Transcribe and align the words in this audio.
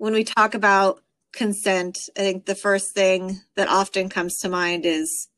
when 0.00 0.14
we 0.14 0.24
talk 0.24 0.54
about 0.54 1.02
consent, 1.30 1.98
I 2.16 2.20
think 2.20 2.46
the 2.46 2.54
first 2.54 2.94
thing 2.94 3.42
that 3.54 3.68
often 3.68 4.08
comes 4.08 4.38
to 4.38 4.48
mind 4.48 4.86
is 4.86 5.28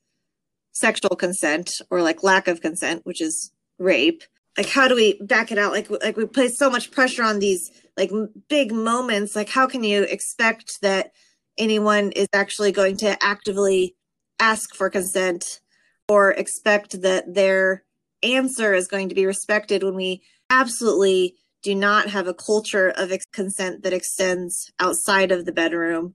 sexual 0.70 1.16
consent 1.16 1.68
or 1.90 2.00
like 2.00 2.22
lack 2.22 2.46
of 2.46 2.60
consent, 2.60 3.04
which 3.04 3.20
is 3.20 3.50
rape. 3.80 4.22
Like, 4.56 4.68
how 4.68 4.86
do 4.86 4.94
we 4.94 5.20
back 5.20 5.50
it 5.50 5.58
out? 5.58 5.72
Like, 5.72 5.90
like 5.90 6.16
we 6.16 6.26
place 6.26 6.56
so 6.56 6.70
much 6.70 6.92
pressure 6.92 7.24
on 7.24 7.40
these 7.40 7.72
like 7.96 8.12
big 8.48 8.70
moments. 8.70 9.34
Like, 9.34 9.48
how 9.48 9.66
can 9.66 9.82
you 9.82 10.04
expect 10.04 10.80
that 10.80 11.10
anyone 11.58 12.12
is 12.12 12.28
actually 12.32 12.70
going 12.70 12.96
to 12.98 13.20
actively 13.20 13.96
ask 14.38 14.76
for 14.76 14.88
consent 14.88 15.60
or 16.08 16.30
expect 16.30 17.02
that 17.02 17.34
their 17.34 17.82
answer 18.22 18.74
is 18.74 18.86
going 18.86 19.08
to 19.08 19.14
be 19.16 19.26
respected 19.26 19.82
when 19.82 19.96
we 19.96 20.22
absolutely 20.50 21.34
do 21.62 21.76
not 21.76 22.10
have 22.10 22.26
a 22.26 22.34
culture 22.34 22.90
of 22.90 23.12
consent 23.32 23.84
that 23.84 23.92
extends 23.92 24.72
outside 24.80 25.30
of 25.30 25.44
the 25.44 25.52
bedroom. 25.52 26.14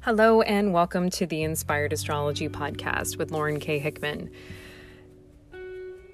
Hello, 0.00 0.40
and 0.42 0.72
welcome 0.72 1.10
to 1.10 1.26
the 1.26 1.42
Inspired 1.42 1.92
Astrology 1.92 2.48
Podcast 2.48 3.18
with 3.18 3.30
Lauren 3.30 3.60
K. 3.60 3.78
Hickman. 3.78 4.30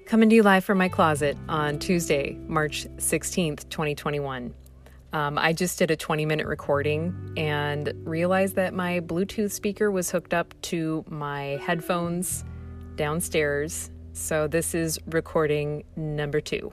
Coming 0.05 0.29
to 0.29 0.35
you 0.35 0.43
live 0.43 0.65
from 0.65 0.77
my 0.77 0.89
closet 0.89 1.37
on 1.47 1.79
Tuesday, 1.79 2.37
March 2.47 2.87
16th, 2.97 3.69
2021. 3.69 4.53
Um, 5.13 5.37
I 5.37 5.51
just 5.53 5.77
did 5.77 5.91
a 5.91 5.95
20 5.95 6.25
minute 6.25 6.47
recording 6.47 7.33
and 7.35 7.93
realized 8.03 8.55
that 8.55 8.73
my 8.73 9.01
Bluetooth 9.01 9.51
speaker 9.51 9.91
was 9.91 10.09
hooked 10.09 10.33
up 10.33 10.53
to 10.63 11.03
my 11.09 11.59
headphones 11.65 12.45
downstairs. 12.95 13.91
So 14.13 14.47
this 14.47 14.73
is 14.73 14.99
recording 15.07 15.83
number 15.95 16.39
two. 16.39 16.71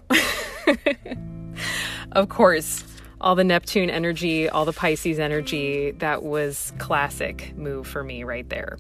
of 2.12 2.28
course, 2.28 2.84
all 3.20 3.34
the 3.34 3.44
Neptune 3.44 3.90
energy, 3.90 4.48
all 4.48 4.64
the 4.64 4.72
Pisces 4.72 5.18
energy, 5.18 5.92
that 5.92 6.22
was 6.22 6.72
classic 6.78 7.56
move 7.56 7.86
for 7.86 8.04
me 8.04 8.22
right 8.22 8.48
there. 8.48 8.78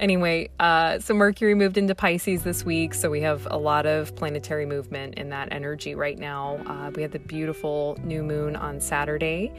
Anyway, 0.00 0.50
uh, 0.58 0.98
so 0.98 1.14
Mercury 1.14 1.54
moved 1.54 1.78
into 1.78 1.94
Pisces 1.94 2.42
this 2.42 2.64
week, 2.64 2.94
so 2.94 3.08
we 3.08 3.20
have 3.20 3.46
a 3.50 3.56
lot 3.56 3.86
of 3.86 4.14
planetary 4.16 4.66
movement 4.66 5.14
in 5.14 5.28
that 5.30 5.52
energy 5.52 5.94
right 5.94 6.18
now. 6.18 6.56
Uh, 6.66 6.90
we 6.94 7.02
had 7.02 7.12
the 7.12 7.20
beautiful 7.20 7.96
new 8.02 8.22
moon 8.22 8.56
on 8.56 8.80
Saturday. 8.80 9.52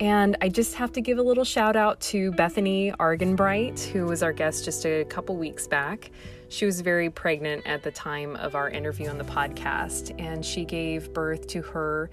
And 0.00 0.36
I 0.40 0.48
just 0.48 0.74
have 0.74 0.90
to 0.92 1.00
give 1.00 1.18
a 1.18 1.22
little 1.22 1.44
shout 1.44 1.76
out 1.76 2.00
to 2.00 2.32
Bethany 2.32 2.92
Argenbright, 2.98 3.84
who 3.84 4.06
was 4.06 4.22
our 4.24 4.32
guest 4.32 4.64
just 4.64 4.84
a 4.86 5.04
couple 5.04 5.36
weeks 5.36 5.68
back. 5.68 6.10
She 6.48 6.66
was 6.66 6.80
very 6.80 7.10
pregnant 7.10 7.66
at 7.66 7.82
the 7.82 7.92
time 7.92 8.34
of 8.36 8.54
our 8.54 8.68
interview 8.68 9.08
on 9.08 9.18
the 9.18 9.24
podcast, 9.24 10.18
and 10.20 10.44
she 10.44 10.64
gave 10.64 11.12
birth 11.12 11.46
to 11.48 11.62
her 11.62 12.10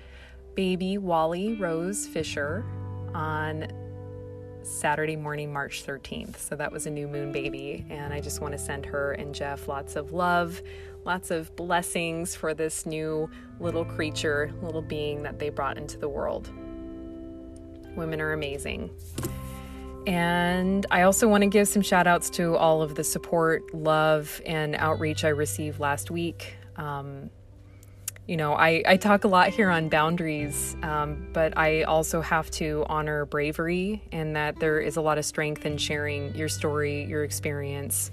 baby, 0.56 0.98
Wally 0.98 1.56
Rose 1.56 2.06
Fisher, 2.06 2.64
on 3.16 3.68
Saturday 4.64 5.16
morning, 5.16 5.52
March 5.52 5.86
13th. 5.86 6.38
So 6.38 6.56
that 6.56 6.72
was 6.72 6.86
a 6.86 6.90
new 6.90 7.08
moon 7.08 7.32
baby. 7.32 7.86
And 7.90 8.14
I 8.14 8.22
just 8.22 8.42
want 8.42 8.54
to 8.54 8.58
send 8.58 8.86
her 8.86 9.14
and 9.14 9.34
Jeff 9.34 9.68
lots 9.68 9.96
of 9.96 10.14
love, 10.14 10.62
lots 11.06 11.32
of 11.32 11.56
blessings 11.56 12.36
for 12.36 12.54
this 12.54 12.86
new 12.86 13.30
little 13.60 13.86
creature, 13.86 14.54
little 14.62 14.82
being 14.82 15.24
that 15.24 15.40
they 15.40 15.50
brought 15.50 15.78
into 15.78 15.98
the 15.98 16.10
world. 16.10 16.50
Women 17.96 18.22
are 18.22 18.34
amazing. 18.34 18.90
And 20.08 20.86
I 20.90 21.04
also 21.04 21.28
want 21.28 21.44
to 21.44 21.50
give 21.50 21.68
some 21.68 21.82
shout 21.82 22.08
outs 22.08 22.30
to 22.32 22.56
all 22.56 22.82
of 22.82 22.96
the 22.96 23.04
support, 23.04 23.74
love, 23.74 24.42
and 24.46 24.76
outreach 24.76 25.24
I 25.24 25.30
received 25.30 25.80
last 25.80 26.10
week. 26.10 26.56
Um, 26.76 27.30
you 28.28 28.38
know, 28.38 28.54
I, 28.54 28.84
I 28.86 28.98
talk 28.98 29.24
a 29.24 29.28
lot 29.28 29.50
here 29.50 29.70
on 29.70 29.90
boundaries, 29.90 30.76
um, 30.84 31.28
but 31.34 31.58
I 31.58 31.84
also 31.84 32.22
have 32.22 32.50
to 32.52 32.86
honor 32.88 33.26
bravery 33.26 34.04
and 34.12 34.36
that 34.36 34.60
there 34.60 34.80
is 34.80 34.96
a 34.96 35.02
lot 35.02 35.18
of 35.18 35.26
strength 35.26 35.66
in 35.66 35.78
sharing 35.78 36.34
your 36.36 36.48
story, 36.48 37.06
your 37.06 37.24
experience 37.24 38.12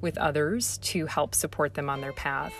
with 0.00 0.16
others 0.18 0.78
to 0.78 1.06
help 1.06 1.34
support 1.34 1.74
them 1.74 1.90
on 1.90 2.00
their 2.00 2.12
path. 2.12 2.54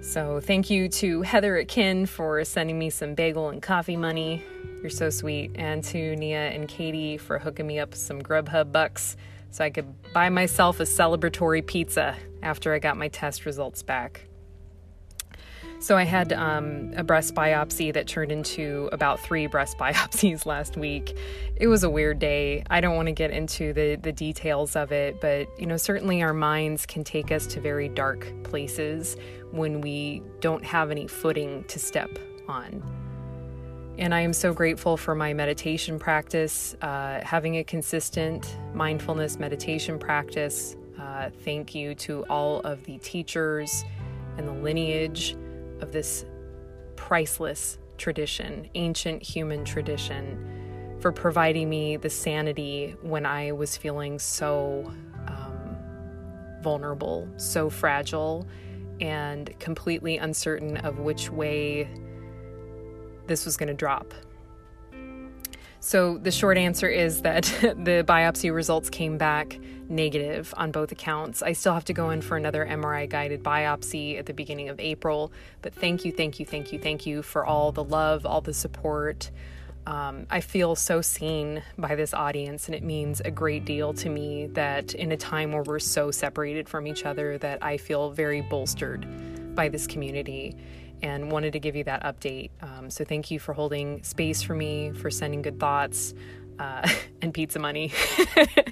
So, 0.00 0.40
thank 0.40 0.70
you 0.70 0.88
to 0.88 1.20
Heather 1.20 1.58
at 1.58 1.68
Kin 1.68 2.06
for 2.06 2.42
sending 2.44 2.78
me 2.78 2.88
some 2.88 3.14
bagel 3.14 3.50
and 3.50 3.60
coffee 3.60 3.98
money. 3.98 4.42
You're 4.80 4.88
so 4.88 5.10
sweet. 5.10 5.52
And 5.56 5.84
to 5.84 6.16
Nia 6.16 6.48
and 6.48 6.66
Katie 6.66 7.18
for 7.18 7.38
hooking 7.38 7.66
me 7.66 7.78
up 7.78 7.94
some 7.94 8.22
Grubhub 8.22 8.72
bucks 8.72 9.18
so 9.50 9.62
I 9.62 9.68
could 9.68 10.12
buy 10.14 10.30
myself 10.30 10.80
a 10.80 10.84
celebratory 10.84 11.64
pizza 11.64 12.16
after 12.42 12.72
I 12.72 12.78
got 12.78 12.96
my 12.96 13.08
test 13.08 13.44
results 13.44 13.82
back. 13.82 14.29
So 15.80 15.96
I 15.96 16.02
had 16.02 16.34
um, 16.34 16.92
a 16.94 17.02
breast 17.02 17.34
biopsy 17.34 17.90
that 17.94 18.06
turned 18.06 18.30
into 18.30 18.90
about 18.92 19.18
three 19.18 19.46
breast 19.46 19.78
biopsies 19.78 20.44
last 20.44 20.76
week. 20.76 21.16
It 21.56 21.68
was 21.68 21.82
a 21.84 21.90
weird 21.90 22.18
day. 22.18 22.64
I 22.68 22.82
don't 22.82 22.96
want 22.96 23.06
to 23.06 23.12
get 23.12 23.30
into 23.30 23.72
the 23.72 23.96
the 23.96 24.12
details 24.12 24.76
of 24.76 24.92
it, 24.92 25.20
but 25.22 25.48
you 25.58 25.66
know, 25.66 25.78
certainly 25.78 26.22
our 26.22 26.34
minds 26.34 26.84
can 26.84 27.02
take 27.02 27.32
us 27.32 27.46
to 27.48 27.60
very 27.60 27.88
dark 27.88 28.30
places 28.44 29.16
when 29.52 29.80
we 29.80 30.22
don't 30.40 30.64
have 30.64 30.90
any 30.90 31.06
footing 31.06 31.64
to 31.64 31.78
step 31.78 32.10
on. 32.46 32.82
And 33.96 34.14
I 34.14 34.20
am 34.20 34.34
so 34.34 34.52
grateful 34.52 34.98
for 34.98 35.14
my 35.14 35.32
meditation 35.32 35.98
practice, 35.98 36.74
uh, 36.82 37.20
having 37.22 37.56
a 37.56 37.64
consistent 37.64 38.54
mindfulness 38.74 39.38
meditation 39.38 39.98
practice. 39.98 40.76
Uh, 40.98 41.30
thank 41.42 41.74
you 41.74 41.94
to 41.94 42.24
all 42.24 42.60
of 42.60 42.84
the 42.84 42.98
teachers 42.98 43.82
and 44.36 44.46
the 44.46 44.52
lineage 44.52 45.36
of 45.80 45.92
this 45.92 46.24
priceless 46.96 47.78
tradition, 47.98 48.68
ancient 48.74 49.22
human 49.22 49.64
tradition, 49.64 50.96
for 51.00 51.12
providing 51.12 51.68
me 51.68 51.96
the 51.96 52.10
sanity 52.10 52.94
when 53.02 53.24
I 53.24 53.52
was 53.52 53.76
feeling 53.76 54.18
so 54.18 54.84
um, 55.26 55.76
vulnerable, 56.62 57.28
so 57.36 57.70
fragile, 57.70 58.46
and 59.00 59.58
completely 59.58 60.18
uncertain 60.18 60.76
of 60.78 60.98
which 60.98 61.30
way 61.30 61.88
this 63.26 63.44
was 63.44 63.56
going 63.56 63.68
to 63.68 63.74
drop. 63.74 64.12
So, 65.82 66.18
the 66.18 66.30
short 66.30 66.58
answer 66.58 66.88
is 66.88 67.22
that 67.22 67.44
the 67.62 68.04
biopsy 68.06 68.54
results 68.54 68.90
came 68.90 69.16
back 69.16 69.58
negative 69.88 70.52
on 70.56 70.70
both 70.70 70.92
accounts. 70.92 71.42
I 71.42 71.52
still 71.52 71.72
have 71.72 71.86
to 71.86 71.94
go 71.94 72.10
in 72.10 72.20
for 72.20 72.36
another 72.36 72.64
MRI 72.64 73.08
guided 73.08 73.42
biopsy 73.42 74.18
at 74.18 74.26
the 74.26 74.34
beginning 74.34 74.68
of 74.68 74.78
April. 74.78 75.32
But 75.62 75.74
thank 75.74 76.04
you, 76.04 76.12
thank 76.12 76.38
you, 76.38 76.46
thank 76.46 76.72
you, 76.72 76.78
thank 76.78 77.06
you 77.06 77.22
for 77.22 77.44
all 77.44 77.72
the 77.72 77.82
love, 77.82 78.26
all 78.26 78.42
the 78.42 78.54
support. 78.54 79.30
Um, 79.86 80.26
I 80.30 80.42
feel 80.42 80.76
so 80.76 81.00
seen 81.00 81.62
by 81.78 81.94
this 81.94 82.12
audience, 82.12 82.66
and 82.66 82.74
it 82.74 82.84
means 82.84 83.20
a 83.22 83.30
great 83.30 83.64
deal 83.64 83.94
to 83.94 84.10
me 84.10 84.46
that 84.48 84.94
in 84.94 85.10
a 85.10 85.16
time 85.16 85.52
where 85.52 85.62
we're 85.62 85.78
so 85.78 86.10
separated 86.10 86.68
from 86.68 86.86
each 86.86 87.06
other, 87.06 87.38
that 87.38 87.64
I 87.64 87.78
feel 87.78 88.10
very 88.10 88.42
bolstered 88.42 89.06
by 89.56 89.68
this 89.68 89.86
community 89.86 90.54
and 91.02 91.30
wanted 91.30 91.52
to 91.52 91.60
give 91.60 91.76
you 91.76 91.84
that 91.84 92.02
update. 92.02 92.50
Um, 92.62 92.90
so 92.90 93.04
thank 93.04 93.30
you 93.30 93.38
for 93.38 93.52
holding 93.52 94.02
space 94.02 94.42
for 94.42 94.54
me, 94.54 94.92
for 94.92 95.10
sending 95.10 95.42
good 95.42 95.58
thoughts, 95.58 96.14
uh, 96.58 96.88
and 97.22 97.32
pizza 97.32 97.58
money. 97.58 97.92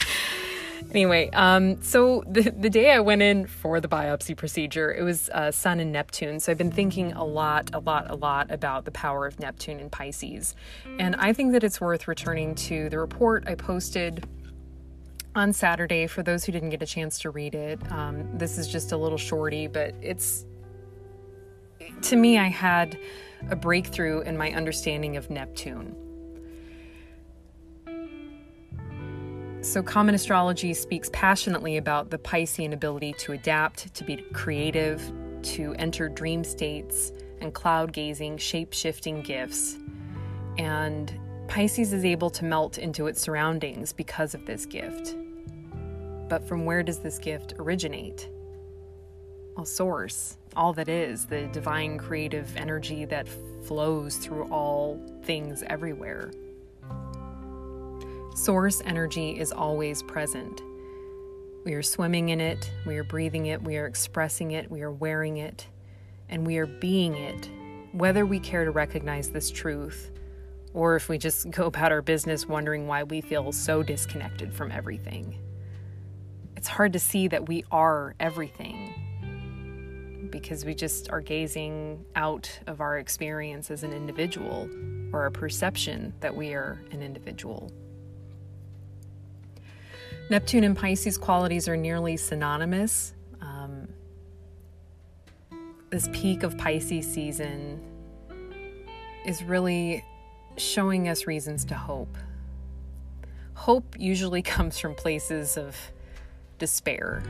anyway, 0.92 1.30
um, 1.30 1.82
so 1.82 2.22
the, 2.26 2.50
the 2.50 2.70
day 2.70 2.90
I 2.92 3.00
went 3.00 3.22
in 3.22 3.46
for 3.46 3.80
the 3.80 3.88
biopsy 3.88 4.36
procedure, 4.36 4.92
it 4.92 5.02
was 5.02 5.28
uh, 5.30 5.50
Sun 5.50 5.80
and 5.80 5.92
Neptune. 5.92 6.40
So 6.40 6.52
I've 6.52 6.58
been 6.58 6.72
thinking 6.72 7.12
a 7.12 7.24
lot, 7.24 7.70
a 7.72 7.78
lot, 7.78 8.10
a 8.10 8.14
lot 8.14 8.50
about 8.50 8.84
the 8.84 8.90
power 8.90 9.26
of 9.26 9.38
Neptune 9.40 9.80
in 9.80 9.90
Pisces. 9.90 10.54
And 10.98 11.16
I 11.16 11.32
think 11.32 11.52
that 11.52 11.64
it's 11.64 11.80
worth 11.80 12.08
returning 12.08 12.54
to 12.56 12.88
the 12.88 12.98
report 12.98 13.44
I 13.46 13.54
posted 13.54 14.26
on 15.34 15.52
Saturday 15.52 16.06
for 16.06 16.22
those 16.22 16.44
who 16.44 16.52
didn't 16.52 16.70
get 16.70 16.82
a 16.82 16.86
chance 16.86 17.18
to 17.20 17.30
read 17.30 17.54
it. 17.54 17.80
Um, 17.92 18.36
this 18.36 18.58
is 18.58 18.66
just 18.66 18.92
a 18.92 18.96
little 18.96 19.18
shorty, 19.18 19.66
but 19.68 19.94
it's 20.02 20.44
to 22.02 22.16
me, 22.16 22.38
I 22.38 22.48
had 22.48 22.98
a 23.50 23.56
breakthrough 23.56 24.20
in 24.20 24.36
my 24.36 24.52
understanding 24.52 25.16
of 25.16 25.30
Neptune. 25.30 25.94
So, 29.60 29.82
common 29.82 30.14
astrology 30.14 30.72
speaks 30.72 31.10
passionately 31.12 31.76
about 31.76 32.10
the 32.10 32.18
Piscean 32.18 32.72
ability 32.72 33.12
to 33.18 33.32
adapt, 33.32 33.92
to 33.94 34.04
be 34.04 34.16
creative, 34.32 35.12
to 35.42 35.74
enter 35.78 36.08
dream 36.08 36.44
states, 36.44 37.12
and 37.40 37.52
cloud 37.52 37.92
gazing, 37.92 38.38
shape 38.38 38.72
shifting 38.72 39.20
gifts. 39.20 39.76
And 40.58 41.12
Pisces 41.48 41.92
is 41.92 42.04
able 42.04 42.30
to 42.30 42.44
melt 42.44 42.78
into 42.78 43.08
its 43.08 43.20
surroundings 43.20 43.92
because 43.92 44.34
of 44.34 44.46
this 44.46 44.64
gift. 44.64 45.16
But 46.28 46.46
from 46.46 46.64
where 46.64 46.82
does 46.82 47.00
this 47.00 47.18
gift 47.18 47.54
originate? 47.58 48.28
Well, 49.56 49.66
source 49.66 50.37
all 50.56 50.72
that 50.74 50.88
is, 50.88 51.26
the 51.26 51.46
divine 51.48 51.98
creative 51.98 52.56
energy 52.56 53.04
that 53.06 53.28
flows 53.66 54.16
through 54.16 54.44
all 54.50 55.00
things 55.22 55.62
everywhere. 55.66 56.30
Source 58.34 58.80
energy 58.84 59.38
is 59.38 59.52
always 59.52 60.02
present. 60.02 60.62
We 61.64 61.74
are 61.74 61.82
swimming 61.82 62.28
in 62.30 62.40
it, 62.40 62.70
we 62.86 62.96
are 62.96 63.04
breathing 63.04 63.46
it, 63.46 63.62
we 63.62 63.76
are 63.76 63.86
expressing 63.86 64.52
it, 64.52 64.70
we 64.70 64.82
are 64.82 64.92
wearing 64.92 65.38
it, 65.38 65.66
and 66.28 66.46
we 66.46 66.58
are 66.58 66.66
being 66.66 67.14
it, 67.16 67.50
whether 67.92 68.24
we 68.24 68.40
care 68.40 68.64
to 68.64 68.70
recognize 68.70 69.30
this 69.30 69.50
truth 69.50 70.10
or 70.74 70.96
if 70.96 71.08
we 71.08 71.18
just 71.18 71.50
go 71.50 71.66
about 71.66 71.92
our 71.92 72.02
business 72.02 72.46
wondering 72.46 72.86
why 72.86 73.02
we 73.02 73.20
feel 73.20 73.50
so 73.52 73.82
disconnected 73.82 74.52
from 74.52 74.70
everything. 74.70 75.38
It's 76.56 76.68
hard 76.68 76.92
to 76.92 76.98
see 76.98 77.28
that 77.28 77.48
we 77.48 77.64
are 77.70 78.14
everything 78.20 78.94
because 80.40 80.64
we 80.64 80.74
just 80.74 81.10
are 81.10 81.20
gazing 81.20 82.04
out 82.14 82.50
of 82.66 82.80
our 82.80 82.98
experience 82.98 83.70
as 83.70 83.82
an 83.82 83.92
individual 83.92 84.68
or 85.12 85.22
our 85.22 85.30
perception 85.30 86.12
that 86.20 86.34
we 86.34 86.54
are 86.54 86.80
an 86.90 87.02
individual. 87.02 87.72
Neptune 90.30 90.64
and 90.64 90.76
Pisces 90.76 91.16
qualities 91.16 91.68
are 91.68 91.76
nearly 91.76 92.16
synonymous. 92.16 93.14
Um, 93.40 93.88
this 95.90 96.08
peak 96.12 96.42
of 96.42 96.56
Pisces 96.58 97.10
season 97.10 97.80
is 99.24 99.42
really 99.42 100.04
showing 100.56 101.08
us 101.08 101.26
reasons 101.26 101.64
to 101.66 101.74
hope. 101.74 102.16
Hope 103.54 103.96
usually 103.98 104.42
comes 104.54 104.78
from 104.78 104.94
places 104.94 105.56
of 105.56 105.76
despair. 106.58 107.22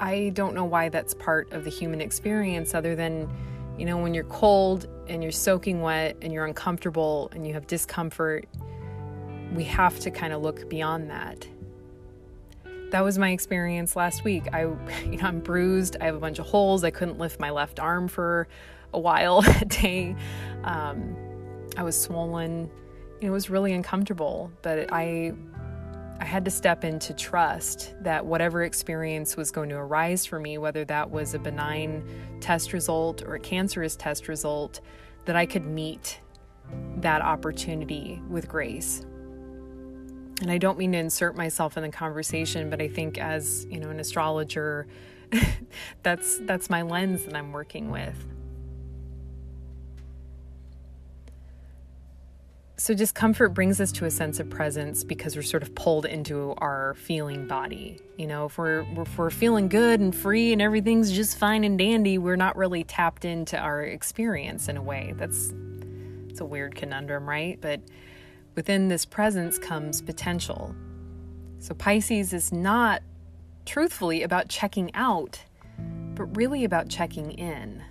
I 0.00 0.30
don't 0.30 0.54
know 0.54 0.64
why 0.64 0.88
that's 0.88 1.12
part 1.12 1.52
of 1.52 1.64
the 1.64 1.70
human 1.70 2.00
experience, 2.00 2.74
other 2.74 2.96
than, 2.96 3.28
you 3.76 3.84
know, 3.84 3.98
when 3.98 4.14
you're 4.14 4.24
cold 4.24 4.86
and 5.08 5.22
you're 5.22 5.30
soaking 5.30 5.82
wet 5.82 6.16
and 6.22 6.32
you're 6.32 6.46
uncomfortable 6.46 7.30
and 7.34 7.46
you 7.46 7.52
have 7.52 7.66
discomfort, 7.66 8.46
we 9.54 9.62
have 9.64 10.00
to 10.00 10.10
kind 10.10 10.32
of 10.32 10.40
look 10.40 10.70
beyond 10.70 11.10
that. 11.10 11.46
That 12.90 13.04
was 13.04 13.18
my 13.18 13.30
experience 13.30 13.94
last 13.94 14.24
week. 14.24 14.48
I, 14.54 14.62
you 15.04 15.18
know, 15.18 15.26
I'm 15.26 15.40
bruised. 15.40 15.98
I 16.00 16.06
have 16.06 16.14
a 16.14 16.20
bunch 16.20 16.38
of 16.38 16.46
holes. 16.46 16.82
I 16.82 16.90
couldn't 16.90 17.18
lift 17.18 17.38
my 17.38 17.50
left 17.50 17.78
arm 17.78 18.08
for 18.08 18.48
a 18.94 18.98
while 18.98 19.42
that 19.42 19.68
day. 19.68 20.16
Um, 20.64 21.14
I 21.76 21.82
was 21.82 22.00
swollen. 22.00 22.70
It 23.20 23.28
was 23.28 23.50
really 23.50 23.74
uncomfortable, 23.74 24.50
but 24.62 24.90
I 24.92 25.34
I 26.20 26.24
had 26.26 26.44
to 26.44 26.50
step 26.50 26.84
into 26.84 27.14
trust 27.14 27.94
that 28.02 28.26
whatever 28.26 28.62
experience 28.62 29.38
was 29.38 29.50
going 29.50 29.70
to 29.70 29.76
arise 29.76 30.26
for 30.26 30.38
me, 30.38 30.58
whether 30.58 30.84
that 30.84 31.10
was 31.10 31.32
a 31.32 31.38
benign 31.38 32.04
test 32.40 32.74
result 32.74 33.22
or 33.22 33.36
a 33.36 33.40
cancerous 33.40 33.96
test 33.96 34.28
result, 34.28 34.80
that 35.24 35.34
I 35.34 35.46
could 35.46 35.64
meet 35.64 36.20
that 36.98 37.22
opportunity 37.22 38.20
with 38.28 38.48
grace. 38.48 39.00
And 40.42 40.50
I 40.50 40.58
don't 40.58 40.78
mean 40.78 40.92
to 40.92 40.98
insert 40.98 41.36
myself 41.36 41.78
in 41.78 41.82
the 41.82 41.88
conversation, 41.88 42.68
but 42.68 42.82
I 42.82 42.88
think 42.88 43.16
as, 43.16 43.66
you 43.70 43.80
know, 43.80 43.88
an 43.88 43.98
astrologer, 43.98 44.86
that's 46.02 46.38
that's 46.42 46.68
my 46.68 46.82
lens 46.82 47.24
that 47.24 47.34
I'm 47.34 47.52
working 47.52 47.90
with. 47.90 48.16
So, 52.80 52.94
discomfort 52.94 53.52
brings 53.52 53.78
us 53.78 53.92
to 53.92 54.06
a 54.06 54.10
sense 54.10 54.40
of 54.40 54.48
presence 54.48 55.04
because 55.04 55.36
we're 55.36 55.42
sort 55.42 55.62
of 55.62 55.74
pulled 55.74 56.06
into 56.06 56.54
our 56.56 56.94
feeling 56.94 57.46
body. 57.46 58.00
You 58.16 58.26
know, 58.26 58.46
if 58.46 58.56
we're, 58.56 58.86
if 58.96 59.18
we're 59.18 59.28
feeling 59.28 59.68
good 59.68 60.00
and 60.00 60.16
free 60.16 60.50
and 60.54 60.62
everything's 60.62 61.12
just 61.12 61.36
fine 61.36 61.62
and 61.64 61.78
dandy, 61.78 62.16
we're 62.16 62.36
not 62.36 62.56
really 62.56 62.82
tapped 62.84 63.26
into 63.26 63.58
our 63.58 63.82
experience 63.82 64.66
in 64.66 64.78
a 64.78 64.82
way. 64.82 65.12
That's 65.18 65.52
it's 66.30 66.40
a 66.40 66.46
weird 66.46 66.74
conundrum, 66.74 67.28
right? 67.28 67.60
But 67.60 67.82
within 68.54 68.88
this 68.88 69.04
presence 69.04 69.58
comes 69.58 70.00
potential. 70.00 70.74
So, 71.58 71.74
Pisces 71.74 72.32
is 72.32 72.50
not 72.50 73.02
truthfully 73.66 74.22
about 74.22 74.48
checking 74.48 74.90
out, 74.94 75.38
but 76.14 76.34
really 76.34 76.64
about 76.64 76.88
checking 76.88 77.32
in. 77.32 77.82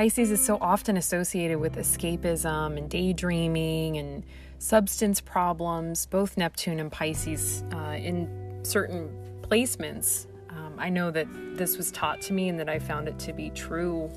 Pisces 0.00 0.30
is 0.30 0.42
so 0.42 0.56
often 0.62 0.96
associated 0.96 1.60
with 1.60 1.74
escapism 1.74 2.78
and 2.78 2.88
daydreaming 2.88 3.98
and 3.98 4.24
substance 4.58 5.20
problems, 5.20 6.06
both 6.06 6.38
Neptune 6.38 6.80
and 6.80 6.90
Pisces 6.90 7.62
uh, 7.74 7.98
in 7.98 8.60
certain 8.62 9.10
placements. 9.42 10.24
Um, 10.48 10.72
I 10.78 10.88
know 10.88 11.10
that 11.10 11.26
this 11.54 11.76
was 11.76 11.92
taught 11.92 12.22
to 12.22 12.32
me 12.32 12.48
and 12.48 12.58
that 12.58 12.70
I 12.70 12.78
found 12.78 13.08
it 13.08 13.18
to 13.18 13.34
be 13.34 13.50
true 13.50 14.10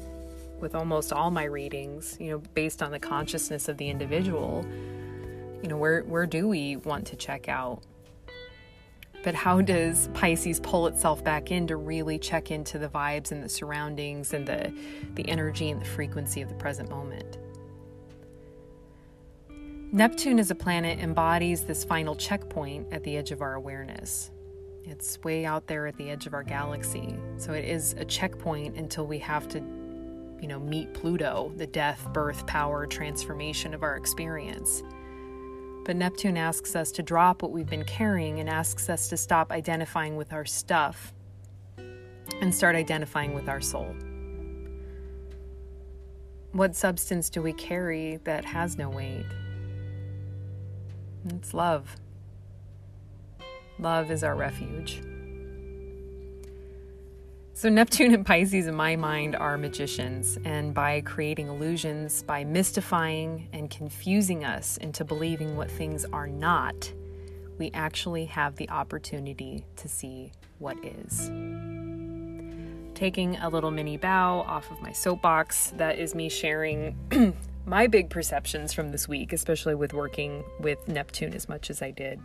with 0.62 0.74
almost 0.74 1.12
all 1.12 1.32
my 1.32 1.44
readings, 1.44 2.16
you 2.18 2.32
know, 2.32 2.38
based 2.54 2.82
on 2.82 2.92
the 2.92 3.00
consciousness 3.00 3.68
of 3.68 3.76
the 3.76 3.90
individual. 3.90 4.66
You 5.62 5.68
know, 5.68 5.76
where, 5.76 6.04
where 6.04 6.26
do 6.26 6.48
we 6.48 6.78
want 6.78 7.08
to 7.08 7.18
check 7.18 7.50
out? 7.50 7.84
But 9.24 9.36
how 9.36 9.62
does 9.62 10.10
Pisces 10.14 10.60
pull 10.60 10.88
itself 10.88 11.24
back 11.24 11.50
in 11.50 11.66
to 11.68 11.78
really 11.78 12.20
check 12.20 12.52
into 12.52 12.78
the 12.78 12.90
vibes 12.90 13.32
and 13.32 13.42
the 13.42 13.48
surroundings 13.48 14.34
and 14.34 14.46
the, 14.46 14.74
the 15.16 15.28
energy 15.30 15.72
and 15.72 15.82
the 15.82 15.86
frequency 15.86 16.42
of 16.42 16.50
the 16.50 16.56
present 16.56 16.90
moment? 16.90 17.38
Neptune 19.94 20.40
as 20.40 20.52
a 20.52 20.56
planet 20.56 21.00
embodies 21.00 21.64
this 21.64 21.84
final 21.86 22.16
checkpoint 22.16 22.92
at 22.92 23.04
the 23.04 23.16
edge 23.16 23.32
of 23.32 23.42
our 23.42 23.54
awareness. 23.54 24.32
It's 24.84 25.24
way 25.24 25.46
out 25.46 25.68
there 25.68 25.88
at 25.88 25.96
the 25.98 26.10
edge 26.10 26.26
of 26.26 26.34
our 26.34 26.44
galaxy. 26.44 27.16
So 27.38 27.54
it 27.54 27.64
is 27.64 27.94
a 27.98 28.04
checkpoint 28.04 28.76
until 28.76 29.08
we 29.08 29.20
have 29.20 29.48
to, 29.50 29.60
you 30.42 30.48
know, 30.48 30.60
meet 30.60 30.94
Pluto, 30.94 31.54
the 31.56 31.68
death, 31.68 32.10
birth, 32.12 32.46
power, 32.46 32.86
transformation 32.86 33.74
of 33.74 33.84
our 33.84 33.96
experience. 33.96 34.84
But 35.86 35.98
Neptune 35.98 36.38
asks 36.38 36.76
us 36.76 36.92
to 36.94 37.04
drop 37.04 37.42
what 37.42 37.52
we've 37.52 37.70
been 37.70 37.84
carrying 37.84 38.40
and 38.40 38.50
asks 38.50 38.90
us 38.90 39.10
to 39.10 39.18
stop 39.18 39.52
identifying 39.52 40.16
with 40.16 40.32
our 40.32 40.46
stuff 40.46 41.14
and 42.42 42.56
start 42.56 42.76
identifying 42.76 43.34
with 43.34 43.50
our 43.50 43.60
soul. 43.60 43.94
What 46.54 46.76
substance 46.76 47.30
do 47.30 47.42
we 47.42 47.52
carry 47.52 48.18
that 48.24 48.46
has 48.46 48.78
no 48.78 48.90
weight? 48.90 49.26
It's 51.30 51.54
love. 51.54 51.96
Love 53.80 54.12
is 54.12 54.24
our 54.24 54.36
refuge. 54.36 55.02
So, 57.56 57.70
Neptune 57.70 58.16
and 58.16 58.26
Pisces, 58.26 58.66
in 58.66 58.74
my 58.74 58.96
mind, 58.96 59.36
are 59.36 59.60
magicians, 59.60 60.40
and 60.44 60.74
by 60.74 61.02
creating 61.02 61.50
illusions, 61.50 62.24
by 62.24 62.44
mystifying 62.44 63.48
and 63.54 63.70
confusing 63.70 64.44
us 64.44 64.78
into 64.78 65.06
believing 65.06 65.56
what 65.56 65.70
things 65.70 66.04
are 66.12 66.26
not, 66.26 66.92
we 67.60 67.70
actually 67.76 68.26
have 68.26 68.56
the 68.56 68.68
opportunity 68.72 69.66
to 69.76 69.88
see 69.88 70.32
what 70.58 70.78
is. 70.84 71.30
Taking 72.96 73.36
a 73.38 73.50
little 73.50 73.70
mini 73.70 73.98
bow 73.98 74.40
off 74.40 74.72
of 74.72 74.82
my 74.82 74.92
soapbox, 74.92 75.74
that 75.78 76.00
is 76.00 76.16
me 76.16 76.30
sharing 76.30 76.98
my 77.68 77.86
big 77.86 78.10
perceptions 78.10 78.74
from 78.74 78.90
this 78.90 79.08
week, 79.08 79.32
especially 79.32 79.76
with 79.76 79.94
working 79.94 80.44
with 80.60 80.88
Neptune 80.88 81.36
as 81.36 81.48
much 81.48 81.70
as 81.70 81.84
I 81.84 81.92
did. 81.92 82.20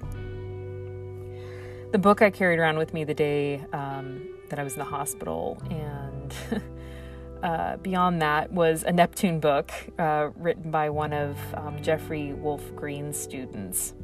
The 1.92 1.98
book 1.98 2.22
I 2.22 2.30
carried 2.30 2.58
around 2.58 2.78
with 2.78 2.94
me 2.94 3.04
the 3.04 3.14
day 3.14 3.62
um, 3.74 4.26
that 4.50 4.58
I 4.58 4.64
was 4.64 4.74
in 4.74 4.78
the 4.78 4.84
hospital. 4.84 5.60
And 5.70 6.34
uh, 7.42 7.76
beyond 7.78 8.22
that 8.22 8.52
was 8.52 8.82
a 8.82 8.92
Neptune 8.92 9.40
book 9.40 9.72
uh, 9.98 10.30
written 10.36 10.70
by 10.70 10.90
one 10.90 11.12
of 11.12 11.36
um, 11.54 11.80
Jeffrey 11.82 12.32
Wolf 12.32 12.74
Green's 12.74 13.18
students. 13.18 13.94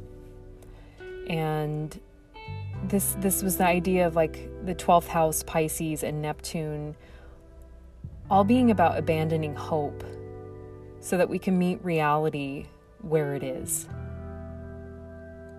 And 1.29 1.99
this 2.89 3.17
this 3.21 3.43
was 3.43 3.57
the 3.57 3.67
idea 3.67 4.07
of 4.07 4.15
like 4.15 4.51
the 4.65 4.75
12th 4.75 5.07
house 5.07 5.43
Pisces 5.43 6.03
and 6.03 6.21
Neptune 6.21 6.95
all 8.31 8.45
being 8.45 8.71
about 8.71 8.99
abandoning 8.99 9.55
hope 9.55 10.05
so 11.01 11.17
that 11.17 11.29
we 11.29 11.39
can 11.39 11.59
meet 11.59 11.83
reality 11.85 12.67
where 13.01 13.35
it 13.35 13.43
is 13.43 13.89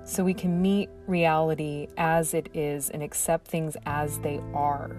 so 0.06 0.24
we 0.24 0.34
can 0.34 0.62
meet 0.62 0.90
reality 1.08 1.88
as 1.98 2.34
it 2.34 2.50
is 2.54 2.92
and 2.92 3.02
accept 3.02 3.48
things 3.48 3.76
as 3.86 4.20
they 4.20 4.40
are 4.54 4.96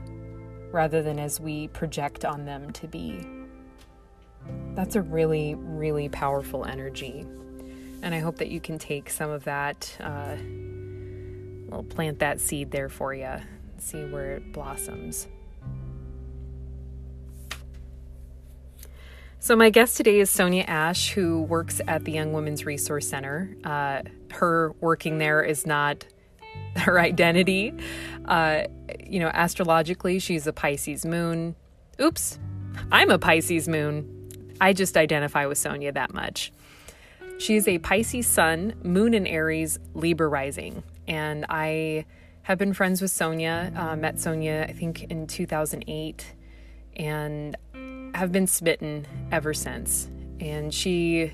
rather 0.72 1.00
than 1.02 1.18
as 1.18 1.40
we 1.40 1.68
project 1.68 2.24
on 2.24 2.44
them 2.44 2.70
to 2.72 2.88
be. 2.88 3.26
That's 4.74 4.96
a 4.96 5.02
really, 5.02 5.54
really 5.54 6.08
powerful 6.08 6.64
energy. 6.64 7.24
And 8.02 8.14
I 8.14 8.18
hope 8.18 8.36
that 8.38 8.48
you 8.48 8.60
can 8.60 8.78
take 8.78 9.08
some 9.08 9.30
of 9.30 9.44
that, 9.44 9.96
uh, 10.00 10.36
will 11.70 11.84
plant 11.88 12.18
that 12.18 12.40
seed 12.40 12.70
there 12.70 12.88
for 12.88 13.14
you, 13.14 13.36
see 13.78 14.04
where 14.04 14.36
it 14.36 14.52
blossoms. 14.52 15.28
So, 19.46 19.54
my 19.54 19.70
guest 19.70 19.96
today 19.96 20.18
is 20.18 20.28
Sonia 20.28 20.64
Ashe, 20.64 21.12
who 21.12 21.42
works 21.42 21.80
at 21.86 22.02
the 22.02 22.10
Young 22.10 22.32
Women's 22.32 22.66
Resource 22.66 23.08
Center. 23.08 23.56
Uh, 23.62 24.02
her 24.32 24.72
working 24.80 25.18
there 25.18 25.40
is 25.40 25.64
not 25.64 26.04
her 26.76 26.98
identity. 26.98 27.72
Uh, 28.24 28.64
you 29.06 29.20
know, 29.20 29.30
astrologically, 29.32 30.18
she's 30.18 30.48
a 30.48 30.52
Pisces 30.52 31.06
moon. 31.06 31.54
Oops, 32.00 32.40
I'm 32.90 33.08
a 33.08 33.20
Pisces 33.20 33.68
moon. 33.68 34.28
I 34.60 34.72
just 34.72 34.96
identify 34.96 35.46
with 35.46 35.58
Sonia 35.58 35.92
that 35.92 36.12
much. 36.12 36.52
She 37.38 37.54
is 37.54 37.68
a 37.68 37.78
Pisces 37.78 38.26
sun, 38.26 38.74
moon 38.82 39.14
in 39.14 39.28
Aries, 39.28 39.78
Libra 39.94 40.26
rising. 40.26 40.82
And 41.06 41.46
I 41.48 42.04
have 42.42 42.58
been 42.58 42.72
friends 42.72 43.00
with 43.00 43.12
Sonia, 43.12 43.72
uh, 43.76 43.94
met 43.94 44.18
Sonia, 44.18 44.66
I 44.68 44.72
think, 44.72 45.04
in 45.04 45.28
2008, 45.28 46.34
and 46.96 47.56
have 48.16 48.32
been 48.32 48.46
smitten 48.46 49.06
ever 49.30 49.52
since. 49.52 50.08
And 50.40 50.72
she 50.72 51.32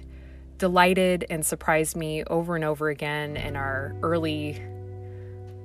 delighted 0.58 1.24
and 1.30 1.46
surprised 1.46 1.96
me 1.96 2.24
over 2.24 2.56
and 2.56 2.64
over 2.64 2.88
again 2.88 3.36
in 3.36 3.56
our 3.56 3.94
early 4.02 4.60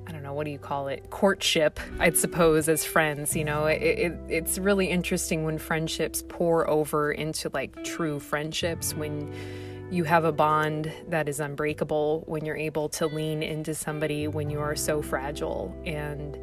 I 0.08 0.12
don't 0.14 0.24
know, 0.24 0.32
what 0.32 0.46
do 0.46 0.52
you 0.52 0.60
call 0.60 0.88
it? 0.88 1.10
Courtship, 1.10 1.82
I'd 2.00 2.16
suppose, 2.16 2.70
as 2.70 2.86
friends. 2.86 3.36
You 3.36 3.44
know, 3.44 3.66
it, 3.66 3.82
it, 3.82 4.18
it's 4.30 4.58
really 4.58 4.86
interesting 4.88 5.44
when 5.44 5.58
friendships 5.58 6.24
pour 6.30 6.70
over 6.70 7.12
into 7.12 7.50
like 7.54 7.84
true 7.84 8.22
friendships, 8.22 8.94
when 8.94 9.34
you 9.92 10.06
have 10.06 10.24
a 10.24 10.32
bond 10.32 10.94
that 11.10 11.28
is 11.28 11.42
unbreakable, 11.42 12.24
when 12.26 12.46
you're 12.46 12.56
able 12.56 12.88
to 12.90 13.08
lean 13.08 13.44
into 13.44 13.76
somebody 13.76 14.30
when 14.30 14.50
you 14.50 14.62
are 14.62 14.78
so 14.78 15.02
fragile. 15.02 15.76
And 15.86 16.38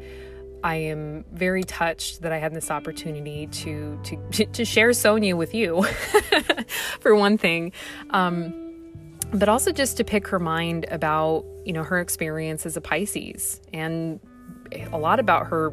I 0.65 0.77
am 0.77 1.23
very 1.31 1.63
touched 1.63 2.23
that 2.23 2.31
I 2.31 2.39
had 2.39 2.55
this 2.55 2.71
opportunity 2.71 3.45
to 3.45 3.99
to 4.03 4.45
to 4.45 4.65
share 4.65 4.91
Sonia 4.93 5.35
with 5.35 5.53
you, 5.53 5.83
for 6.99 7.15
one 7.15 7.37
thing. 7.37 7.71
Um, 8.09 8.63
but 9.31 9.47
also 9.47 9.71
just 9.71 9.97
to 9.97 10.03
pick 10.03 10.27
her 10.27 10.39
mind 10.39 10.87
about, 10.89 11.45
you 11.65 11.73
know, 11.73 11.83
her 11.83 11.99
experience 11.99 12.65
as 12.65 12.75
a 12.75 12.81
Pisces 12.81 13.61
and 13.73 14.19
a 14.91 14.97
lot 14.97 15.19
about 15.19 15.47
her 15.47 15.71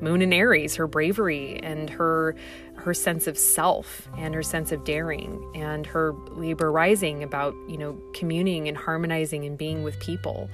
moon 0.00 0.22
in 0.22 0.32
Aries, 0.32 0.74
her 0.76 0.86
bravery 0.86 1.60
and 1.62 1.90
her 1.90 2.34
her 2.76 2.94
sense 2.94 3.26
of 3.26 3.36
self 3.36 4.08
and 4.16 4.34
her 4.34 4.42
sense 4.42 4.72
of 4.72 4.84
daring 4.84 5.52
and 5.54 5.84
her 5.84 6.14
Libra 6.30 6.70
rising 6.70 7.22
about, 7.22 7.54
you 7.68 7.76
know, 7.76 8.00
communing 8.14 8.68
and 8.68 8.78
harmonizing 8.78 9.44
and 9.44 9.58
being 9.58 9.82
with 9.82 10.00
people. 10.00 10.48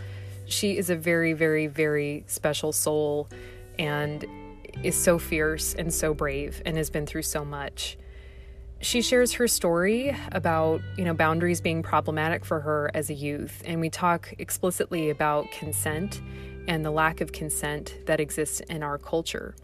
She 0.46 0.76
is 0.76 0.90
a 0.90 0.96
very 0.96 1.34
very 1.34 1.68
very 1.68 2.24
special 2.26 2.72
soul 2.72 3.28
and 3.78 4.24
is 4.82 4.96
so 4.96 5.18
fierce 5.18 5.74
and 5.74 5.92
so 5.92 6.14
brave 6.14 6.62
and 6.64 6.76
has 6.76 6.90
been 6.90 7.06
through 7.06 7.22
so 7.22 7.44
much. 7.44 7.96
She 8.80 9.00
shares 9.00 9.32
her 9.34 9.48
story 9.48 10.14
about 10.32 10.82
you 10.96 11.04
know 11.04 11.14
boundaries 11.14 11.60
being 11.60 11.82
problematic 11.82 12.44
for 12.44 12.60
her 12.60 12.90
as 12.94 13.08
a 13.08 13.14
youth 13.14 13.62
and 13.64 13.80
we 13.80 13.88
talk 13.88 14.34
explicitly 14.38 15.10
about 15.10 15.50
consent 15.50 16.20
and 16.68 16.84
the 16.84 16.90
lack 16.90 17.20
of 17.20 17.32
consent 17.32 17.98
that 18.06 18.20
exists 18.20 18.60
in 18.60 18.82
our 18.82 18.98
culture. 18.98 19.54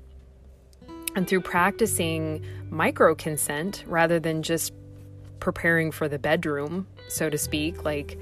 And 1.15 1.29
through 1.29 1.43
practicing 1.43 2.45
micro 2.71 3.15
consent 3.15 3.85
rather 3.87 4.19
than 4.19 4.43
just 4.43 4.73
preparing 5.41 5.91
for 5.91 6.09
the 6.09 6.19
bedroom 6.19 6.87
so 7.09 7.29
to 7.29 7.37
speak 7.37 7.85
like 7.85 8.17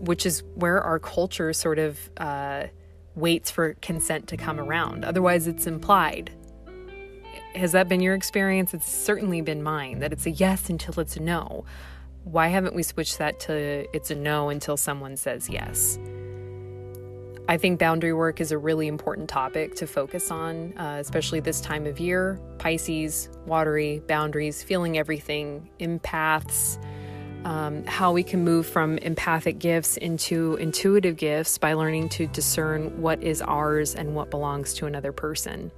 which 0.00 0.26
is 0.26 0.42
where 0.56 0.82
our 0.82 0.98
culture 0.98 1.52
sort 1.52 1.78
of 1.78 1.98
uh, 2.16 2.64
waits 3.14 3.50
for 3.50 3.74
consent 3.74 4.26
to 4.28 4.36
come 4.36 4.58
around 4.58 5.04
otherwise 5.04 5.46
it's 5.46 5.66
implied 5.66 6.30
has 7.54 7.72
that 7.72 7.88
been 7.88 8.00
your 8.00 8.14
experience? 8.14 8.74
It's 8.74 8.90
certainly 8.90 9.40
been 9.40 9.62
mine 9.62 10.00
that 10.00 10.12
it's 10.12 10.26
a 10.26 10.30
yes 10.30 10.68
until 10.68 11.00
it's 11.00 11.16
a 11.16 11.20
no. 11.20 11.64
Why 12.24 12.48
haven't 12.48 12.74
we 12.74 12.82
switched 12.82 13.18
that 13.18 13.38
to 13.40 13.86
it's 13.94 14.10
a 14.10 14.14
no 14.14 14.48
until 14.48 14.76
someone 14.76 15.16
says 15.16 15.48
yes? 15.48 15.98
I 17.46 17.58
think 17.58 17.78
boundary 17.78 18.14
work 18.14 18.40
is 18.40 18.52
a 18.52 18.58
really 18.58 18.88
important 18.88 19.28
topic 19.28 19.74
to 19.76 19.86
focus 19.86 20.30
on, 20.30 20.72
uh, 20.78 20.96
especially 20.98 21.40
this 21.40 21.60
time 21.60 21.84
of 21.86 22.00
year. 22.00 22.40
Pisces, 22.58 23.28
watery, 23.44 24.00
boundaries, 24.08 24.62
feeling 24.62 24.96
everything, 24.96 25.68
empaths, 25.78 26.82
um, 27.44 27.84
how 27.84 28.12
we 28.12 28.22
can 28.22 28.42
move 28.42 28.66
from 28.66 28.98
empathic 28.98 29.58
gifts 29.58 29.96
into 29.96 30.56
intuitive 30.56 31.16
gifts 31.16 31.58
by 31.58 31.74
learning 31.74 32.08
to 32.10 32.26
discern 32.26 33.00
what 33.00 33.22
is 33.22 33.42
ours 33.42 33.94
and 33.94 34.14
what 34.14 34.30
belongs 34.30 34.74
to 34.74 34.86
another 34.86 35.12
person. 35.12 35.70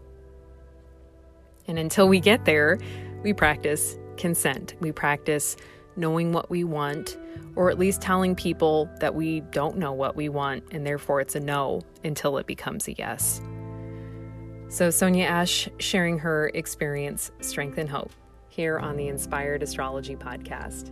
And 1.66 1.78
until 1.78 2.08
we 2.08 2.20
get 2.20 2.44
there, 2.44 2.78
we 3.22 3.32
practice 3.32 3.98
consent. 4.16 4.74
We 4.80 4.92
practice 4.92 5.56
knowing 5.96 6.32
what 6.32 6.50
we 6.50 6.62
want, 6.62 7.16
or 7.56 7.70
at 7.70 7.78
least 7.78 8.00
telling 8.00 8.34
people 8.34 8.88
that 9.00 9.14
we 9.14 9.40
don't 9.40 9.78
know 9.78 9.92
what 9.92 10.14
we 10.14 10.28
want, 10.28 10.62
and 10.70 10.86
therefore 10.86 11.20
it's 11.20 11.34
a 11.34 11.40
no 11.40 11.82
until 12.04 12.38
it 12.38 12.46
becomes 12.46 12.86
a 12.86 12.92
yes. 12.92 13.40
So, 14.68 14.90
Sonia 14.90 15.26
Ashe 15.26 15.68
sharing 15.78 16.18
her 16.18 16.50
experience, 16.52 17.30
strength, 17.40 17.78
and 17.78 17.88
hope 17.88 18.10
here 18.48 18.78
on 18.78 18.96
the 18.96 19.08
Inspired 19.08 19.62
Astrology 19.62 20.16
Podcast. 20.16 20.90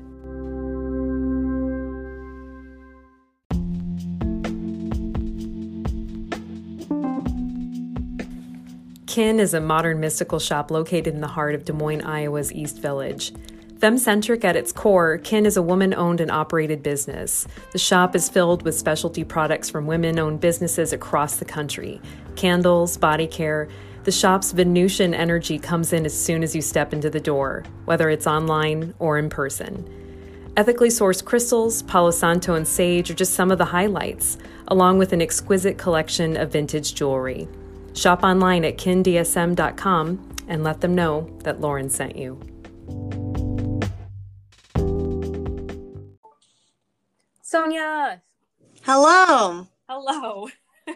Kin 9.14 9.38
is 9.38 9.54
a 9.54 9.60
modern 9.60 10.00
mystical 10.00 10.40
shop 10.40 10.72
located 10.72 11.14
in 11.14 11.20
the 11.20 11.28
heart 11.28 11.54
of 11.54 11.64
Des 11.64 11.72
Moines, 11.72 12.00
Iowa's 12.00 12.52
East 12.52 12.78
Village. 12.78 13.32
Femcentric 13.78 14.42
at 14.42 14.56
its 14.56 14.72
core, 14.72 15.18
Kin 15.18 15.46
is 15.46 15.56
a 15.56 15.62
woman 15.62 15.94
owned 15.94 16.20
and 16.20 16.32
operated 16.32 16.82
business. 16.82 17.46
The 17.70 17.78
shop 17.78 18.16
is 18.16 18.28
filled 18.28 18.64
with 18.64 18.76
specialty 18.76 19.22
products 19.22 19.70
from 19.70 19.86
women 19.86 20.18
owned 20.18 20.40
businesses 20.40 20.92
across 20.92 21.36
the 21.36 21.44
country 21.44 22.00
candles, 22.34 22.96
body 22.96 23.28
care. 23.28 23.68
The 24.02 24.10
shop's 24.10 24.50
Venusian 24.50 25.14
energy 25.14 25.60
comes 25.60 25.92
in 25.92 26.04
as 26.06 26.20
soon 26.20 26.42
as 26.42 26.56
you 26.56 26.60
step 26.60 26.92
into 26.92 27.08
the 27.08 27.20
door, 27.20 27.62
whether 27.84 28.10
it's 28.10 28.26
online 28.26 28.94
or 28.98 29.16
in 29.16 29.30
person. 29.30 29.88
Ethically 30.56 30.88
sourced 30.88 31.24
crystals, 31.24 31.82
Palo 31.82 32.10
Santo, 32.10 32.56
and 32.56 32.66
sage 32.66 33.12
are 33.12 33.14
just 33.14 33.34
some 33.34 33.52
of 33.52 33.58
the 33.58 33.64
highlights, 33.64 34.38
along 34.66 34.98
with 34.98 35.12
an 35.12 35.22
exquisite 35.22 35.78
collection 35.78 36.36
of 36.36 36.50
vintage 36.50 36.96
jewelry. 36.96 37.46
Shop 37.94 38.22
online 38.22 38.64
at 38.64 38.76
kindsm.com 38.76 40.36
and 40.48 40.62
let 40.64 40.80
them 40.80 40.94
know 40.94 41.38
that 41.44 41.60
Lauren 41.60 41.88
sent 41.88 42.16
you. 42.16 42.40
Sonia! 47.42 48.22
Hello! 48.82 49.68
Hello! 49.88 50.48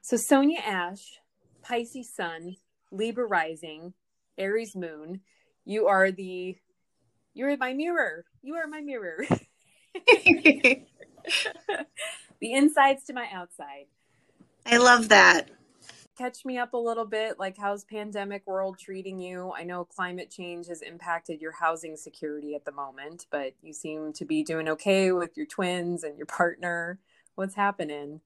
so, 0.00 0.16
Sonia 0.16 0.60
Ashe, 0.60 1.20
Pisces 1.62 2.14
Sun, 2.14 2.56
Libra 2.90 3.26
Rising, 3.26 3.92
Aries 4.38 4.76
Moon, 4.76 5.20
you 5.66 5.88
are 5.88 6.10
the. 6.12 6.56
You're 7.34 7.56
my 7.58 7.74
mirror. 7.74 8.24
You 8.40 8.54
are 8.54 8.66
my 8.68 8.80
mirror. 8.80 9.26
the 10.06 10.86
insides 12.40 13.04
to 13.04 13.12
my 13.12 13.28
outside. 13.32 13.86
I 14.66 14.78
love 14.78 15.08
that. 15.10 15.48
Catch 16.18 16.44
me 16.44 16.58
up 16.58 16.72
a 16.72 16.78
little 16.78 17.04
bit. 17.04 17.38
Like, 17.38 17.56
how's 17.58 17.84
pandemic 17.84 18.46
world 18.46 18.78
treating 18.78 19.18
you? 19.18 19.52
I 19.52 19.64
know 19.64 19.84
climate 19.84 20.30
change 20.30 20.66
has 20.68 20.80
impacted 20.80 21.40
your 21.40 21.52
housing 21.52 21.96
security 21.96 22.54
at 22.54 22.64
the 22.64 22.72
moment, 22.72 23.26
but 23.30 23.52
you 23.62 23.72
seem 23.72 24.12
to 24.14 24.24
be 24.24 24.42
doing 24.42 24.68
okay 24.70 25.12
with 25.12 25.36
your 25.36 25.46
twins 25.46 26.02
and 26.02 26.16
your 26.16 26.26
partner. 26.26 26.98
What's 27.34 27.54
happening? 27.54 28.22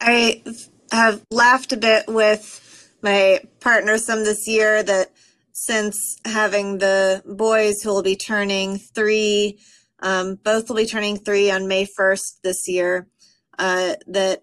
I 0.00 0.42
have 0.90 1.24
laughed 1.30 1.72
a 1.72 1.76
bit 1.76 2.06
with 2.08 2.92
my 3.02 3.40
partner 3.60 3.96
some 3.98 4.24
this 4.24 4.48
year 4.48 4.82
that 4.82 5.12
since 5.52 6.18
having 6.24 6.78
the 6.78 7.22
boys 7.24 7.82
who 7.82 7.90
will 7.90 8.02
be 8.02 8.16
turning 8.16 8.78
three, 8.78 9.58
um, 10.00 10.36
both 10.36 10.68
will 10.68 10.76
be 10.76 10.86
turning 10.86 11.16
three 11.16 11.50
on 11.50 11.68
May 11.68 11.86
1st 11.86 12.40
this 12.42 12.68
year, 12.68 13.08
uh, 13.58 13.94
that 14.06 14.42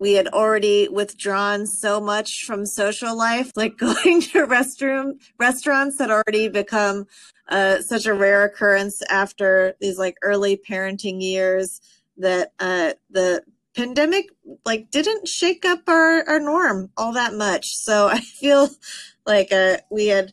we 0.00 0.14
had 0.14 0.26
already 0.28 0.88
withdrawn 0.88 1.66
so 1.66 2.00
much 2.00 2.44
from 2.44 2.66
social 2.66 3.16
life 3.16 3.52
like 3.56 3.76
going 3.76 4.20
to 4.20 4.46
restroom 4.46 5.20
restaurants 5.38 5.98
had 5.98 6.10
already 6.10 6.48
become 6.48 7.06
uh, 7.48 7.80
such 7.80 8.06
a 8.06 8.14
rare 8.14 8.44
occurrence 8.44 9.02
after 9.10 9.74
these 9.80 9.98
like 9.98 10.16
early 10.22 10.56
parenting 10.56 11.22
years 11.22 11.80
that 12.16 12.52
uh, 12.58 12.92
the 13.10 13.42
pandemic 13.76 14.26
like 14.64 14.90
didn't 14.90 15.28
shake 15.28 15.64
up 15.64 15.88
our, 15.88 16.28
our 16.28 16.40
norm 16.40 16.90
all 16.96 17.12
that 17.12 17.34
much. 17.34 17.76
So 17.76 18.08
i 18.12 18.20
feel 18.20 18.68
like 19.26 19.52
uh, 19.52 19.78
we 19.90 20.06
had 20.06 20.32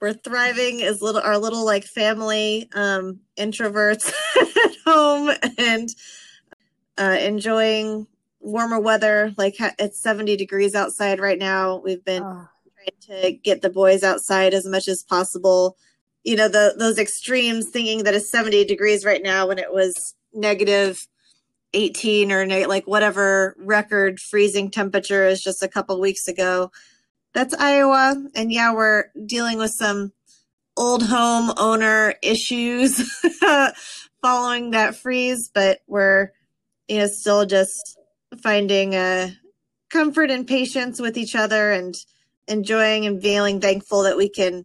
we're 0.00 0.12
thriving 0.12 0.82
as 0.82 1.00
little 1.00 1.22
our 1.22 1.38
little 1.38 1.64
like 1.64 1.84
family 1.84 2.68
um, 2.74 3.20
introverts 3.38 4.12
at 4.40 4.76
home 4.84 5.30
and 5.58 5.88
uh, 6.98 7.16
enjoying 7.20 8.06
warmer 8.40 8.80
weather. 8.80 9.32
Like 9.36 9.56
it's 9.78 10.00
70 10.00 10.36
degrees 10.36 10.74
outside 10.74 11.20
right 11.20 11.38
now. 11.38 11.80
We've 11.84 12.04
been 12.04 12.22
oh. 12.22 12.48
trying 12.74 13.22
to 13.22 13.32
get 13.32 13.62
the 13.62 13.70
boys 13.70 14.02
outside 14.02 14.54
as 14.54 14.66
much 14.66 14.88
as 14.88 15.02
possible. 15.02 15.76
You 16.24 16.36
know, 16.36 16.48
the 16.48 16.74
those 16.78 16.98
extremes 16.98 17.68
thinking 17.70 18.04
that 18.04 18.14
it's 18.14 18.30
70 18.30 18.64
degrees 18.64 19.04
right 19.04 19.22
now 19.22 19.48
when 19.48 19.58
it 19.58 19.72
was 19.72 20.14
negative 20.32 21.06
18 21.72 22.32
or 22.32 22.46
like 22.66 22.86
whatever 22.86 23.54
record 23.58 24.18
freezing 24.18 24.70
temperature 24.70 25.26
is 25.26 25.42
just 25.42 25.62
a 25.62 25.68
couple 25.68 26.00
weeks 26.00 26.26
ago. 26.28 26.70
That's 27.34 27.54
Iowa. 27.54 28.16
And 28.34 28.50
yeah, 28.50 28.72
we're 28.72 29.04
dealing 29.26 29.58
with 29.58 29.72
some 29.72 30.12
old 30.76 31.02
home 31.02 31.52
owner 31.56 32.14
issues 32.22 33.00
following 34.22 34.70
that 34.70 34.96
freeze, 34.96 35.50
but 35.52 35.80
we're 35.86 36.30
you 36.88 36.98
know 36.98 37.06
still 37.06 37.46
just 37.46 37.98
finding 38.36 38.94
a 38.94 39.36
comfort 39.90 40.30
and 40.30 40.46
patience 40.46 41.00
with 41.00 41.16
each 41.16 41.34
other 41.34 41.72
and 41.72 41.94
enjoying 42.48 43.06
and 43.06 43.20
feeling 43.22 43.60
thankful 43.60 44.02
that 44.02 44.16
we 44.16 44.28
can 44.28 44.64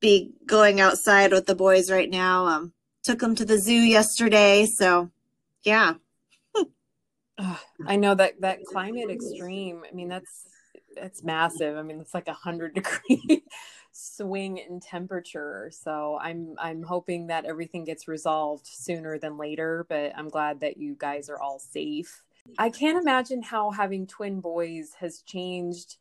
be 0.00 0.32
going 0.46 0.80
outside 0.80 1.32
with 1.32 1.46
the 1.46 1.54
boys 1.54 1.90
right 1.90 2.10
now. 2.10 2.46
Um, 2.46 2.72
took 3.02 3.20
them 3.20 3.34
to 3.36 3.44
the 3.44 3.58
zoo 3.58 3.72
yesterday, 3.72 4.66
so 4.66 5.10
yeah. 5.62 5.94
I 7.86 7.96
know 7.96 8.14
that 8.14 8.40
that 8.40 8.64
climate 8.64 9.10
extreme. 9.10 9.82
I 9.90 9.94
mean, 9.94 10.08
that's 10.08 10.46
that's 10.94 11.22
massive. 11.22 11.76
I 11.76 11.82
mean, 11.82 12.00
it's 12.00 12.14
like 12.14 12.28
a 12.28 12.32
hundred 12.32 12.74
degree 13.08 13.44
swing 13.92 14.58
in 14.58 14.80
temperature. 14.80 15.70
So 15.72 16.18
I'm 16.20 16.54
I'm 16.58 16.82
hoping 16.82 17.28
that 17.28 17.44
everything 17.44 17.84
gets 17.84 18.08
resolved 18.08 18.66
sooner 18.66 19.18
than 19.18 19.38
later. 19.38 19.86
But 19.88 20.12
I'm 20.16 20.28
glad 20.28 20.60
that 20.60 20.76
you 20.78 20.96
guys 20.98 21.28
are 21.28 21.40
all 21.40 21.58
safe. 21.58 22.22
I 22.58 22.70
can't 22.70 23.00
imagine 23.00 23.42
how 23.42 23.70
having 23.70 24.06
twin 24.06 24.40
boys 24.40 24.94
has 25.00 25.22
changed 25.22 25.96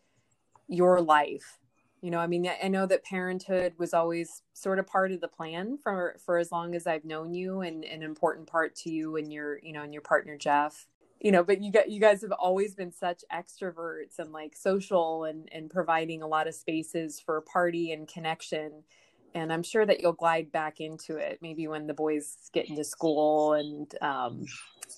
your 0.68 1.02
life. 1.02 1.60
You 2.02 2.12
know, 2.12 2.20
I 2.20 2.28
mean, 2.28 2.50
I 2.64 2.70
know 2.70 2.86
that 2.86 3.04
parenthood 3.04 3.74
was 3.78 3.94
always 3.94 4.44
sort 4.54 4.80
of 4.80 4.88
part 4.88 5.12
of 5.12 5.22
the 5.22 5.28
plan 5.28 5.78
for 5.84 6.16
for 6.26 6.38
as 6.38 6.52
long 6.52 6.76
as 6.76 6.88
I've 6.88 7.06
known 7.06 7.34
you, 7.34 7.62
and 7.62 7.84
an 7.84 8.04
important 8.04 8.48
part 8.48 8.76
to 8.78 8.90
you 8.92 9.18
and 9.18 9.32
your, 9.34 9.60
you 9.60 9.74
know, 9.74 9.84
and 9.84 9.94
your 9.94 10.02
partner 10.02 10.38
Jeff 10.38 10.88
you 11.20 11.32
know 11.32 11.44
but 11.44 11.62
you 11.62 11.72
got 11.72 11.90
you 11.90 12.00
guys 12.00 12.22
have 12.22 12.32
always 12.32 12.76
been 12.76 12.92
such 12.92 13.24
extroverts 13.32 14.20
and 14.20 14.32
like 14.32 14.56
social 14.56 15.26
and 15.26 15.50
and 15.52 15.70
providing 15.70 16.22
a 16.22 16.28
lot 16.28 16.48
of 16.48 16.56
spaces 16.56 17.20
for 17.20 17.42
party 17.42 17.92
and 17.92 18.08
connection 18.08 18.84
and 19.34 19.52
i'm 19.52 19.64
sure 19.64 19.86
that 19.86 20.02
you'll 20.02 20.14
glide 20.14 20.52
back 20.52 20.80
into 20.80 21.18
it 21.18 21.40
maybe 21.42 21.68
when 21.68 21.88
the 21.88 21.94
boys 21.94 22.38
get 22.54 22.70
into 22.70 22.84
school 22.84 23.54
and 23.54 23.94
um, 24.02 24.46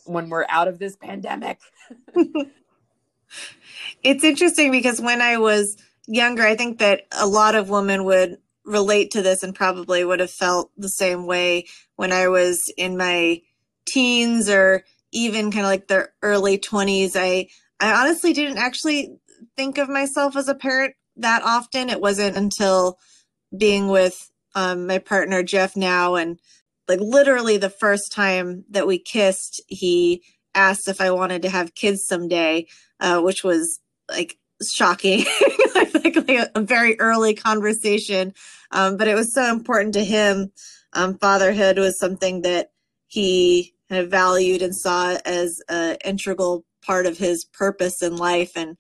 when 0.05 0.29
we're 0.29 0.45
out 0.50 0.67
of 0.67 0.79
this 0.79 0.95
pandemic. 0.95 1.59
It's 4.03 4.25
interesting 4.25 4.71
because 4.71 5.00
when 5.00 5.21
i 5.21 5.38
was 5.38 5.77
younger 6.05 6.43
i 6.43 6.53
think 6.53 6.79
that 6.79 7.03
a 7.13 7.25
lot 7.25 7.55
of 7.55 7.69
women 7.69 8.03
would 8.03 8.39
relate 8.65 9.11
to 9.11 9.21
this 9.21 9.41
and 9.41 9.55
probably 9.55 10.03
would 10.03 10.19
have 10.19 10.29
felt 10.29 10.69
the 10.75 10.89
same 10.89 11.25
way 11.25 11.67
when 11.95 12.11
i 12.11 12.27
was 12.27 12.61
in 12.75 12.97
my 12.97 13.41
teens 13.85 14.50
or 14.50 14.83
even 15.13 15.50
kind 15.50 15.65
of 15.65 15.69
like 15.69 15.88
the 15.88 16.09
early 16.21 16.57
20s 16.57 17.13
i 17.15 17.47
i 17.79 17.93
honestly 17.93 18.33
didn't 18.33 18.57
actually 18.57 19.15
think 19.55 19.77
of 19.77 19.88
myself 19.88 20.35
as 20.35 20.50
a 20.50 20.55
parent 20.55 20.93
that 21.17 21.43
often. 21.43 21.89
It 21.89 22.01
wasn't 22.01 22.38
until 22.38 22.97
being 23.58 23.88
with 23.88 24.31
um, 24.55 24.88
my 24.88 24.98
partner 24.98 25.43
jeff 25.43 25.75
now 25.75 26.15
and 26.15 26.39
like 26.88 27.00
literally 27.00 27.58
the 27.58 27.70
first 27.70 28.12
time 28.12 28.65
that 28.70 28.88
we 28.88 28.98
kissed 29.00 29.62
he 29.67 30.24
asked 30.55 30.88
if 30.88 31.00
i 31.01 31.12
wanted 31.12 31.41
to 31.41 31.50
have 31.50 31.75
kids 31.75 32.05
someday 32.05 32.65
uh, 33.00 33.20
which 33.22 33.43
was 33.43 33.79
like 34.10 34.38
shocking 34.74 35.25
like, 35.75 36.15
like, 36.15 36.51
a 36.55 36.62
very 36.62 37.00
early 37.00 37.34
conversation 37.34 38.34
um, 38.72 38.98
but 38.98 39.08
it 39.08 39.15
was 39.15 39.34
so 39.34 39.51
important 39.51 39.93
to 39.93 40.03
him 40.03 40.51
um, 40.93 41.17
fatherhood 41.17 41.79
was 41.79 41.98
something 41.98 42.41
that 42.41 42.72
he 43.08 43.74
kind 43.91 44.01
of 44.01 44.10
valued 44.10 44.62
and 44.62 44.75
saw 44.75 45.17
as 45.25 45.62
an 45.67 45.98
integral 46.05 46.65
part 46.81 47.05
of 47.05 47.17
his 47.17 47.43
purpose 47.43 48.01
in 48.01 48.15
life. 48.15 48.53
And 48.55 48.77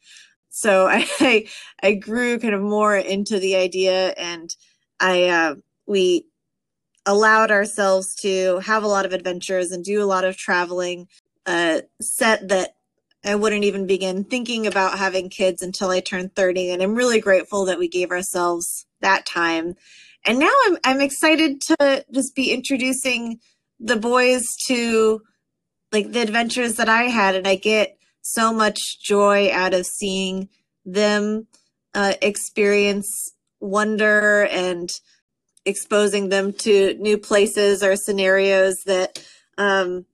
so 0.51 0.87
I, 0.89 1.47
I 1.81 1.93
grew 1.93 2.37
kind 2.37 2.53
of 2.53 2.61
more 2.61 2.95
into 2.95 3.39
the 3.39 3.55
idea 3.55 4.09
and 4.09 4.55
I, 4.99 5.29
uh, 5.29 5.55
we 5.87 6.27
allowed 7.05 7.49
ourselves 7.49 8.13
to 8.21 8.59
have 8.59 8.83
a 8.83 8.87
lot 8.87 9.05
of 9.05 9.13
adventures 9.13 9.71
and 9.71 9.83
do 9.83 10.03
a 10.03 10.05
lot 10.05 10.23
of 10.23 10.37
traveling, 10.37 11.07
uh, 11.47 11.81
set 11.99 12.47
that 12.49 12.75
I 13.25 13.35
wouldn't 13.35 13.63
even 13.63 13.87
begin 13.87 14.23
thinking 14.23 14.67
about 14.67 14.99
having 14.99 15.29
kids 15.29 15.61
until 15.61 15.89
I 15.89 15.99
turned 15.99 16.35
30. 16.35 16.71
And 16.71 16.83
I'm 16.83 16.95
really 16.95 17.19
grateful 17.19 17.65
that 17.65 17.79
we 17.79 17.87
gave 17.87 18.11
ourselves 18.11 18.85
that 18.99 19.25
time. 19.25 19.75
And 20.25 20.37
now 20.37 20.51
I'm, 20.65 20.77
I'm 20.83 21.01
excited 21.01 21.61
to 21.61 22.05
just 22.11 22.35
be 22.35 22.51
introducing 22.51 23.39
the 23.79 23.95
boys 23.95 24.43
to 24.67 25.21
like 25.91 26.11
the 26.11 26.21
adventures 26.21 26.75
that 26.75 26.89
I 26.89 27.03
had, 27.03 27.35
and 27.35 27.47
I 27.47 27.55
get 27.55 27.97
so 28.21 28.53
much 28.53 28.99
joy 29.01 29.51
out 29.51 29.73
of 29.73 29.85
seeing 29.85 30.49
them 30.85 31.47
uh, 31.93 32.13
experience 32.21 33.33
wonder 33.59 34.45
and 34.47 34.89
exposing 35.65 36.29
them 36.29 36.53
to 36.53 36.95
new 36.95 37.17
places 37.17 37.83
or 37.83 37.95
scenarios 37.95 38.75
that 38.85 39.23
um, 39.57 40.05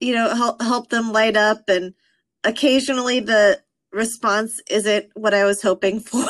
you 0.00 0.14
know 0.14 0.34
help 0.34 0.60
help 0.62 0.90
them 0.90 1.12
light 1.12 1.36
up. 1.36 1.68
And 1.68 1.94
occasionally 2.44 3.20
the 3.20 3.60
response 3.92 4.60
isn't 4.70 5.06
what 5.14 5.34
I 5.34 5.44
was 5.44 5.62
hoping 5.62 6.00
for 6.00 6.26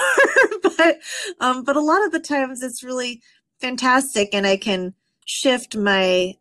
but 0.62 0.98
um, 1.40 1.64
but 1.64 1.76
a 1.76 1.80
lot 1.80 2.04
of 2.04 2.12
the 2.12 2.20
times 2.20 2.62
it's 2.62 2.83
really 2.83 3.22
fantastic 3.61 4.30
and 4.33 4.46
I 4.46 4.56
can 4.56 4.94
shift 5.26 5.76
my 5.76 6.35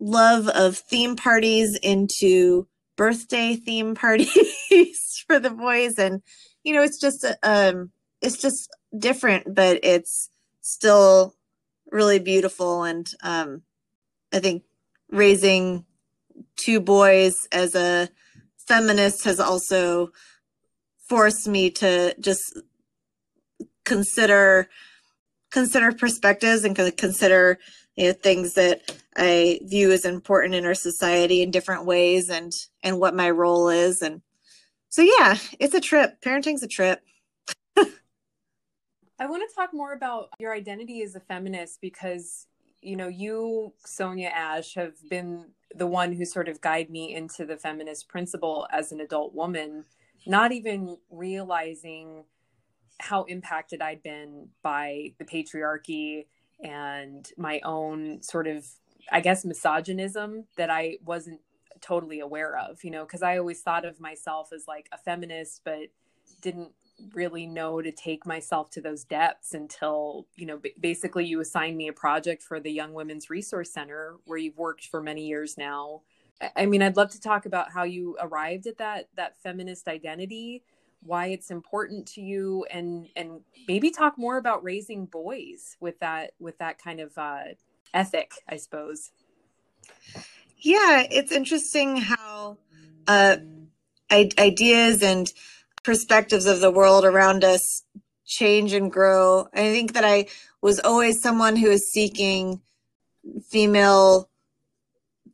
love 0.00 0.48
of 0.48 0.78
theme 0.78 1.14
parties 1.16 1.78
into 1.82 2.66
birthday 3.02 3.56
theme 3.56 3.94
parties 4.04 5.24
for 5.26 5.40
the 5.40 5.50
boys. 5.50 5.98
And 5.98 6.22
you 6.62 6.72
know 6.72 6.82
it's 6.82 7.00
just 7.00 7.24
um 7.42 7.90
it's 8.20 8.40
just 8.40 8.70
different 8.96 9.52
but 9.52 9.80
it's 9.82 10.30
still 10.60 11.34
really 11.90 12.20
beautiful. 12.20 12.84
And 12.84 13.08
um 13.22 13.62
i 14.32 14.38
think 14.38 14.62
raising 15.10 15.84
two 16.56 16.80
boys 16.80 17.34
as 17.50 17.74
a 17.74 18.08
feminist 18.68 19.24
has 19.24 19.40
also 19.40 20.10
forced 21.08 21.48
me 21.48 21.70
to 21.70 22.14
just 22.20 22.62
consider 23.84 24.68
consider 25.50 25.92
perspectives 25.92 26.64
and 26.64 26.76
consider 26.96 27.58
you 27.96 28.06
know 28.06 28.12
things 28.12 28.54
that 28.54 29.01
I 29.16 29.60
view 29.64 29.92
as 29.92 30.04
important 30.04 30.54
in 30.54 30.64
our 30.64 30.74
society 30.74 31.42
in 31.42 31.50
different 31.50 31.84
ways 31.84 32.30
and 32.30 32.52
and 32.82 32.98
what 32.98 33.14
my 33.14 33.30
role 33.30 33.68
is. 33.68 34.02
And 34.02 34.22
so 34.88 35.02
yeah 35.02 35.36
it's 35.58 35.74
a 35.74 35.80
trip. 35.80 36.20
Parenting's 36.22 36.62
a 36.62 36.68
trip. 36.68 37.00
I 37.76 39.26
want 39.26 39.48
to 39.48 39.54
talk 39.54 39.70
more 39.72 39.92
about 39.92 40.30
your 40.38 40.54
identity 40.54 41.02
as 41.02 41.14
a 41.14 41.20
feminist 41.20 41.80
because 41.80 42.46
you 42.80 42.96
know 42.96 43.08
you 43.08 43.72
Sonia 43.84 44.28
Ashe 44.28 44.74
have 44.74 44.94
been 45.08 45.50
the 45.74 45.86
one 45.86 46.12
who 46.12 46.24
sort 46.24 46.48
of 46.48 46.60
guide 46.60 46.90
me 46.90 47.14
into 47.14 47.46
the 47.46 47.56
feminist 47.56 48.08
principle 48.08 48.66
as 48.70 48.92
an 48.92 49.00
adult 49.00 49.34
woman 49.34 49.84
not 50.26 50.52
even 50.52 50.96
realizing 51.10 52.24
how 53.00 53.24
impacted 53.24 53.82
I'd 53.82 54.02
been 54.02 54.48
by 54.62 55.14
the 55.18 55.24
patriarchy 55.24 56.26
and 56.62 57.28
my 57.36 57.60
own 57.64 58.22
sort 58.22 58.46
of 58.46 58.64
I 59.10 59.20
guess 59.20 59.44
misogynism 59.44 60.44
that 60.56 60.70
I 60.70 60.98
wasn't 61.04 61.40
totally 61.80 62.20
aware 62.20 62.56
of, 62.56 62.82
you 62.84 62.90
know, 62.90 63.04
because 63.04 63.22
I 63.22 63.38
always 63.38 63.60
thought 63.60 63.84
of 63.84 64.00
myself 64.00 64.52
as 64.52 64.66
like 64.68 64.88
a 64.92 64.98
feminist, 64.98 65.62
but 65.64 65.88
didn't 66.40 66.72
really 67.14 67.46
know 67.46 67.82
to 67.82 67.90
take 67.90 68.26
myself 68.26 68.70
to 68.70 68.80
those 68.80 69.04
depths 69.04 69.54
until, 69.54 70.26
you 70.36 70.46
know, 70.46 70.58
b- 70.58 70.74
basically 70.78 71.24
you 71.24 71.40
assigned 71.40 71.76
me 71.76 71.88
a 71.88 71.92
project 71.92 72.42
for 72.42 72.60
the 72.60 72.70
Young 72.70 72.92
Women's 72.92 73.28
Resource 73.28 73.72
Center 73.72 74.16
where 74.24 74.38
you've 74.38 74.58
worked 74.58 74.86
for 74.86 75.02
many 75.02 75.26
years 75.26 75.58
now. 75.58 76.02
I 76.56 76.66
mean, 76.66 76.82
I'd 76.82 76.96
love 76.96 77.10
to 77.10 77.20
talk 77.20 77.46
about 77.46 77.72
how 77.72 77.84
you 77.84 78.16
arrived 78.20 78.66
at 78.66 78.78
that 78.78 79.08
that 79.16 79.40
feminist 79.42 79.88
identity, 79.88 80.64
why 81.02 81.26
it's 81.26 81.50
important 81.50 82.06
to 82.08 82.20
you, 82.20 82.66
and 82.70 83.08
and 83.14 83.40
maybe 83.68 83.90
talk 83.90 84.18
more 84.18 84.38
about 84.38 84.64
raising 84.64 85.06
boys 85.06 85.76
with 85.80 85.98
that 86.00 86.32
with 86.40 86.58
that 86.58 86.78
kind 86.78 87.00
of 87.00 87.16
uh, 87.16 87.44
ethic, 87.94 88.32
I 88.48 88.56
suppose. 88.56 89.10
Yeah, 90.58 91.04
it's 91.10 91.32
interesting 91.32 91.96
how 91.96 92.58
uh, 93.08 93.38
ideas 94.10 95.02
and 95.02 95.32
perspectives 95.82 96.46
of 96.46 96.60
the 96.60 96.70
world 96.70 97.04
around 97.04 97.42
us 97.44 97.82
change 98.24 98.72
and 98.72 98.90
grow. 98.90 99.48
I 99.52 99.72
think 99.72 99.94
that 99.94 100.04
I 100.04 100.26
was 100.60 100.78
always 100.80 101.20
someone 101.20 101.56
who 101.56 101.68
was 101.68 101.90
seeking 101.92 102.60
female 103.50 104.30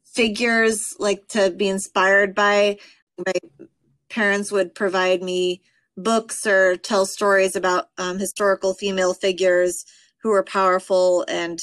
figures, 0.05 0.95
like 0.99 1.29
to 1.29 1.51
be 1.51 1.69
inspired 1.69 2.35
by. 2.35 2.79
My 3.27 3.33
parents 4.09 4.51
would 4.51 4.75
provide 4.75 5.23
me 5.23 5.61
books 5.97 6.47
or 6.47 6.77
tell 6.77 7.05
stories 7.05 7.57
about 7.57 7.89
um, 7.99 8.19
historical 8.19 8.73
female 8.73 9.13
figures 9.13 9.85
who 10.23 10.31
were 10.31 10.43
powerful 10.43 11.25
and 11.29 11.61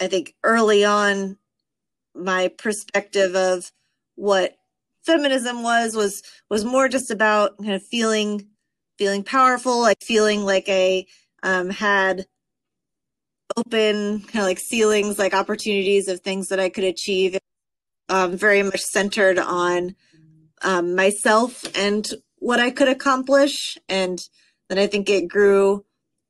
I 0.00 0.08
think 0.08 0.34
early 0.44 0.84
on, 0.84 1.38
my 2.14 2.48
perspective 2.48 3.36
of 3.36 3.72
what 4.16 4.56
feminism 5.06 5.62
was 5.62 5.96
was 5.96 6.22
was 6.50 6.64
more 6.64 6.88
just 6.88 7.10
about 7.10 7.58
kind 7.58 7.74
of 7.74 7.84
feeling 7.84 8.48
feeling 8.98 9.24
powerful, 9.24 9.80
like 9.82 10.02
feeling 10.02 10.42
like 10.44 10.66
I 10.68 11.06
um, 11.42 11.70
had 11.70 12.26
open 13.56 14.20
kind 14.22 14.40
of 14.40 14.44
like 14.44 14.60
ceilings, 14.60 15.18
like 15.18 15.34
opportunities 15.34 16.08
of 16.08 16.20
things 16.20 16.48
that 16.48 16.60
I 16.60 16.68
could 16.70 16.84
achieve. 16.84 17.36
um, 18.10 18.36
very 18.38 18.64
much 18.64 18.82
centered 18.82 19.38
on 19.40 19.96
um, 20.62 20.96
myself 20.96 21.64
and 21.76 22.08
what 22.38 22.60
I 22.60 22.70
could 22.72 22.88
accomplish. 22.88 23.78
And 23.88 24.20
then 24.70 24.78
I 24.78 24.88
think 24.88 25.10
it 25.10 25.28
grew 25.28 25.84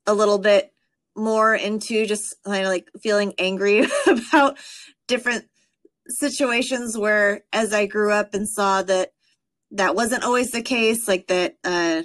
a 0.06 0.14
little 0.14 0.38
bit 0.38 0.72
more 1.16 1.54
into 1.54 2.06
just 2.06 2.34
kind 2.44 2.62
of 2.62 2.68
like 2.68 2.88
feeling 3.02 3.34
angry 3.38 3.86
about 4.06 4.58
different 5.08 5.46
situations 6.08 6.96
where 6.96 7.42
as 7.52 7.72
I 7.72 7.86
grew 7.86 8.12
up 8.12 8.34
and 8.34 8.48
saw 8.48 8.82
that 8.82 9.10
that 9.72 9.94
wasn't 9.94 10.24
always 10.24 10.50
the 10.50 10.62
case, 10.62 11.08
like 11.08 11.26
that, 11.26 11.56
uh, 11.64 12.02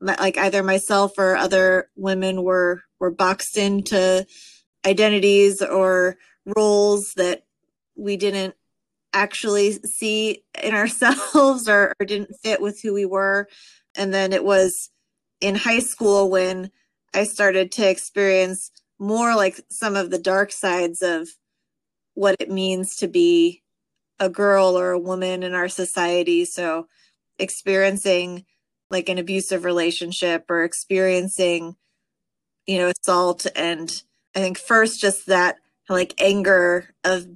like 0.00 0.36
either 0.36 0.62
myself 0.62 1.12
or 1.16 1.36
other 1.36 1.88
women 1.96 2.42
were, 2.42 2.82
were 3.00 3.10
boxed 3.10 3.56
into 3.56 4.26
identities 4.84 5.62
or 5.62 6.16
roles 6.56 7.12
that 7.16 7.44
we 7.96 8.16
didn't 8.16 8.54
actually 9.12 9.72
see 9.84 10.44
in 10.62 10.74
ourselves 10.74 11.68
or, 11.68 11.94
or 11.98 12.06
didn't 12.06 12.34
fit 12.42 12.60
with 12.60 12.80
who 12.82 12.92
we 12.92 13.06
were. 13.06 13.48
And 13.96 14.12
then 14.12 14.32
it 14.32 14.44
was 14.44 14.90
in 15.40 15.54
high 15.54 15.80
school 15.80 16.30
when 16.30 16.70
I 17.14 17.24
started 17.24 17.72
to 17.72 17.88
experience 17.88 18.70
more 18.98 19.34
like 19.34 19.60
some 19.70 19.96
of 19.96 20.10
the 20.10 20.18
dark 20.18 20.52
sides 20.52 21.02
of 21.02 21.28
what 22.14 22.36
it 22.38 22.50
means 22.50 22.96
to 22.96 23.08
be 23.08 23.62
a 24.18 24.28
girl 24.28 24.78
or 24.78 24.92
a 24.92 24.98
woman 24.98 25.42
in 25.42 25.54
our 25.54 25.68
society. 25.68 26.44
So 26.44 26.86
experiencing 27.38 28.44
like 28.90 29.08
an 29.08 29.18
abusive 29.18 29.64
relationship 29.64 30.44
or 30.48 30.64
experiencing, 30.64 31.76
you 32.66 32.78
know, 32.78 32.92
assault. 33.02 33.46
And 33.56 33.90
I 34.34 34.40
think 34.40 34.58
first 34.58 35.00
just 35.00 35.26
that 35.26 35.56
like 35.88 36.14
anger 36.20 36.94
of 37.04 37.26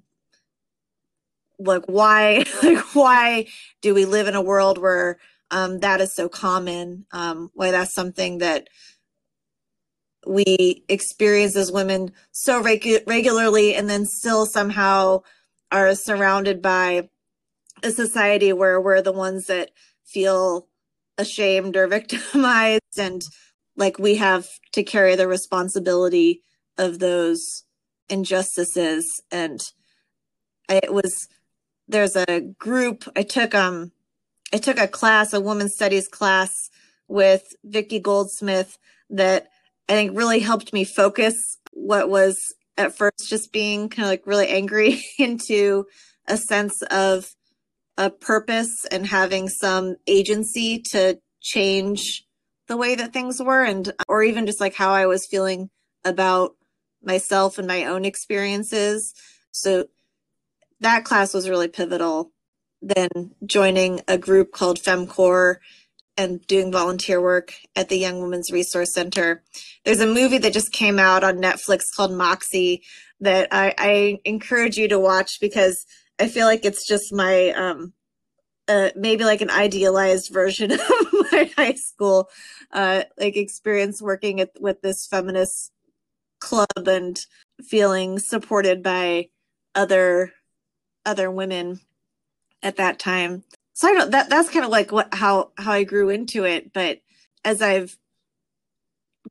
like 1.59 1.85
why 1.87 2.45
like 2.63 2.95
why 2.95 3.47
do 3.83 3.95
we 3.95 4.05
live 4.05 4.29
in 4.29 4.35
a 4.35 4.43
world 4.43 4.79
where 4.79 5.19
um, 5.51 5.81
that 5.81 6.01
is 6.01 6.13
so 6.13 6.29
common 6.29 7.07
um, 7.13 7.51
why 7.55 7.71
that's 7.71 7.95
something 7.95 8.39
that 8.39 8.69
we 10.27 10.85
experience 10.89 11.57
as 11.57 11.73
women 11.73 12.13
so 12.33 12.63
regu- 12.63 13.07
regularly 13.07 13.75
and 13.75 13.89
then 13.89 14.05
still 14.05 14.47
somehow 14.47 15.23
are 15.71 15.95
surrounded 15.95 16.63
by 16.63 17.09
a 17.83 17.91
society 17.91 18.53
where 18.53 18.81
we're 18.81 19.03
the 19.03 19.13
ones 19.13 19.47
that 19.47 19.71
feel 20.05 20.67
ashamed 21.19 21.77
or 21.77 21.87
victimized 21.89 22.99
and 22.99 23.23
like 23.77 23.99
we 23.99 24.17
have 24.17 24.47
to 24.73 24.83
carry 24.83 25.15
the 25.17 25.29
responsibility 25.29 26.43
of 26.79 26.99
those 26.99 27.65
injustices. 28.09 29.23
And 29.31 29.61
it 30.69 30.93
was 30.93 31.29
there's 31.89 32.17
a 32.17 32.41
group 32.59 33.05
I 33.15 33.23
took 33.23 33.55
um 33.55 33.93
I 34.53 34.59
took 34.59 34.79
a 34.79 34.89
class, 34.89 35.33
a 35.33 35.41
women's 35.41 35.75
studies 35.75 36.09
class 36.09 36.71
with 37.09 37.55
Vicki 37.65 37.99
Goldsmith 37.99 38.79
that 39.11 39.49
I 39.89 39.93
think 39.93 40.17
really 40.17 40.41
helped 40.41 40.73
me 40.73 40.85
focus 40.85 41.59
what 41.73 42.09
was 42.09 42.55
at 42.77 42.97
first 42.97 43.29
just 43.29 43.53
being 43.53 43.89
kind 43.89 44.07
of 44.07 44.11
like 44.11 44.27
really 44.27 44.49
angry 44.49 45.05
into 45.19 45.87
a 46.27 46.37
sense 46.37 46.83
of 46.83 47.33
a 47.97 48.11
purpose 48.11 48.85
and 48.91 49.07
having 49.07 49.49
some 49.49 49.97
agency 50.07 50.81
to 50.81 51.19
change 51.41 52.25
the 52.69 52.77
way 52.77 52.95
that 52.95 53.13
things 53.13 53.41
were 53.41 53.63
and 53.63 53.93
or 54.09 54.23
even 54.23 54.47
just 54.47 54.61
like 54.61 54.75
how 54.75 54.91
I 54.91 55.07
was 55.07 55.27
feeling 55.27 55.71
about 56.05 56.57
myself 57.03 57.59
and 57.59 57.67
my 57.67 57.85
own 57.85 58.05
experiences. 58.05 59.15
So 59.53 59.87
that 60.81 61.05
class 61.05 61.33
was 61.33 61.49
really 61.49 61.69
pivotal. 61.69 62.33
Then 62.83 63.09
joining 63.45 64.03
a 64.07 64.19
group 64.19 64.53
called 64.53 64.79
FemCore 64.79 65.57
and 66.17 66.47
doing 66.47 66.73
volunteer 66.73 67.21
work 67.21 67.55
at 67.75 67.89
the 67.89 67.99
Young 67.99 68.21
Women's 68.21 68.51
Resource 68.51 68.93
Center. 68.93 69.43
There's 69.85 70.01
a 70.01 70.07
movie 70.07 70.39
that 70.39 70.53
just 70.53 70.73
came 70.73 70.99
out 70.99 71.25
on 71.25 71.37
Netflix 71.37 71.83
called 71.95 72.13
Moxie 72.13 72.83
that 73.21 73.49
I, 73.51 73.75
I 73.79 74.19
encourage 74.25 74.77
you 74.77 74.89
to 74.89 74.99
watch 74.99 75.39
because 75.41 75.85
I 76.19 76.29
feel 76.29 76.47
like 76.47 76.65
it's 76.65 76.87
just 76.87 77.13
my 77.13 77.51
um, 77.51 77.93
uh, 78.69 78.91
maybe 78.97 79.25
like 79.25 79.41
an 79.41 79.51
idealized 79.51 80.33
version 80.33 80.73
of 80.73 80.81
my 81.33 81.51
high 81.57 81.75
school 81.75 82.29
uh, 82.73 83.05
like 83.19 83.37
experience 83.37 84.03
working 84.03 84.41
at, 84.41 84.51
with 84.61 84.81
this 84.83 85.07
feminist 85.07 85.73
club 86.41 86.87
and 86.87 87.27
feeling 87.63 88.19
supported 88.19 88.83
by 88.83 89.29
other 89.75 90.33
other 91.05 91.31
women 91.31 91.81
at 92.63 92.77
that 92.77 92.99
time. 92.99 93.45
So 93.77 93.89
I 93.89 93.93
don't 93.93 94.11
that 94.13 94.31
that's 94.31 94.49
kind 94.49 94.65
of 94.65 94.71
like 94.71 94.91
what 94.91 95.13
how 95.13 95.51
how 95.59 95.73
I 95.73 95.85
grew 95.85 96.09
into 96.09 96.45
it, 96.45 96.73
but 96.73 97.03
as 97.45 97.61
I've 97.61 97.95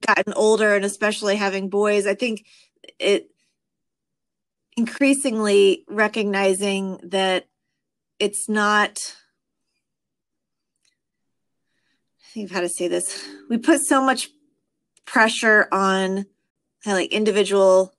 gotten 0.06 0.34
older 0.34 0.76
and 0.76 0.86
especially 0.86 1.36
having 1.36 1.68
boys, 1.68 2.06
I 2.06 2.14
think 2.14 2.46
it 3.00 3.32
increasingly 4.78 5.84
recognizing 5.88 7.00
that 7.02 7.48
it's 8.20 8.48
not 8.48 9.16
I 12.22 12.34
think 12.36 12.52
how 12.52 12.62
to 12.62 12.70
say 12.70 12.88
this. 12.88 13.28
We 13.50 13.58
put 13.58 13.82
so 13.82 14.00
much 14.00 14.30
pressure 15.06 15.68
on 15.72 16.28
like 16.86 17.12
individual 17.12 17.96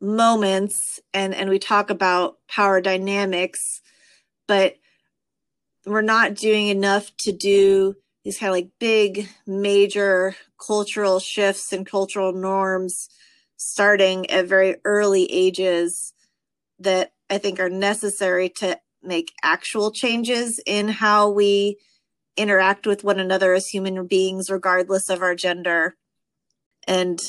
moments 0.00 0.98
and 1.12 1.34
and 1.34 1.50
we 1.50 1.58
talk 1.58 1.90
about 1.90 2.38
power 2.48 2.80
dynamics 2.80 3.82
but 4.46 4.76
we're 5.86 6.02
not 6.02 6.34
doing 6.34 6.68
enough 6.68 7.14
to 7.18 7.32
do 7.32 7.94
these 8.24 8.38
kind 8.38 8.50
of 8.50 8.54
like 8.54 8.70
big 8.78 9.28
major 9.46 10.36
cultural 10.64 11.18
shifts 11.20 11.72
and 11.72 11.86
cultural 11.86 12.32
norms 12.32 13.08
starting 13.56 14.28
at 14.30 14.46
very 14.46 14.76
early 14.84 15.30
ages 15.30 16.12
that 16.78 17.12
i 17.30 17.38
think 17.38 17.58
are 17.58 17.70
necessary 17.70 18.48
to 18.48 18.78
make 19.02 19.32
actual 19.42 19.90
changes 19.90 20.60
in 20.66 20.88
how 20.88 21.30
we 21.30 21.78
interact 22.36 22.86
with 22.86 23.04
one 23.04 23.18
another 23.18 23.52
as 23.52 23.68
human 23.68 24.06
beings 24.06 24.50
regardless 24.50 25.10
of 25.10 25.22
our 25.22 25.34
gender. 25.34 25.96
And 26.86 27.20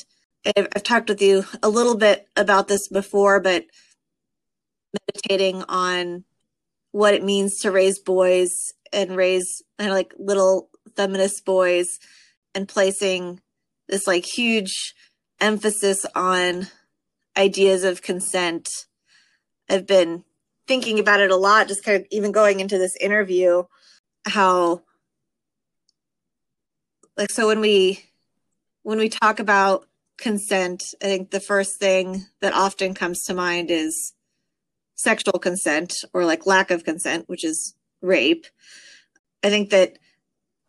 I've, 0.45 0.83
talked 0.83 1.09
with 1.09 1.21
you 1.21 1.43
a 1.61 1.69
little 1.69 1.95
bit 1.95 2.27
about 2.35 2.67
this 2.67 2.87
before, 2.87 3.39
but 3.39 3.65
meditating 5.07 5.63
on 5.63 6.23
what 6.91 7.13
it 7.13 7.23
means 7.23 7.59
to 7.59 7.71
raise 7.71 7.99
boys 7.99 8.49
and 8.91 9.15
raise 9.15 9.61
kind 9.77 9.89
of 9.89 9.95
like 9.95 10.13
little 10.17 10.69
feminist 10.95 11.45
boys 11.45 11.99
and 12.53 12.67
placing 12.67 13.39
this 13.87 14.07
like 14.07 14.25
huge 14.25 14.93
emphasis 15.39 16.05
on 16.15 16.67
ideas 17.37 17.83
of 17.83 18.01
consent. 18.01 18.67
I've 19.69 19.87
been 19.87 20.23
thinking 20.67 20.99
about 20.99 21.21
it 21.21 21.31
a 21.31 21.35
lot, 21.35 21.67
just 21.67 21.83
kind 21.83 22.01
of 22.01 22.07
even 22.11 22.31
going 22.31 22.59
into 22.59 22.77
this 22.77 22.95
interview, 22.97 23.63
how 24.25 24.83
like 27.17 27.31
so 27.31 27.47
when 27.47 27.59
we 27.59 28.03
when 28.83 28.97
we 28.97 29.09
talk 29.09 29.39
about 29.39 29.87
consent, 30.17 30.83
I 31.01 31.05
think 31.05 31.31
the 31.31 31.39
first 31.39 31.79
thing 31.79 32.25
that 32.41 32.53
often 32.53 32.93
comes 32.93 33.23
to 33.23 33.33
mind 33.33 33.71
is 33.71 34.13
sexual 35.01 35.39
consent 35.39 35.93
or 36.13 36.25
like 36.25 36.45
lack 36.45 36.71
of 36.71 36.83
consent, 36.83 37.27
which 37.27 37.43
is 37.43 37.75
rape. 38.01 38.45
I 39.43 39.49
think 39.49 39.69
that 39.71 39.97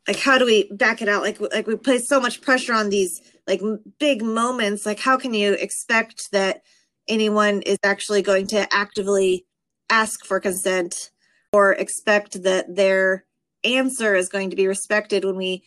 like 0.08 0.18
how 0.18 0.38
do 0.38 0.44
we 0.44 0.70
back 0.72 1.00
it 1.02 1.08
out 1.08 1.22
like 1.22 1.40
like 1.40 1.66
we 1.66 1.76
place 1.76 2.08
so 2.08 2.20
much 2.20 2.40
pressure 2.40 2.74
on 2.74 2.90
these 2.90 3.20
like 3.46 3.60
big 3.98 4.22
moments 4.22 4.84
like 4.84 4.98
how 4.98 5.16
can 5.16 5.32
you 5.32 5.52
expect 5.52 6.30
that 6.32 6.62
anyone 7.08 7.62
is 7.62 7.78
actually 7.84 8.22
going 8.22 8.46
to 8.46 8.66
actively 8.74 9.46
ask 9.90 10.24
for 10.24 10.40
consent 10.40 11.10
or 11.52 11.72
expect 11.72 12.42
that 12.42 12.74
their 12.74 13.24
answer 13.64 14.14
is 14.14 14.28
going 14.28 14.50
to 14.50 14.56
be 14.56 14.66
respected 14.66 15.24
when 15.24 15.36
we 15.36 15.62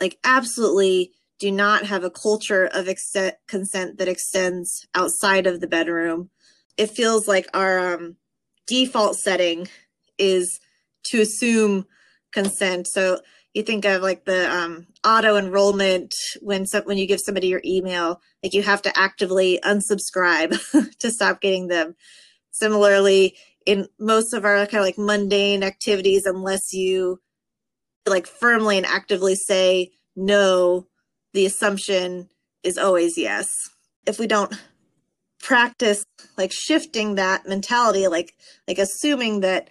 like 0.00 0.18
absolutely 0.24 1.12
do 1.38 1.50
not 1.50 1.86
have 1.86 2.04
a 2.04 2.10
culture 2.10 2.66
of 2.66 2.86
ex- 2.86 3.16
consent 3.48 3.98
that 3.98 4.08
extends 4.08 4.86
outside 4.94 5.46
of 5.46 5.60
the 5.60 5.66
bedroom. 5.66 6.30
It 6.76 6.90
feels 6.90 7.28
like 7.28 7.46
our 7.54 7.94
um, 7.94 8.16
default 8.66 9.16
setting 9.16 9.68
is 10.18 10.60
to 11.04 11.20
assume 11.20 11.86
consent. 12.32 12.86
So 12.86 13.20
you 13.54 13.62
think 13.62 13.84
of 13.84 14.02
like 14.02 14.24
the 14.24 14.50
um, 14.50 14.86
auto 15.04 15.36
enrollment 15.36 16.14
when 16.40 16.66
some, 16.66 16.84
when 16.84 16.98
you 16.98 17.06
give 17.06 17.20
somebody 17.20 17.48
your 17.48 17.62
email, 17.64 18.20
like 18.42 18.54
you 18.54 18.62
have 18.62 18.82
to 18.82 18.98
actively 18.98 19.58
unsubscribe 19.64 20.58
to 20.98 21.10
stop 21.10 21.40
getting 21.40 21.68
them. 21.68 21.96
Similarly, 22.52 23.36
in 23.66 23.88
most 23.98 24.32
of 24.32 24.44
our 24.44 24.66
kind 24.66 24.80
of 24.80 24.84
like 24.84 24.98
mundane 24.98 25.62
activities, 25.62 26.26
unless 26.26 26.72
you 26.72 27.20
like 28.06 28.26
firmly 28.26 28.76
and 28.76 28.86
actively 28.86 29.34
say 29.34 29.90
no 30.16 30.86
the 31.32 31.46
assumption 31.46 32.28
is 32.62 32.78
always 32.78 33.16
yes. 33.16 33.50
If 34.06 34.18
we 34.18 34.26
don't 34.26 34.52
practice 35.40 36.04
like 36.36 36.52
shifting 36.52 37.14
that 37.14 37.46
mentality 37.46 38.08
like 38.08 38.34
like 38.68 38.78
assuming 38.78 39.40
that 39.40 39.70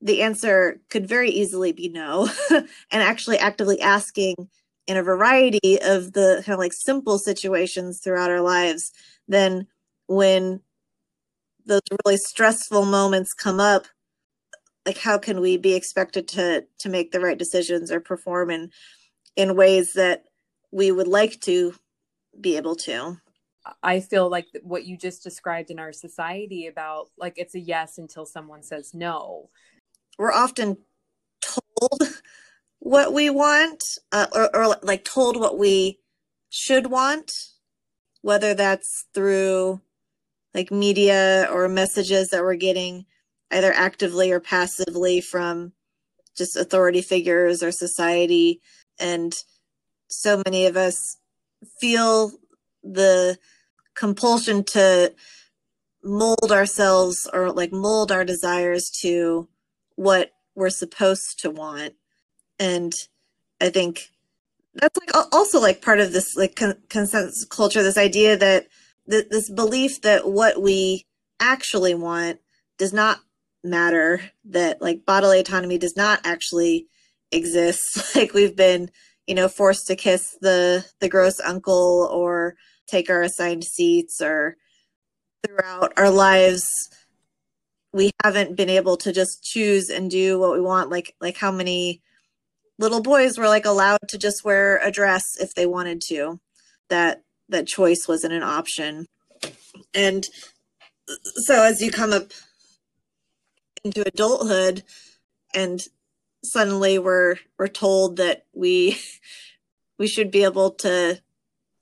the 0.00 0.22
answer 0.22 0.80
could 0.90 1.06
very 1.06 1.30
easily 1.30 1.72
be 1.72 1.88
no 1.88 2.28
and 2.50 2.66
actually 2.92 3.38
actively 3.38 3.80
asking 3.80 4.34
in 4.86 4.96
a 4.96 5.02
variety 5.02 5.80
of 5.82 6.12
the 6.12 6.42
kind 6.44 6.54
of 6.54 6.58
like 6.58 6.72
simple 6.72 7.18
situations 7.18 8.00
throughout 8.02 8.30
our 8.30 8.40
lives 8.40 8.90
then 9.28 9.66
when 10.08 10.60
those 11.64 11.80
really 12.04 12.18
stressful 12.18 12.84
moments 12.84 13.32
come 13.32 13.60
up 13.60 13.86
like 14.84 14.98
how 14.98 15.16
can 15.16 15.40
we 15.40 15.56
be 15.56 15.74
expected 15.74 16.26
to 16.28 16.64
to 16.78 16.88
make 16.88 17.12
the 17.12 17.20
right 17.20 17.38
decisions 17.38 17.90
or 17.90 18.00
perform 18.00 18.50
in 18.50 18.70
in 19.36 19.56
ways 19.56 19.92
that 19.94 20.24
we 20.72 20.90
would 20.90 21.08
like 21.08 21.40
to 21.40 21.74
be 22.40 22.56
able 22.56 22.74
to 22.74 23.16
I 23.82 24.00
feel 24.00 24.28
like 24.28 24.46
what 24.62 24.84
you 24.84 24.96
just 24.96 25.22
described 25.22 25.70
in 25.70 25.78
our 25.78 25.92
society 25.92 26.66
about 26.66 27.08
like 27.16 27.34
it's 27.36 27.54
a 27.54 27.60
yes 27.60 27.98
until 27.98 28.26
someone 28.26 28.62
says 28.62 28.92
no. 28.92 29.48
We're 30.18 30.32
often 30.32 30.78
told 31.42 32.02
what 32.78 33.12
we 33.12 33.30
want 33.30 33.82
uh, 34.12 34.26
or, 34.32 34.54
or 34.54 34.76
like 34.82 35.04
told 35.04 35.38
what 35.38 35.58
we 35.58 35.98
should 36.50 36.88
want, 36.88 37.32
whether 38.22 38.54
that's 38.54 39.06
through 39.14 39.80
like 40.54 40.70
media 40.70 41.48
or 41.50 41.68
messages 41.68 42.28
that 42.28 42.42
we're 42.42 42.54
getting 42.54 43.06
either 43.50 43.72
actively 43.72 44.30
or 44.30 44.40
passively 44.40 45.20
from 45.20 45.72
just 46.36 46.56
authority 46.56 47.02
figures 47.02 47.62
or 47.62 47.72
society. 47.72 48.60
And 48.98 49.34
so 50.08 50.42
many 50.44 50.66
of 50.66 50.76
us 50.76 51.16
feel 51.80 52.32
the 52.82 53.38
compulsion 53.94 54.64
to 54.64 55.14
mold 56.02 56.52
ourselves 56.52 57.28
or 57.32 57.52
like 57.52 57.72
mold 57.72 58.12
our 58.12 58.24
desires 58.24 58.90
to 58.90 59.48
what 59.96 60.32
we're 60.54 60.70
supposed 60.70 61.40
to 61.40 61.50
want. 61.50 61.94
And 62.58 62.92
i 63.60 63.70
think 63.70 64.08
that's 64.74 64.98
like 64.98 65.26
also 65.32 65.60
like 65.60 65.82
part 65.82 66.00
of 66.00 66.12
this 66.12 66.36
like 66.36 66.56
con- 66.56 66.82
consensus 66.88 67.44
culture 67.44 67.82
this 67.82 67.98
idea 67.98 68.36
that 68.36 68.66
th- 69.10 69.28
this 69.30 69.50
belief 69.50 70.02
that 70.02 70.28
what 70.28 70.60
we 70.60 71.06
actually 71.40 71.94
want 71.94 72.40
does 72.78 72.92
not 72.92 73.20
matter 73.62 74.20
that 74.44 74.82
like 74.82 75.06
bodily 75.06 75.40
autonomy 75.40 75.78
does 75.78 75.96
not 75.96 76.20
actually 76.24 76.86
exist. 77.32 78.14
Like 78.16 78.34
we've 78.34 78.56
been 78.56 78.90
you 79.26 79.34
know 79.34 79.48
forced 79.48 79.86
to 79.88 79.96
kiss 79.96 80.36
the 80.40 80.84
the 81.00 81.08
gross 81.08 81.40
uncle 81.40 82.08
or 82.12 82.56
take 82.86 83.10
our 83.10 83.22
assigned 83.22 83.64
seats 83.64 84.20
or 84.20 84.56
throughout 85.44 85.92
our 85.96 86.10
lives 86.10 86.64
we 87.94 88.10
haven't 88.24 88.56
been 88.56 88.68
able 88.68 88.96
to 88.96 89.12
just 89.12 89.44
choose 89.44 89.88
and 89.88 90.10
do 90.10 90.38
what 90.38 90.52
we 90.52 90.60
want. 90.60 90.90
Like 90.90 91.14
like 91.20 91.36
how 91.36 91.52
many 91.52 92.02
little 92.76 93.00
boys 93.00 93.38
were 93.38 93.46
like 93.46 93.64
allowed 93.64 94.08
to 94.08 94.18
just 94.18 94.44
wear 94.44 94.78
a 94.82 94.90
dress 94.90 95.22
if 95.40 95.54
they 95.54 95.64
wanted 95.64 96.02
to. 96.08 96.40
That 96.90 97.22
that 97.48 97.68
choice 97.68 98.06
wasn't 98.08 98.34
an 98.34 98.42
option. 98.42 99.06
And 99.94 100.26
so 101.36 101.62
as 101.62 101.80
you 101.80 101.92
come 101.92 102.12
up 102.12 102.32
into 103.84 104.02
adulthood 104.04 104.82
and 105.54 105.80
suddenly 106.42 106.98
we're 106.98 107.36
we're 107.58 107.68
told 107.68 108.16
that 108.16 108.44
we 108.52 108.98
we 110.00 110.08
should 110.08 110.32
be 110.32 110.42
able 110.42 110.72
to 110.72 111.20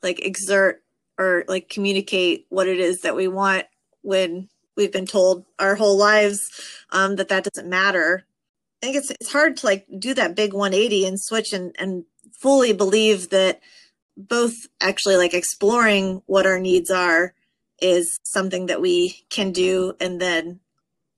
like 0.02 0.20
exert 0.20 0.81
or 1.18 1.44
like 1.48 1.68
communicate 1.68 2.46
what 2.48 2.68
it 2.68 2.78
is 2.78 3.02
that 3.02 3.16
we 3.16 3.28
want 3.28 3.66
when 4.02 4.48
we've 4.76 4.92
been 4.92 5.06
told 5.06 5.44
our 5.58 5.74
whole 5.74 5.96
lives 5.96 6.50
um, 6.90 7.16
that 7.16 7.28
that 7.28 7.44
doesn't 7.44 7.68
matter. 7.68 8.24
I 8.82 8.86
think 8.86 8.96
it's 8.96 9.10
it's 9.10 9.32
hard 9.32 9.58
to 9.58 9.66
like 9.66 9.86
do 9.98 10.14
that 10.14 10.34
big 10.34 10.52
180 10.52 11.06
and 11.06 11.20
switch 11.20 11.52
and 11.52 11.74
and 11.78 12.04
fully 12.32 12.72
believe 12.72 13.30
that 13.30 13.60
both 14.16 14.66
actually 14.80 15.16
like 15.16 15.34
exploring 15.34 16.22
what 16.26 16.46
our 16.46 16.58
needs 16.58 16.90
are 16.90 17.34
is 17.80 18.18
something 18.24 18.66
that 18.66 18.80
we 18.80 19.24
can 19.30 19.52
do 19.52 19.94
and 20.00 20.20
then 20.20 20.60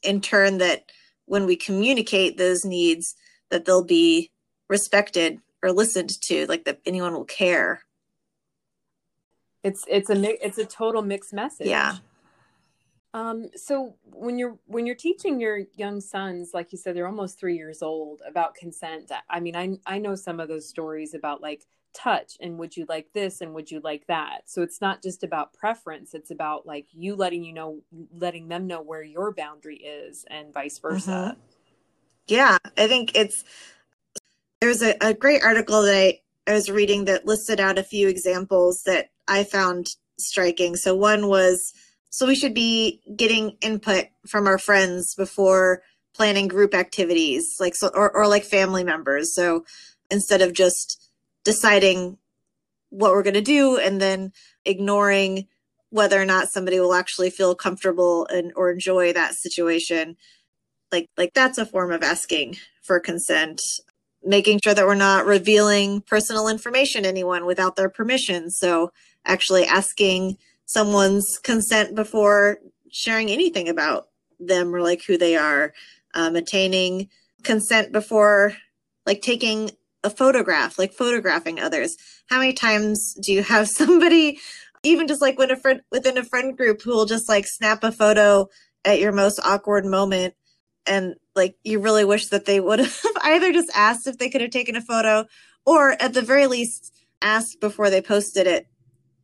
in 0.02 0.20
turn 0.20 0.58
that 0.58 0.84
when 1.26 1.46
we 1.46 1.56
communicate 1.56 2.36
those 2.36 2.64
needs 2.64 3.14
that 3.50 3.64
they'll 3.64 3.84
be 3.84 4.30
respected 4.68 5.40
or 5.62 5.72
listened 5.72 6.10
to 6.20 6.46
like 6.46 6.64
that 6.64 6.80
anyone 6.86 7.12
will 7.12 7.24
care 7.24 7.82
it's 9.64 9.84
it's 9.88 10.10
a 10.10 10.46
it's 10.46 10.58
a 10.58 10.66
total 10.66 11.02
mixed 11.02 11.32
message. 11.32 11.66
Yeah. 11.66 11.96
Um, 13.14 13.48
so 13.54 13.94
when 14.12 14.38
you're 14.38 14.58
when 14.66 14.86
you're 14.86 14.94
teaching 14.94 15.40
your 15.40 15.62
young 15.76 16.00
sons, 16.00 16.50
like 16.52 16.70
you 16.72 16.78
said, 16.78 16.94
they're 16.94 17.06
almost 17.06 17.38
three 17.38 17.56
years 17.56 17.80
old 17.80 18.20
about 18.28 18.54
consent. 18.54 19.10
I 19.30 19.40
mean, 19.40 19.56
I 19.56 19.78
I 19.86 19.98
know 19.98 20.14
some 20.16 20.38
of 20.38 20.48
those 20.48 20.68
stories 20.68 21.14
about 21.14 21.40
like 21.40 21.64
touch 21.94 22.36
and 22.40 22.58
would 22.58 22.76
you 22.76 22.84
like 22.88 23.12
this 23.12 23.40
and 23.40 23.54
would 23.54 23.70
you 23.70 23.80
like 23.84 24.04
that. 24.08 24.42
So 24.46 24.62
it's 24.62 24.80
not 24.80 25.00
just 25.00 25.22
about 25.22 25.54
preference; 25.54 26.12
it's 26.12 26.30
about 26.30 26.66
like 26.66 26.86
you 26.92 27.14
letting 27.14 27.42
you 27.44 27.54
know, 27.54 27.80
letting 28.12 28.48
them 28.48 28.66
know 28.66 28.82
where 28.82 29.02
your 29.02 29.32
boundary 29.32 29.76
is, 29.76 30.26
and 30.28 30.52
vice 30.52 30.78
versa. 30.78 31.36
Mm-hmm. 31.36 31.40
Yeah, 32.26 32.58
I 32.76 32.86
think 32.88 33.14
it's 33.14 33.44
there's 34.60 34.82
a, 34.82 34.96
a 35.00 35.14
great 35.14 35.42
article 35.42 35.82
that 35.82 35.94
I, 35.94 36.20
I 36.48 36.52
was 36.52 36.70
reading 36.70 37.04
that 37.04 37.26
listed 37.26 37.60
out 37.60 37.78
a 37.78 37.84
few 37.84 38.08
examples 38.08 38.82
that 38.84 39.10
I 39.28 39.44
found 39.44 39.88
striking. 40.18 40.76
So 40.76 40.94
one 40.94 41.28
was 41.28 41.72
so 42.10 42.26
we 42.26 42.36
should 42.36 42.54
be 42.54 43.00
getting 43.16 43.56
input 43.60 44.06
from 44.28 44.46
our 44.46 44.58
friends 44.58 45.14
before 45.16 45.82
planning 46.14 46.46
group 46.46 46.74
activities, 46.74 47.56
like 47.58 47.74
so 47.74 47.90
or, 47.94 48.14
or 48.14 48.28
like 48.28 48.44
family 48.44 48.84
members. 48.84 49.34
So 49.34 49.64
instead 50.10 50.42
of 50.42 50.52
just 50.52 51.10
deciding 51.44 52.18
what 52.90 53.12
we're 53.12 53.24
going 53.24 53.34
to 53.34 53.40
do 53.40 53.76
and 53.76 54.00
then 54.00 54.32
ignoring 54.64 55.48
whether 55.90 56.20
or 56.20 56.24
not 56.24 56.48
somebody 56.48 56.78
will 56.78 56.94
actually 56.94 57.30
feel 57.30 57.54
comfortable 57.54 58.26
and 58.26 58.52
or 58.56 58.70
enjoy 58.70 59.12
that 59.12 59.34
situation 59.34 60.16
like 60.90 61.08
like 61.16 61.34
that's 61.34 61.58
a 61.58 61.66
form 61.66 61.90
of 61.90 62.02
asking 62.02 62.56
for 62.82 63.00
consent 63.00 63.60
making 64.24 64.60
sure 64.62 64.74
that 64.74 64.86
we're 64.86 64.94
not 64.94 65.26
revealing 65.26 66.00
personal 66.00 66.48
information 66.48 67.02
to 67.02 67.08
anyone 67.08 67.44
without 67.44 67.76
their 67.76 67.88
permission. 67.88 68.50
So 68.50 68.92
actually 69.24 69.64
asking 69.64 70.38
someone's 70.66 71.38
consent 71.42 71.94
before 71.94 72.58
sharing 72.90 73.30
anything 73.30 73.68
about 73.68 74.08
them 74.40 74.74
or 74.74 74.80
like 74.80 75.04
who 75.04 75.18
they 75.18 75.36
are. 75.36 75.72
Um, 76.16 76.36
attaining 76.36 77.08
consent 77.42 77.90
before 77.90 78.54
like 79.04 79.20
taking 79.20 79.72
a 80.04 80.10
photograph 80.10 80.78
like 80.78 80.92
photographing 80.92 81.58
others. 81.58 81.96
How 82.26 82.38
many 82.38 82.52
times 82.52 83.14
do 83.20 83.32
you 83.32 83.42
have 83.42 83.68
somebody 83.76 84.38
even 84.84 85.08
just 85.08 85.22
like 85.22 85.38
when 85.38 85.50
a 85.50 85.56
friend 85.56 85.80
within 85.90 86.18
a 86.18 86.24
friend 86.24 86.56
group 86.56 86.82
who 86.82 86.90
will 86.90 87.06
just 87.06 87.28
like 87.28 87.46
snap 87.46 87.82
a 87.82 87.90
photo 87.90 88.48
at 88.84 89.00
your 89.00 89.12
most 89.12 89.40
awkward 89.44 89.84
moment 89.84 90.34
and 90.86 91.14
like 91.34 91.56
you 91.64 91.78
really 91.78 92.04
wish 92.04 92.28
that 92.28 92.44
they 92.44 92.60
would 92.60 92.78
have 92.78 93.00
either 93.22 93.52
just 93.52 93.70
asked 93.74 94.06
if 94.06 94.18
they 94.18 94.28
could 94.28 94.40
have 94.40 94.50
taken 94.50 94.76
a 94.76 94.80
photo 94.80 95.26
or 95.64 96.00
at 96.00 96.14
the 96.14 96.22
very 96.22 96.46
least 96.46 96.92
asked 97.22 97.60
before 97.60 97.90
they 97.90 98.02
posted 98.02 98.46
it 98.46 98.66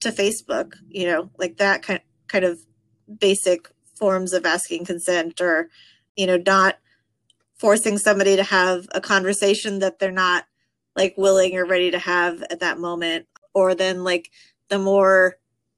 to 0.01 0.11
Facebook, 0.11 0.75
you 0.89 1.07
know, 1.07 1.31
like 1.39 1.59
that 1.59 1.83
kind 1.83 2.01
kind 2.29 2.45
of 2.45 2.61
basic 3.19 3.69
forms 3.95 4.33
of 4.33 4.47
asking 4.47 4.87
consent 4.87 5.41
or, 5.41 5.69
you 6.17 6.27
know, 6.27 6.39
not 6.39 6.79
forcing 7.59 7.99
somebody 7.99 8.37
to 8.37 8.43
have 8.43 8.89
a 8.93 9.01
conversation 9.01 9.81
that 9.81 9.99
they're 9.99 10.11
not 10.11 10.47
like 10.97 11.15
willing 11.19 11.55
or 11.57 11.67
ready 11.67 11.91
to 11.91 11.99
have 11.99 12.43
at 12.45 12.61
that 12.61 12.79
moment. 12.79 13.27
Or 13.53 13.75
then 13.75 14.05
like 14.05 14.31
the 14.69 14.79
more 14.79 15.37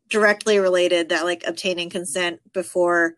directly 0.08 0.58
related 0.58 1.08
that 1.08 1.24
like 1.24 1.42
obtaining 1.46 1.90
consent 1.90 2.40
before 2.52 3.14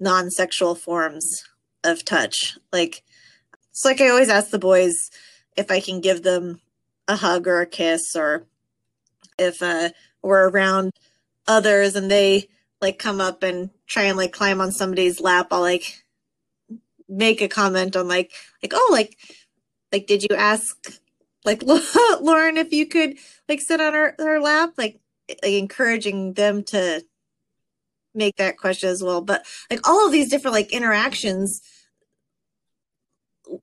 non-sexual 0.00 0.76
forms 0.76 1.42
of 1.84 2.04
touch. 2.04 2.58
Like 2.72 3.02
it's 3.70 3.84
like 3.84 4.00
i 4.00 4.08
always 4.08 4.28
ask 4.28 4.50
the 4.50 4.58
boys 4.58 5.08
if 5.56 5.70
i 5.70 5.78
can 5.78 6.00
give 6.00 6.24
them 6.24 6.60
a 7.06 7.14
hug 7.14 7.46
or 7.46 7.60
a 7.60 7.66
kiss 7.66 8.16
or 8.16 8.44
if 9.38 9.62
uh 9.62 9.90
or 10.20 10.48
around 10.48 10.92
others 11.46 11.94
and 11.94 12.10
they 12.10 12.48
like 12.80 12.98
come 12.98 13.20
up 13.20 13.44
and 13.44 13.70
try 13.86 14.02
and 14.02 14.18
like 14.18 14.32
climb 14.32 14.60
on 14.60 14.72
somebody's 14.72 15.20
lap 15.20 15.46
i'll 15.52 15.60
like 15.60 16.02
make 17.08 17.40
a 17.40 17.46
comment 17.46 17.94
on 17.94 18.08
like 18.08 18.32
like 18.64 18.72
oh 18.74 18.88
like 18.90 19.16
like 19.92 20.08
did 20.08 20.24
you 20.24 20.36
ask 20.36 21.00
like 21.44 21.62
lauren 22.20 22.56
if 22.56 22.72
you 22.72 22.84
could 22.84 23.16
like 23.48 23.60
sit 23.60 23.80
on 23.80 23.94
her, 23.94 24.14
her 24.18 24.40
lap? 24.40 24.74
Like, 24.76 25.00
like 25.28 25.52
encouraging 25.52 26.34
them 26.34 26.62
to 26.64 27.02
make 28.14 28.36
that 28.36 28.56
question 28.56 28.88
as 28.88 29.02
well 29.02 29.20
but 29.20 29.44
like 29.70 29.86
all 29.88 30.06
of 30.06 30.12
these 30.12 30.30
different 30.30 30.54
like 30.54 30.72
interactions 30.72 31.60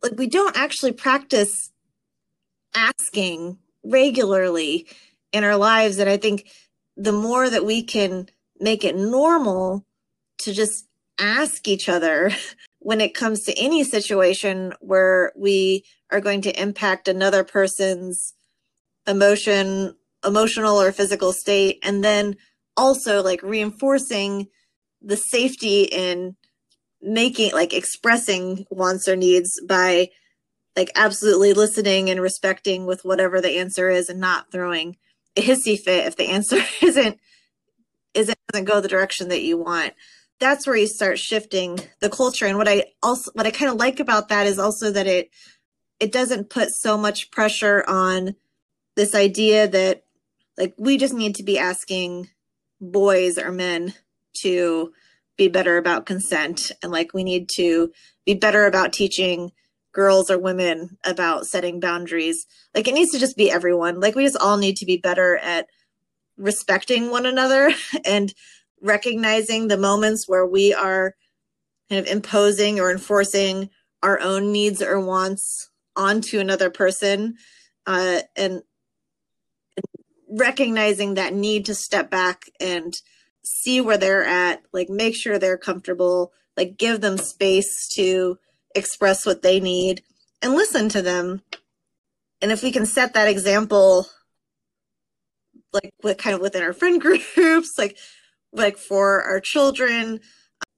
like 0.02 0.18
we 0.18 0.28
don't 0.28 0.58
actually 0.58 0.92
practice 0.92 1.72
asking 2.76 3.58
regularly 3.84 4.88
in 5.32 5.44
our 5.44 5.56
lives 5.58 5.98
and 6.00 6.10
i 6.10 6.18
think 6.18 6.48
the 6.98 7.12
more 7.12 7.50
that 7.50 7.66
we 7.66 7.84
can 7.84 8.28
make 8.60 8.84
it 8.84 8.96
normal 8.96 9.86
to 10.38 10.54
just 10.54 10.86
ask 11.20 11.68
each 11.68 11.90
other 11.90 12.32
when 12.80 13.02
it 13.02 13.16
comes 13.16 13.44
to 13.44 13.58
any 13.58 13.84
situation 13.84 14.74
where 14.80 15.32
we 15.36 15.84
are 16.12 16.22
going 16.22 16.42
to 16.42 16.62
impact 16.62 17.08
another 17.08 17.44
person's 17.44 18.34
emotion 19.08 19.96
emotional 20.26 20.82
or 20.82 20.92
physical 20.92 21.32
state 21.32 21.80
and 21.84 22.04
then 22.04 22.36
also 22.78 23.24
like 23.24 23.42
reinforcing 23.44 24.48
the 25.02 25.18
safety 25.18 25.84
in 25.84 26.36
making 27.02 27.52
like 27.54 27.74
expressing 27.74 28.66
wants 28.70 29.08
or 29.08 29.16
needs 29.16 29.62
by 29.68 30.10
like 30.76 30.92
absolutely 30.96 31.54
listening 31.54 32.10
and 32.10 32.22
respecting 32.22 32.86
with 32.86 33.06
whatever 33.06 33.40
the 33.40 33.58
answer 33.60 33.90
is 33.90 34.10
and 34.10 34.20
not 34.20 34.52
throwing 34.52 34.98
a 35.38 35.42
hissy 35.42 35.80
fit 35.80 36.08
if 36.08 36.16
the 36.16 36.28
answer 36.30 36.58
isn't 36.82 37.20
isn't 38.14 38.38
doesn't 38.52 38.66
go 38.66 38.80
the 38.80 38.88
direction 38.88 39.28
that 39.30 39.44
you 39.44 39.58
want. 39.58 39.94
That's 40.40 40.68
where 40.68 40.76
you 40.76 40.88
start 40.88 41.20
shifting 41.20 41.80
the 42.00 42.10
culture. 42.10 42.46
And 42.46 42.58
what 42.58 42.68
i 42.68 42.86
also 43.04 43.32
what 43.34 43.46
i 43.46 43.52
kind 43.52 43.72
of 43.72 43.78
like 43.78 44.00
about 44.00 44.30
that 44.30 44.48
is 44.48 44.60
also 44.60 44.92
that 44.92 45.08
it 45.08 45.30
it 46.00 46.12
doesn't 46.12 46.50
put 46.50 46.70
so 46.72 46.98
much 46.98 47.32
pressure 47.32 47.84
on 47.88 48.36
this 48.96 49.16
idea 49.16 49.68
that 49.68 50.04
like 50.58 50.74
we 50.78 50.98
just 50.98 51.14
need 51.14 51.36
to 51.36 51.44
be 51.44 51.60
asking 51.60 52.30
boys 52.92 53.38
or 53.38 53.52
men 53.52 53.94
to 54.42 54.92
be 55.38 55.48
better 55.48 55.78
about 55.78 56.06
consent. 56.06 56.72
And 56.82 56.92
like 56.92 57.14
we 57.14 57.24
need 57.24 57.50
to 57.56 57.92
be 58.26 58.34
better 58.34 58.66
about 58.66 58.94
teaching 58.94 59.52
girls 59.92 60.30
or 60.30 60.38
women 60.38 60.98
about 61.06 61.48
setting 61.48 61.80
boundaries. 61.80 62.46
Like 62.74 62.88
it 62.88 62.94
needs 62.94 63.12
to 63.12 63.20
just 63.20 63.38
be 63.38 63.52
everyone. 63.52 64.00
Like 64.00 64.16
we 64.16 64.24
just 64.24 64.38
all 64.38 64.58
need 64.58 64.78
to 64.78 64.86
be 64.86 64.98
better 64.98 65.38
at 65.38 65.68
respecting 66.38 67.10
one 67.10 67.26
another 67.26 67.72
and 68.06 68.34
recognizing 68.82 69.68
the 69.68 69.78
moments 69.78 70.28
where 70.28 70.46
we 70.46 70.74
are 70.74 71.16
kind 71.90 72.00
of 72.00 72.12
imposing 72.12 72.80
or 72.80 72.92
enforcing 72.92 73.70
our 74.04 74.20
own 74.20 74.52
needs 74.52 74.82
or 74.82 75.00
wants 75.00 75.70
onto 75.96 76.40
another 76.40 76.70
person. 76.70 77.36
Uh, 77.88 78.20
and 78.36 78.62
recognizing 80.30 81.16
that 81.16 81.34
need 81.34 81.66
to 81.66 81.76
step 81.76 82.10
back 82.10 82.46
and 82.60 82.94
see 83.44 83.82
where 83.82 83.98
they're 83.98 84.24
at, 84.24 84.62
like 84.74 84.90
make 84.90 85.16
sure 85.16 85.38
they're 85.38 85.58
comfortable, 85.58 86.32
like 86.58 86.78
give 86.78 87.02
them 87.02 87.18
space 87.18 87.88
to 87.96 88.38
express 88.74 89.26
what 89.26 89.42
they 89.42 89.60
need 89.60 90.04
and 90.42 90.54
listen 90.54 90.90
to 90.90 91.02
them. 91.02 91.42
And 92.42 92.52
if 92.52 92.64
we 92.64 92.72
can 92.72 92.86
set 92.86 93.14
that 93.14 93.28
example 93.28 94.08
like 95.74 95.92
with 96.02 96.18
kind 96.18 96.34
of 96.36 96.42
within 96.42 96.64
our 96.64 96.74
friend 96.74 97.02
groups, 97.36 97.74
like 97.78 97.98
like 98.54 98.78
for 98.78 99.22
our 99.24 99.40
children, 99.40 100.22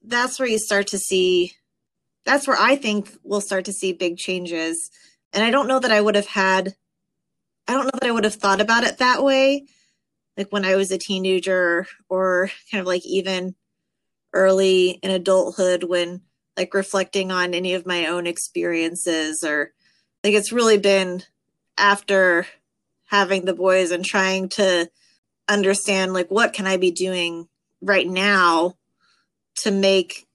that's 0.03 0.39
where 0.39 0.47
you 0.47 0.57
start 0.57 0.87
to 0.87 0.97
see 0.97 1.53
that's 2.25 2.45
where 2.45 2.57
I 2.59 2.75
think 2.75 3.09
we'll 3.23 3.41
start 3.41 3.65
to 3.65 3.73
see 3.73 3.93
big 3.93 4.17
changes. 4.17 4.89
And 5.31 5.43
I 5.43 5.51
don't 5.51 5.67
know 5.67 5.79
that 5.79 5.91
I 5.91 6.01
would 6.01 6.15
have 6.15 6.27
had 6.27 6.75
I 7.67 7.73
don't 7.73 7.85
know 7.85 7.91
that 7.93 8.07
I 8.07 8.11
would 8.11 8.23
have 8.23 8.35
thought 8.35 8.61
about 8.61 8.83
it 8.83 8.99
that 8.99 9.23
way, 9.23 9.65
like 10.37 10.51
when 10.51 10.65
I 10.65 10.75
was 10.75 10.91
a 10.91 10.97
teenager 10.97 11.87
or 12.09 12.49
kind 12.71 12.81
of 12.81 12.87
like 12.87 13.05
even 13.05 13.55
early 14.33 14.99
in 15.01 15.11
adulthood 15.11 15.83
when 15.83 16.21
like 16.55 16.73
reflecting 16.73 17.31
on 17.31 17.53
any 17.53 17.73
of 17.73 17.85
my 17.85 18.07
own 18.07 18.27
experiences 18.27 19.43
or 19.43 19.71
like 20.23 20.33
it's 20.33 20.51
really 20.51 20.77
been 20.77 21.23
after 21.77 22.45
having 23.05 23.45
the 23.45 23.53
boys 23.53 23.91
and 23.91 24.03
trying 24.03 24.49
to 24.49 24.89
understand 25.47 26.13
like 26.13 26.29
what 26.29 26.53
can 26.53 26.67
I 26.67 26.77
be 26.77 26.91
doing 26.91 27.47
right 27.81 28.07
now 28.07 28.75
to 29.57 29.71
make 29.71 30.27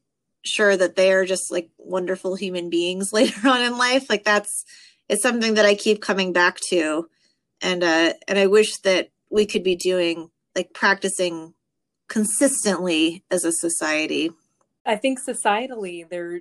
sure 0.45 0.77
that 0.77 0.97
they 0.97 1.13
are 1.13 1.25
just 1.25 1.51
like 1.51 1.71
wonderful 1.79 2.35
human 2.35 2.71
beings 2.71 3.13
later 3.13 3.49
on 3.49 3.63
in 3.63 3.79
life? 3.79 4.09
Like 4.09 4.25
that's 4.25 4.65
it's 5.09 5.23
something 5.23 5.55
that 5.55 5.67
I 5.67 5.75
keep 5.75 6.01
coming 6.01 6.33
back 6.33 6.59
to 6.69 7.09
and 7.63 7.83
uh 7.83 8.13
and 8.29 8.39
i 8.39 8.47
wish 8.47 8.77
that 8.79 9.09
we 9.31 9.47
could 9.47 9.63
be 9.63 9.77
doing 9.77 10.31
like 10.55 10.73
practicing 10.75 11.55
consistently 12.09 13.25
as 13.31 13.45
a 13.45 13.53
society. 13.53 14.31
I 14.85 14.97
think 14.97 15.19
societally 15.19 16.09
there 16.09 16.41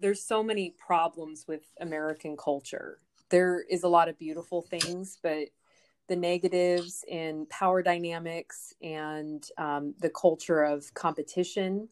there's 0.00 0.26
so 0.26 0.42
many 0.42 0.74
problems 0.78 1.44
with 1.48 1.62
american 1.80 2.36
culture. 2.36 2.98
There 3.30 3.64
is 3.68 3.82
a 3.82 3.88
lot 3.88 4.08
of 4.08 4.18
beautiful 4.18 4.62
things 4.62 5.18
but 5.22 5.48
the 6.08 6.16
negatives 6.16 7.04
in 7.08 7.46
power 7.46 7.82
dynamics 7.82 8.74
and 8.82 9.44
um, 9.56 9.94
the 10.00 10.10
culture 10.10 10.62
of 10.62 10.92
competition 10.94 11.88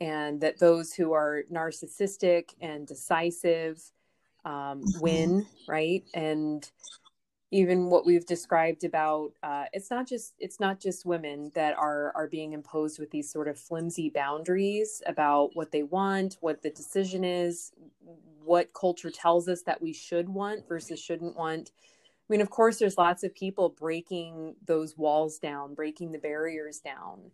and 0.00 0.40
that 0.40 0.58
those 0.58 0.92
who 0.92 1.12
are 1.12 1.44
narcissistic 1.50 2.50
and 2.60 2.86
decisive 2.86 3.80
um, 4.44 4.82
win 5.00 5.46
right? 5.66 6.04
And 6.12 6.68
even 7.50 7.86
what 7.88 8.04
we've 8.04 8.26
described 8.26 8.84
about 8.84 9.32
uh, 9.42 9.64
it's 9.72 9.90
not 9.90 10.06
just 10.08 10.34
it's 10.38 10.58
not 10.58 10.80
just 10.80 11.06
women 11.06 11.52
that 11.54 11.76
are 11.76 12.12
are 12.14 12.26
being 12.26 12.52
imposed 12.52 12.98
with 12.98 13.10
these 13.10 13.30
sort 13.30 13.48
of 13.48 13.58
flimsy 13.58 14.10
boundaries 14.10 15.02
about 15.06 15.50
what 15.54 15.70
they 15.70 15.82
want 15.82 16.36
what 16.40 16.62
the 16.62 16.70
decision 16.70 17.24
is 17.24 17.72
what 18.44 18.72
culture 18.74 19.10
tells 19.10 19.48
us 19.48 19.62
that 19.62 19.80
we 19.80 19.92
should 19.92 20.28
want 20.28 20.68
versus 20.68 21.00
shouldn't 21.00 21.36
want. 21.36 21.72
I 21.76 22.32
mean 22.32 22.40
of 22.40 22.50
course 22.50 22.78
there's 22.78 22.98
lots 22.98 23.22
of 23.22 23.34
people 23.34 23.70
breaking 23.70 24.56
those 24.66 24.96
walls 24.96 25.38
down 25.38 25.74
breaking 25.74 26.12
the 26.12 26.18
barriers 26.18 26.80
down. 26.80 27.30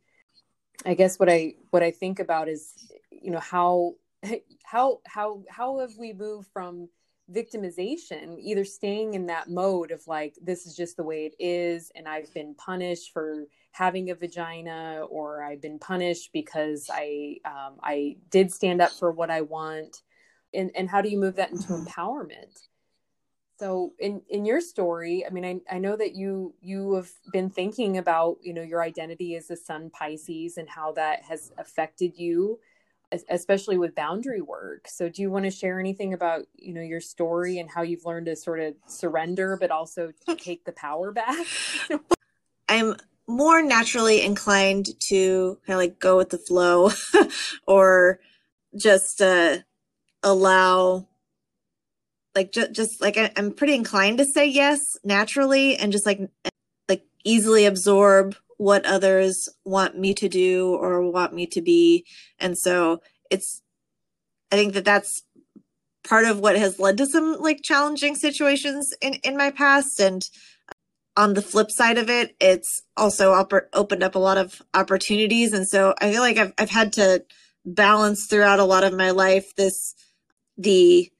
I 0.84 0.94
guess 0.94 1.18
what 1.18 1.28
i 1.28 1.54
what 1.70 1.82
i 1.82 1.90
think 1.90 2.20
about 2.20 2.48
is 2.48 2.74
you 3.10 3.30
know 3.30 3.40
how 3.40 3.94
how 4.64 5.00
how 5.06 5.42
how 5.48 5.78
have 5.80 5.96
we 5.98 6.12
moved 6.12 6.48
from 6.52 6.88
victimization, 7.32 8.38
either 8.38 8.64
staying 8.64 9.14
in 9.14 9.26
that 9.26 9.48
mode 9.48 9.90
of 9.90 10.06
like, 10.06 10.36
this 10.42 10.66
is 10.66 10.76
just 10.76 10.96
the 10.96 11.02
way 11.02 11.26
it 11.26 11.34
is, 11.38 11.90
and 11.94 12.08
I've 12.08 12.32
been 12.34 12.54
punished 12.54 13.12
for 13.12 13.46
having 13.72 14.10
a 14.10 14.14
vagina, 14.14 15.06
or 15.08 15.42
I've 15.42 15.62
been 15.62 15.78
punished 15.78 16.30
because 16.32 16.90
I 16.92 17.36
um, 17.44 17.78
I 17.82 18.16
did 18.30 18.52
stand 18.52 18.80
up 18.80 18.92
for 18.92 19.12
what 19.12 19.30
I 19.30 19.42
want, 19.42 20.02
and 20.52 20.70
and 20.74 20.88
how 20.88 21.00
do 21.00 21.08
you 21.08 21.18
move 21.18 21.36
that 21.36 21.50
into 21.50 21.68
mm-hmm. 21.68 21.86
empowerment? 21.86 22.66
So 23.58 23.92
in 23.98 24.22
in 24.30 24.44
your 24.44 24.60
story, 24.60 25.24
I 25.26 25.30
mean, 25.30 25.44
I, 25.44 25.76
I 25.76 25.78
know 25.78 25.96
that 25.96 26.14
you 26.14 26.54
you 26.60 26.94
have 26.94 27.10
been 27.32 27.50
thinking 27.50 27.98
about 27.98 28.38
you 28.42 28.54
know 28.54 28.62
your 28.62 28.82
identity 28.82 29.36
as 29.36 29.50
a 29.50 29.56
Sun 29.56 29.90
Pisces 29.90 30.56
and 30.56 30.68
how 30.68 30.92
that 30.92 31.22
has 31.24 31.52
affected 31.58 32.18
you 32.18 32.58
especially 33.28 33.78
with 33.78 33.94
boundary 33.94 34.40
work. 34.40 34.86
So 34.88 35.08
do 35.08 35.22
you 35.22 35.30
want 35.30 35.44
to 35.44 35.50
share 35.50 35.80
anything 35.80 36.14
about, 36.14 36.46
you 36.54 36.72
know, 36.72 36.80
your 36.80 37.00
story 37.00 37.58
and 37.58 37.68
how 37.68 37.82
you've 37.82 38.04
learned 38.04 38.26
to 38.26 38.36
sort 38.36 38.60
of 38.60 38.74
surrender 38.86 39.56
but 39.58 39.70
also 39.70 40.12
take 40.38 40.64
the 40.64 40.72
power 40.72 41.12
back? 41.12 41.46
I'm 42.68 42.94
more 43.26 43.62
naturally 43.62 44.22
inclined 44.22 44.88
to 45.08 45.58
kind 45.66 45.74
of 45.74 45.80
like 45.80 45.98
go 45.98 46.16
with 46.16 46.30
the 46.30 46.38
flow 46.38 46.90
or 47.66 48.20
just 48.76 49.20
uh 49.20 49.58
allow 50.22 51.06
like 52.34 52.52
just 52.52 52.72
just 52.72 53.00
like 53.00 53.16
I, 53.16 53.32
I'm 53.36 53.52
pretty 53.52 53.74
inclined 53.74 54.18
to 54.18 54.24
say 54.24 54.46
yes 54.46 54.96
naturally 55.04 55.76
and 55.76 55.92
just 55.92 56.06
like 56.06 56.20
like 56.88 57.04
easily 57.24 57.66
absorb 57.66 58.36
what 58.60 58.84
others 58.84 59.48
want 59.64 59.98
me 59.98 60.12
to 60.12 60.28
do 60.28 60.74
or 60.74 61.10
want 61.10 61.32
me 61.32 61.46
to 61.46 61.62
be. 61.62 62.04
And 62.38 62.58
so 62.58 63.00
it's, 63.30 63.62
I 64.52 64.56
think 64.56 64.74
that 64.74 64.84
that's 64.84 65.22
part 66.06 66.26
of 66.26 66.40
what 66.40 66.58
has 66.58 66.78
led 66.78 66.98
to 66.98 67.06
some 67.06 67.38
like 67.40 67.62
challenging 67.62 68.14
situations 68.14 68.92
in, 69.00 69.14
in 69.24 69.34
my 69.34 69.50
past. 69.50 69.98
And 69.98 70.22
um, 70.68 71.24
on 71.24 71.32
the 71.32 71.40
flip 71.40 71.70
side 71.70 71.96
of 71.96 72.10
it, 72.10 72.36
it's 72.38 72.82
also 72.98 73.32
op- 73.32 73.70
opened 73.72 74.02
up 74.02 74.14
a 74.14 74.18
lot 74.18 74.36
of 74.36 74.60
opportunities. 74.74 75.54
And 75.54 75.66
so 75.66 75.94
I 75.98 76.12
feel 76.12 76.20
like 76.20 76.36
I've, 76.36 76.52
I've 76.58 76.68
had 76.68 76.92
to 76.94 77.24
balance 77.64 78.26
throughout 78.26 78.58
a 78.58 78.64
lot 78.64 78.84
of 78.84 78.92
my 78.92 79.10
life 79.10 79.56
this, 79.56 79.94
the 80.58 81.10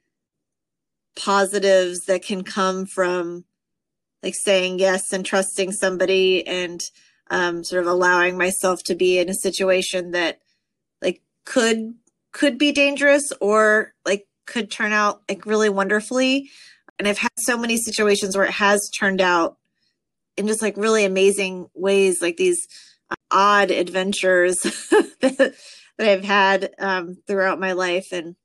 positives 1.16 2.00
that 2.04 2.22
can 2.22 2.44
come 2.44 2.84
from 2.84 3.46
like 4.22 4.34
saying 4.34 4.78
yes 4.78 5.10
and 5.10 5.24
trusting 5.24 5.72
somebody 5.72 6.46
and 6.46 6.82
um, 7.30 7.62
sort 7.64 7.82
of 7.82 7.88
allowing 7.88 8.36
myself 8.36 8.82
to 8.84 8.94
be 8.94 9.18
in 9.18 9.28
a 9.28 9.34
situation 9.34 10.10
that 10.10 10.40
like 11.00 11.22
could 11.46 11.94
could 12.32 12.58
be 12.58 12.72
dangerous 12.72 13.32
or 13.40 13.94
like 14.04 14.26
could 14.46 14.70
turn 14.70 14.92
out 14.92 15.22
like 15.28 15.46
really 15.46 15.68
wonderfully. 15.68 16.50
And 16.98 17.08
i've 17.08 17.18
had 17.18 17.30
so 17.38 17.56
many 17.56 17.76
situations 17.78 18.36
where 18.36 18.46
it 18.46 18.52
has 18.52 18.90
turned 18.90 19.20
out 19.20 19.56
in 20.36 20.46
just 20.46 20.62
like 20.62 20.76
really 20.76 21.04
amazing 21.04 21.68
ways 21.74 22.20
like 22.20 22.36
these 22.36 22.66
uh, 23.10 23.14
odd 23.30 23.70
adventures 23.70 24.58
that, 25.20 25.54
that 25.98 26.08
i've 26.08 26.24
had 26.24 26.74
um, 26.78 27.16
throughout 27.26 27.60
my 27.60 27.72
life. 27.72 28.12
And 28.12 28.36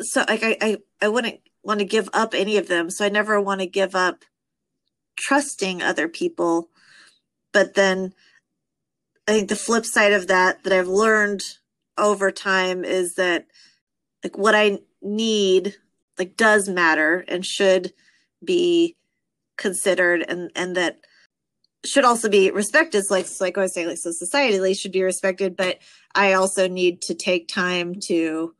so 0.00 0.24
like 0.28 0.42
I, 0.42 0.56
I 0.60 0.76
i 1.02 1.08
wouldn't 1.08 1.40
want 1.62 1.80
to 1.80 1.84
give 1.84 2.08
up 2.12 2.32
any 2.32 2.56
of 2.56 2.68
them. 2.68 2.90
So 2.90 3.04
i 3.04 3.08
never 3.08 3.40
want 3.40 3.60
to 3.60 3.66
give 3.66 3.94
up 3.94 4.24
trusting 5.18 5.82
other 5.82 6.08
people 6.08 6.69
but 7.52 7.74
then 7.74 8.14
I 9.26 9.32
think 9.32 9.48
the 9.48 9.56
flip 9.56 9.86
side 9.86 10.12
of 10.12 10.26
that 10.28 10.64
that 10.64 10.72
I've 10.72 10.88
learned 10.88 11.42
over 11.96 12.30
time 12.30 12.84
is 12.84 13.14
that 13.14 13.46
like 14.24 14.36
what 14.36 14.54
I 14.54 14.78
need 15.02 15.76
like 16.18 16.36
does 16.36 16.68
matter 16.68 17.24
and 17.28 17.44
should 17.44 17.92
be 18.44 18.96
considered 19.56 20.24
and 20.28 20.50
and 20.56 20.76
that 20.76 21.00
should 21.84 22.04
also 22.04 22.28
be 22.28 22.50
respected. 22.50 23.04
Like 23.10 23.26
like 23.40 23.56
I 23.56 23.62
was 23.62 23.74
saying 23.74 23.88
like 23.88 23.98
so 23.98 24.10
societally 24.10 24.78
should 24.78 24.92
be 24.92 25.02
respected 25.02 25.56
but 25.56 25.78
I 26.14 26.32
also 26.32 26.68
need 26.68 27.02
to 27.02 27.14
take 27.14 27.48
time 27.48 27.94
to 28.06 28.54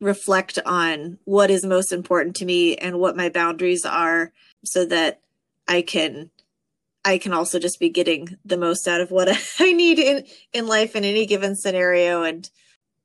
reflect 0.00 0.58
on 0.66 1.18
what 1.24 1.50
is 1.50 1.64
most 1.64 1.92
important 1.92 2.36
to 2.36 2.44
me 2.44 2.76
and 2.76 2.98
what 2.98 3.16
my 3.16 3.28
boundaries 3.28 3.84
are 3.84 4.32
so 4.64 4.84
that 4.86 5.20
I 5.68 5.82
can 5.82 6.30
I 7.04 7.18
can 7.18 7.32
also 7.32 7.58
just 7.58 7.80
be 7.80 7.88
getting 7.88 8.36
the 8.44 8.56
most 8.56 8.86
out 8.86 9.00
of 9.00 9.10
what 9.10 9.28
I 9.58 9.72
need 9.72 9.98
in 9.98 10.24
in 10.52 10.66
life 10.66 10.96
in 10.96 11.04
any 11.04 11.26
given 11.26 11.56
scenario 11.56 12.22
and 12.22 12.48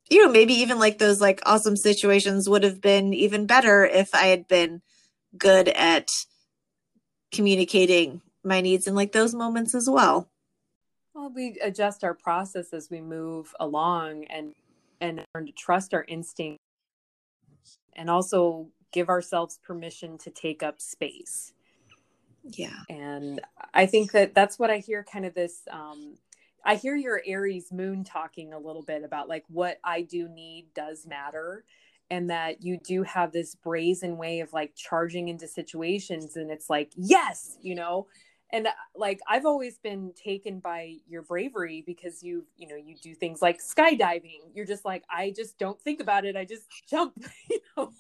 you 0.10 0.24
know 0.24 0.32
maybe 0.32 0.54
even 0.54 0.80
like 0.80 0.98
those 0.98 1.20
like 1.20 1.42
awesome 1.46 1.76
situations 1.76 2.50
would 2.50 2.64
have 2.64 2.82
been 2.82 3.14
even 3.14 3.46
better 3.46 3.86
if 3.86 4.14
I 4.14 4.28
had 4.28 4.48
been 4.48 4.82
good 5.38 5.70
at 5.70 6.08
communicating 7.32 8.22
my 8.44 8.62
needs 8.62 8.88
in 8.88 8.96
like 8.96 9.12
those 9.12 9.36
moments 9.36 9.76
as 9.76 9.90
well. 9.90 10.30
Well, 11.14 11.32
we 11.34 11.58
adjust 11.62 12.04
our 12.04 12.14
process 12.14 12.74
as 12.74 12.90
we 12.90 13.02
move 13.02 13.54
along 13.60 14.26
and 14.26 14.54
and 15.02 15.26
learn 15.34 15.46
to 15.48 15.52
trust 15.52 15.94
our 15.94 16.06
instinct 16.08 16.60
and 17.96 18.10
also 18.10 18.68
give 18.92 19.10
ourselves 19.10 19.60
permission 19.64 20.18
to 20.20 20.30
take 20.30 20.64
up 20.64 20.80
space. 20.80 21.54
Yeah. 22.50 22.80
And 22.90 23.42
I 23.74 23.86
think 23.86 24.12
that 24.12 24.34
that's 24.34 24.58
what 24.60 24.70
I 24.70 24.78
hear 24.78 25.04
kind 25.04 25.26
of 25.26 25.34
this 25.34 25.62
um 25.72 26.18
I 26.66 26.76
hear 26.76 26.96
your 26.96 27.22
Aries 27.26 27.72
moon 27.72 28.04
talking 28.04 28.54
a 28.54 28.60
little 28.60 28.82
bit 28.82 29.04
about 29.04 29.30
like 29.30 29.46
what 29.48 29.80
I 29.84 30.02
do 30.02 30.28
need 30.28 30.68
does 30.74 31.06
matter 31.08 31.64
and 32.10 32.30
that 32.30 32.64
you 32.64 32.78
do 32.78 33.04
have 33.04 33.32
this 33.32 33.56
brazen 33.56 34.18
way 34.18 34.40
of 34.40 34.54
like 34.54 34.76
charging 34.76 35.28
into 35.30 35.48
situations 35.48 36.36
and 36.36 36.52
it's 36.52 36.70
like 36.70 36.92
yes, 36.96 37.58
you 37.62 37.76
know, 37.76 38.08
and 38.52 38.68
uh, 38.68 38.72
like 38.96 39.20
i've 39.28 39.46
always 39.46 39.78
been 39.80 40.12
taken 40.22 40.60
by 40.60 40.96
your 41.08 41.22
bravery 41.22 41.84
because 41.86 42.24
you 42.24 42.46
you 42.58 42.68
know 42.68 42.76
you 42.76 42.96
do 43.02 43.14
things 43.14 43.42
like 43.42 43.60
skydiving. 43.60 44.40
You're 44.54 44.66
just 44.66 44.86
like 44.86 45.04
i 45.10 45.34
just 45.36 45.58
don't 45.58 45.80
think 45.82 46.00
about 46.00 46.26
it. 46.26 46.36
I 46.36 46.46
just 46.46 46.66
jump 46.90 47.18
you 47.50 47.60
know? 47.76 47.92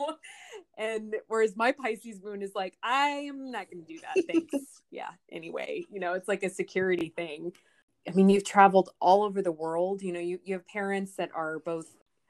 And 0.78 1.16
whereas 1.28 1.56
my 1.56 1.72
pisces 1.72 2.22
moon 2.24 2.42
is 2.42 2.52
like 2.56 2.78
i'm 2.84 3.52
not 3.52 3.70
going 3.70 3.86
to 3.86 3.94
do 3.94 4.00
that. 4.00 4.24
Thanks. 4.28 4.54
Yeah 4.90 5.10
anyway 5.32 5.84
you 5.92 6.00
know 6.00 6.14
it's 6.14 6.28
like 6.28 6.44
a 6.44 6.50
security 6.50 7.12
thing. 7.16 7.52
I 8.08 8.12
mean 8.12 8.30
you've 8.30 8.46
traveled 8.46 8.90
all 9.02 9.24
over 9.24 9.42
the 9.42 9.52
world. 9.52 10.02
You 10.02 10.14
know 10.14 10.20
you, 10.20 10.40
you 10.46 10.54
have 10.54 10.68
parents 10.68 11.16
that 11.16 11.30
are 11.34 11.60
both 11.60 11.88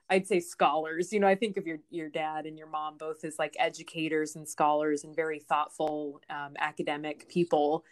I'd 0.10 0.26
say 0.28 0.40
scholars. 0.40 1.12
You 1.12 1.20
know, 1.20 1.28
I 1.28 1.36
think 1.36 1.58
of 1.58 1.68
your 1.68 1.80
your 1.90 2.10
dad 2.10 2.46
and 2.46 2.58
your 2.58 2.68
mom 2.68 2.98
both 2.98 3.24
as 3.26 3.38
like 3.38 3.56
educators 3.60 4.36
and 4.36 4.48
scholars 4.48 5.04
and 5.04 5.16
very 5.16 5.40
thoughtful 5.40 6.22
um, 6.30 6.54
academic 6.60 7.28
people 7.28 7.84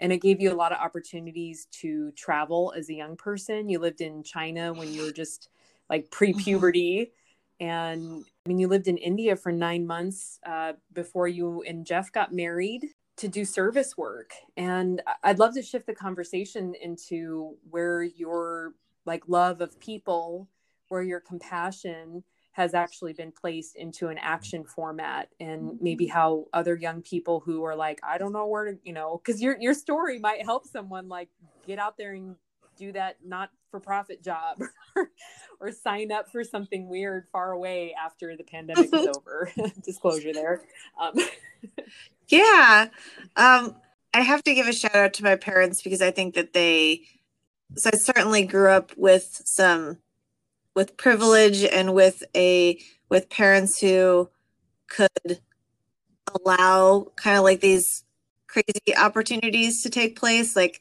and 0.00 0.12
it 0.12 0.22
gave 0.22 0.40
you 0.40 0.52
a 0.52 0.56
lot 0.56 0.72
of 0.72 0.78
opportunities 0.78 1.66
to 1.70 2.10
travel 2.12 2.72
as 2.76 2.88
a 2.88 2.94
young 2.94 3.16
person. 3.16 3.68
You 3.68 3.78
lived 3.78 4.00
in 4.00 4.22
China 4.22 4.72
when 4.72 4.92
you 4.92 5.02
were 5.02 5.12
just 5.12 5.50
like 5.88 6.10
pre 6.10 6.32
puberty. 6.32 7.12
And 7.60 8.24
I 8.44 8.48
mean, 8.48 8.58
you 8.58 8.68
lived 8.68 8.88
in 8.88 8.96
India 8.96 9.36
for 9.36 9.52
nine 9.52 9.86
months 9.86 10.38
uh, 10.46 10.72
before 10.94 11.28
you 11.28 11.62
and 11.62 11.84
Jeff 11.84 12.10
got 12.10 12.32
married 12.32 12.86
to 13.18 13.28
do 13.28 13.44
service 13.44 13.98
work. 13.98 14.32
And 14.56 15.02
I'd 15.22 15.38
love 15.38 15.54
to 15.54 15.62
shift 15.62 15.86
the 15.86 15.94
conversation 15.94 16.74
into 16.80 17.56
where 17.68 18.02
your 18.02 18.72
like 19.04 19.24
love 19.28 19.60
of 19.60 19.78
people, 19.78 20.48
where 20.88 21.02
your 21.02 21.20
compassion 21.20 22.24
has 22.52 22.74
actually 22.74 23.12
been 23.12 23.32
placed 23.32 23.76
into 23.76 24.08
an 24.08 24.18
action 24.18 24.64
format 24.64 25.28
and 25.38 25.78
maybe 25.80 26.06
mm-hmm. 26.06 26.16
how 26.16 26.46
other 26.52 26.74
young 26.74 27.00
people 27.02 27.40
who 27.40 27.64
are 27.64 27.76
like 27.76 28.00
i 28.02 28.18
don't 28.18 28.32
know 28.32 28.46
where 28.46 28.72
to 28.72 28.78
you 28.82 28.92
know 28.92 29.20
because 29.24 29.40
your 29.40 29.56
your 29.60 29.74
story 29.74 30.18
might 30.18 30.44
help 30.44 30.66
someone 30.66 31.08
like 31.08 31.28
get 31.66 31.78
out 31.78 31.96
there 31.96 32.12
and 32.12 32.34
do 32.76 32.92
that 32.92 33.16
not 33.24 33.50
for 33.70 33.78
profit 33.78 34.22
job 34.22 34.58
or, 35.60 35.70
sign 35.70 36.10
up 36.10 36.28
for 36.30 36.42
something 36.42 36.88
weird 36.88 37.26
far 37.30 37.52
away 37.52 37.94
after 37.94 38.36
the 38.36 38.42
pandemic 38.42 38.92
is 38.92 39.06
over 39.16 39.52
disclosure 39.84 40.32
there 40.32 40.62
um. 41.00 41.12
yeah 42.28 42.88
um 43.36 43.76
i 44.14 44.22
have 44.22 44.42
to 44.42 44.54
give 44.54 44.66
a 44.66 44.72
shout 44.72 44.96
out 44.96 45.12
to 45.12 45.22
my 45.22 45.36
parents 45.36 45.82
because 45.82 46.02
i 46.02 46.10
think 46.10 46.34
that 46.34 46.54
they 46.54 47.02
so 47.76 47.90
i 47.92 47.96
certainly 47.96 48.44
grew 48.44 48.70
up 48.70 48.92
with 48.96 49.42
some 49.44 49.98
with 50.80 50.96
privilege 50.96 51.62
and 51.62 51.92
with 51.92 52.24
a 52.34 52.78
with 53.10 53.28
parents 53.28 53.78
who 53.78 54.30
could 54.88 55.40
allow 56.34 57.06
kind 57.16 57.36
of 57.36 57.44
like 57.44 57.60
these 57.60 58.02
crazy 58.46 58.96
opportunities 58.96 59.82
to 59.82 59.90
take 59.90 60.18
place 60.18 60.56
like 60.56 60.80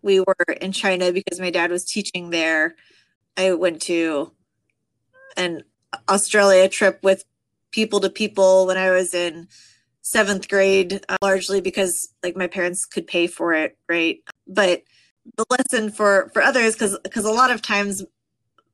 we 0.00 0.20
were 0.20 0.54
in 0.60 0.70
China 0.70 1.10
because 1.10 1.40
my 1.40 1.50
dad 1.50 1.72
was 1.72 1.84
teaching 1.84 2.30
there 2.30 2.76
I 3.36 3.52
went 3.54 3.82
to 3.82 4.30
an 5.36 5.64
Australia 6.08 6.68
trip 6.68 7.00
with 7.02 7.24
people 7.72 7.98
to 7.98 8.10
people 8.10 8.68
when 8.68 8.76
I 8.76 8.90
was 8.90 9.12
in 9.12 9.48
seventh 10.02 10.48
grade, 10.48 11.04
uh, 11.08 11.16
largely 11.20 11.60
because 11.60 12.14
like 12.22 12.36
my 12.36 12.46
parents 12.46 12.86
could 12.86 13.08
pay 13.08 13.26
for 13.26 13.54
it, 13.54 13.76
right? 13.88 14.20
But 14.46 14.82
the 15.36 15.44
lesson 15.50 15.90
for 15.90 16.30
for 16.32 16.42
others, 16.42 16.74
because 16.74 16.96
because 17.02 17.24
a 17.24 17.32
lot 17.32 17.50
of 17.50 17.60
times 17.60 18.04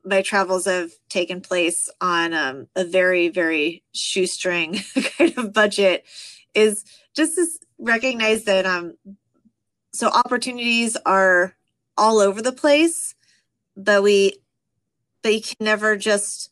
my 0.07 0.23
travels 0.23 0.67
have 0.67 0.91
taken 1.09 1.41
place 1.41 1.91
on 2.01 2.33
um, 2.33 2.69
a 2.77 2.85
very 2.85 3.29
very 3.29 3.83
shoestring 3.93 4.79
kind 5.19 5.37
of 5.37 5.53
budget 5.53 6.05
is 6.55 6.85
just 7.15 7.37
to 7.37 7.47
recognize 7.79 8.45
that 8.45 8.65
um 8.67 8.95
so 9.93 10.09
opportunities 10.09 10.97
are 11.05 11.55
all 11.97 12.19
over 12.19 12.41
the 12.41 12.53
place 12.53 13.15
but 13.77 14.03
we 14.03 14.39
but 15.23 15.35
you 15.35 15.41
can 15.41 15.57
never 15.61 15.97
just 15.97 16.51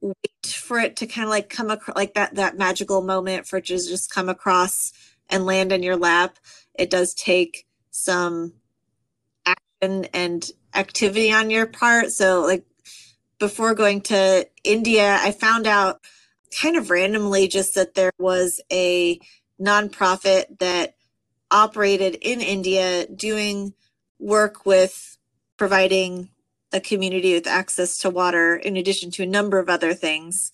wait 0.00 0.46
for 0.46 0.78
it 0.78 0.96
to 0.96 1.06
kind 1.06 1.24
of 1.24 1.30
like 1.30 1.48
come 1.48 1.70
across 1.70 1.96
like 1.96 2.14
that 2.14 2.34
that 2.34 2.58
magical 2.58 3.02
moment 3.02 3.46
for 3.46 3.56
it 3.56 3.66
to 3.66 3.76
just 3.76 4.10
come 4.10 4.28
across 4.28 4.92
and 5.28 5.46
land 5.46 5.72
in 5.72 5.82
your 5.82 5.96
lap. 5.96 6.38
It 6.78 6.90
does 6.90 7.14
take 7.14 7.66
some 7.90 8.52
action 9.44 10.06
and 10.12 10.48
activity 10.76 11.32
on 11.32 11.50
your 11.50 11.66
part. 11.66 12.10
So, 12.12 12.42
like, 12.42 12.64
before 13.38 13.74
going 13.74 14.00
to 14.02 14.48
India, 14.64 15.18
I 15.20 15.32
found 15.32 15.66
out 15.66 16.00
kind 16.60 16.76
of 16.76 16.90
randomly 16.90 17.48
just 17.48 17.74
that 17.74 17.94
there 17.94 18.12
was 18.18 18.60
a 18.72 19.20
nonprofit 19.60 20.58
that 20.58 20.94
operated 21.50 22.16
in 22.16 22.40
India 22.40 23.06
doing 23.06 23.74
work 24.18 24.64
with 24.64 25.18
providing 25.56 26.30
a 26.72 26.80
community 26.80 27.34
with 27.34 27.46
access 27.46 27.98
to 27.98 28.10
water 28.10 28.56
in 28.56 28.76
addition 28.76 29.10
to 29.10 29.22
a 29.22 29.26
number 29.26 29.58
of 29.58 29.68
other 29.68 29.94
things 29.94 30.52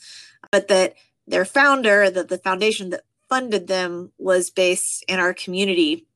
but 0.51 0.68
that 0.68 0.95
their 1.27 1.45
founder 1.45 2.11
that 2.11 2.29
the 2.29 2.39
foundation 2.39 2.91
that 2.91 3.05
funded 3.29 3.66
them 3.66 4.12
was 4.18 4.51
based 4.51 5.05
in 5.09 5.18
our 5.18 5.33
community 5.33 6.07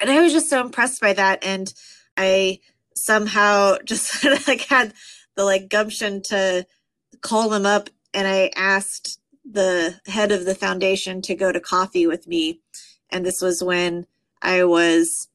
and 0.00 0.10
i 0.10 0.20
was 0.20 0.32
just 0.32 0.50
so 0.50 0.60
impressed 0.60 1.00
by 1.00 1.12
that 1.12 1.42
and 1.44 1.72
i 2.16 2.58
somehow 2.94 3.76
just 3.84 4.24
like 4.46 4.62
had 4.62 4.94
the 5.36 5.44
like 5.44 5.68
gumption 5.68 6.22
to 6.22 6.66
call 7.20 7.48
them 7.48 7.66
up 7.66 7.88
and 8.14 8.26
I 8.28 8.50
asked 8.54 9.18
the 9.44 10.00
head 10.06 10.32
of 10.32 10.44
the 10.44 10.54
foundation 10.54 11.22
to 11.22 11.34
go 11.34 11.50
to 11.50 11.60
coffee 11.60 12.06
with 12.06 12.26
me. 12.26 12.60
And 13.10 13.24
this 13.24 13.40
was 13.40 13.62
when 13.62 14.06
I 14.40 14.64
was 14.64 15.28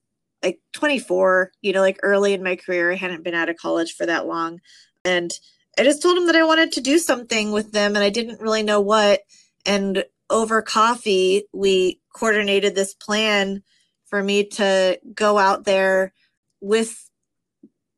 like 0.43 0.59
24, 0.73 1.51
you 1.61 1.73
know, 1.73 1.81
like 1.81 1.99
early 2.03 2.33
in 2.33 2.43
my 2.43 2.55
career. 2.55 2.91
I 2.91 2.95
hadn't 2.95 3.23
been 3.23 3.33
out 3.33 3.49
of 3.49 3.57
college 3.57 3.93
for 3.93 4.05
that 4.05 4.27
long. 4.27 4.59
And 5.03 5.31
I 5.77 5.83
just 5.83 6.01
told 6.01 6.17
him 6.17 6.27
that 6.27 6.35
I 6.35 6.43
wanted 6.43 6.71
to 6.73 6.81
do 6.81 6.99
something 6.99 7.51
with 7.51 7.71
them 7.71 7.95
and 7.95 8.03
I 8.03 8.09
didn't 8.09 8.41
really 8.41 8.63
know 8.63 8.81
what. 8.81 9.21
And 9.65 10.03
over 10.29 10.61
coffee, 10.61 11.43
we 11.53 11.99
coordinated 12.13 12.75
this 12.75 12.93
plan 12.93 13.63
for 14.05 14.23
me 14.23 14.45
to 14.45 14.99
go 15.13 15.37
out 15.37 15.65
there 15.65 16.13
with 16.61 17.06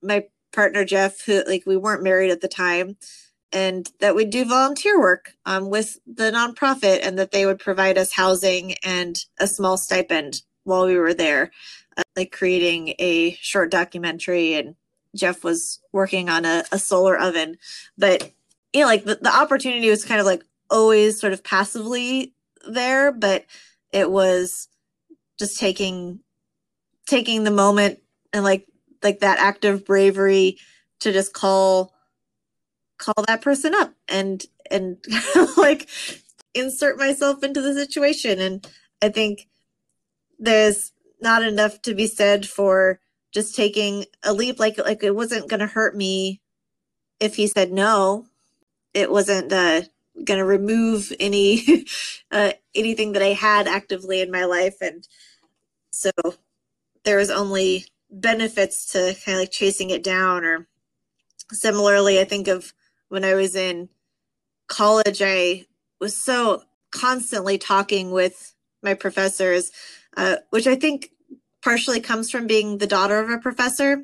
my 0.02 0.26
partner 0.52 0.84
Jeff, 0.86 1.22
who 1.22 1.44
like 1.48 1.66
we 1.66 1.78
weren't 1.78 2.04
married 2.04 2.32
at 2.32 2.42
the 2.42 2.48
time, 2.48 2.98
and 3.52 3.92
that 4.00 4.16
we'd 4.16 4.30
do 4.30 4.46
volunteer 4.46 5.00
work 5.00 5.34
um, 5.46 5.70
with 5.70 5.98
the 6.06 6.32
nonprofit, 6.32 7.00
and 7.04 7.18
that 7.20 7.32
they 7.32 7.46
would 7.46 7.60
provide 7.60 7.98
us 7.98 8.14
housing 8.14 8.76
and 8.84 9.18
a 9.40 9.48
small 9.48 9.78
stipend 9.78 10.42
while 10.64 10.86
we 10.86 10.98
were 10.98 11.14
there, 11.14 11.52
uh, 11.98 12.04
like 12.16 12.32
creating 12.32 12.96
a 13.00 13.34
short 13.42 13.72
documentary. 13.72 14.54
And 14.56 14.76
Jeff 15.16 15.44
was 15.44 15.80
working 15.92 16.30
on 16.30 16.46
a, 16.46 16.64
a 16.72 16.80
solar 16.80 17.18
oven, 17.18 17.58
but 17.98 18.32
you 18.74 18.82
know, 18.82 18.88
like 18.88 19.06
the, 19.06 19.16
the 19.16 19.36
opportunity 19.36 19.90
was 19.90 20.06
kind 20.06 20.20
of 20.20 20.26
like 20.26 20.44
always 20.70 21.20
sort 21.20 21.34
of 21.34 21.44
passively 21.44 22.34
there, 22.68 23.12
but 23.12 23.46
it 23.92 24.12
was 24.12 24.68
just 25.40 25.60
taking 25.60 26.20
taking 27.08 27.44
the 27.44 27.52
moment 27.52 28.00
and 28.34 28.44
like 28.44 28.68
like 29.04 29.20
that 29.20 29.40
act 29.40 29.66
of 29.66 29.86
bravery 29.86 30.58
to 31.00 31.12
just 31.12 31.34
call 31.34 31.94
call 32.98 33.24
that 33.28 33.42
person 33.42 33.74
up 33.74 33.94
and 34.08 34.46
and 34.70 34.98
like 35.58 35.90
insert 36.54 36.98
myself 36.98 37.44
into 37.44 37.62
the 37.62 37.74
situation. 37.74 38.40
And 38.40 38.68
i 39.02 39.10
think 39.10 39.48
there's 40.40 40.92
not 41.22 41.44
enough 41.44 41.82
to 41.84 41.94
be 41.94 42.08
said 42.08 42.48
for 42.48 43.00
just 43.34 43.56
taking 43.56 44.06
a 44.24 44.34
leap. 44.34 44.60
Like 44.60 44.78
like 44.78 45.04
it 45.04 45.16
wasn't 45.16 45.50
going 45.50 45.60
to 45.60 45.68
hurt 45.68 45.96
me 45.96 46.42
if 47.20 47.36
he 47.36 47.48
said 47.48 47.72
no. 47.72 48.28
It 48.94 49.12
wasn't 49.12 49.54
uh, 49.54 49.84
going 50.24 50.40
to 50.40 50.46
remove 50.46 51.14
any 51.20 51.86
uh, 52.32 52.54
anything 52.76 53.14
that 53.14 53.22
i 53.24 53.34
had 53.34 53.68
actively 53.68 54.22
in 54.22 54.32
my 54.32 54.46
life. 54.46 54.78
And 54.82 55.08
so 55.92 56.12
there 57.04 57.18
was 57.18 57.30
only 57.32 57.86
benefits 58.12 58.92
to 58.92 59.16
kind 59.26 59.38
of 59.38 59.42
like 59.42 59.52
chasing 59.52 59.90
it 59.90 60.04
down 60.04 60.44
or 60.44 60.68
similarly 61.52 62.20
i 62.20 62.24
think 62.24 62.48
of 62.48 62.74
when 63.10 63.24
i 63.24 63.34
was 63.34 63.56
in 63.56 63.90
college 64.68 65.22
i 65.24 65.66
was 66.00 66.16
so 66.16 66.64
constantly 66.92 67.58
talking 67.58 68.12
with 68.12 68.56
my 68.82 68.94
professors 68.94 69.72
uh, 70.18 70.38
which 70.50 70.68
i 70.68 70.76
think 70.76 71.12
partially 71.62 72.00
comes 72.00 72.30
from 72.30 72.48
being 72.48 72.78
the 72.78 72.88
daughter 72.88 73.20
of 73.20 73.30
a 73.30 73.38
professor. 73.38 74.04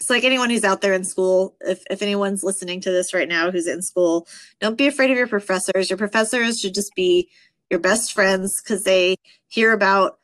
So 0.00 0.12
like 0.12 0.24
anyone 0.24 0.50
who's 0.50 0.64
out 0.64 0.82
there 0.82 0.92
in 0.92 1.04
school 1.04 1.56
if, 1.62 1.82
if 1.90 2.02
anyone's 2.02 2.44
listening 2.44 2.80
to 2.82 2.90
this 2.90 3.14
right 3.14 3.28
now 3.28 3.50
who's 3.50 3.66
in 3.66 3.80
school 3.80 4.28
don't 4.60 4.76
be 4.76 4.86
afraid 4.86 5.10
of 5.10 5.16
your 5.16 5.26
professors. 5.26 5.88
Your 5.88 5.96
professors 5.96 6.60
should 6.60 6.74
just 6.74 6.94
be 6.94 7.30
your 7.70 7.80
best 7.80 8.12
friends 8.12 8.60
because 8.60 8.84
they 8.84 9.16
hear 9.48 9.72
about 9.72 10.18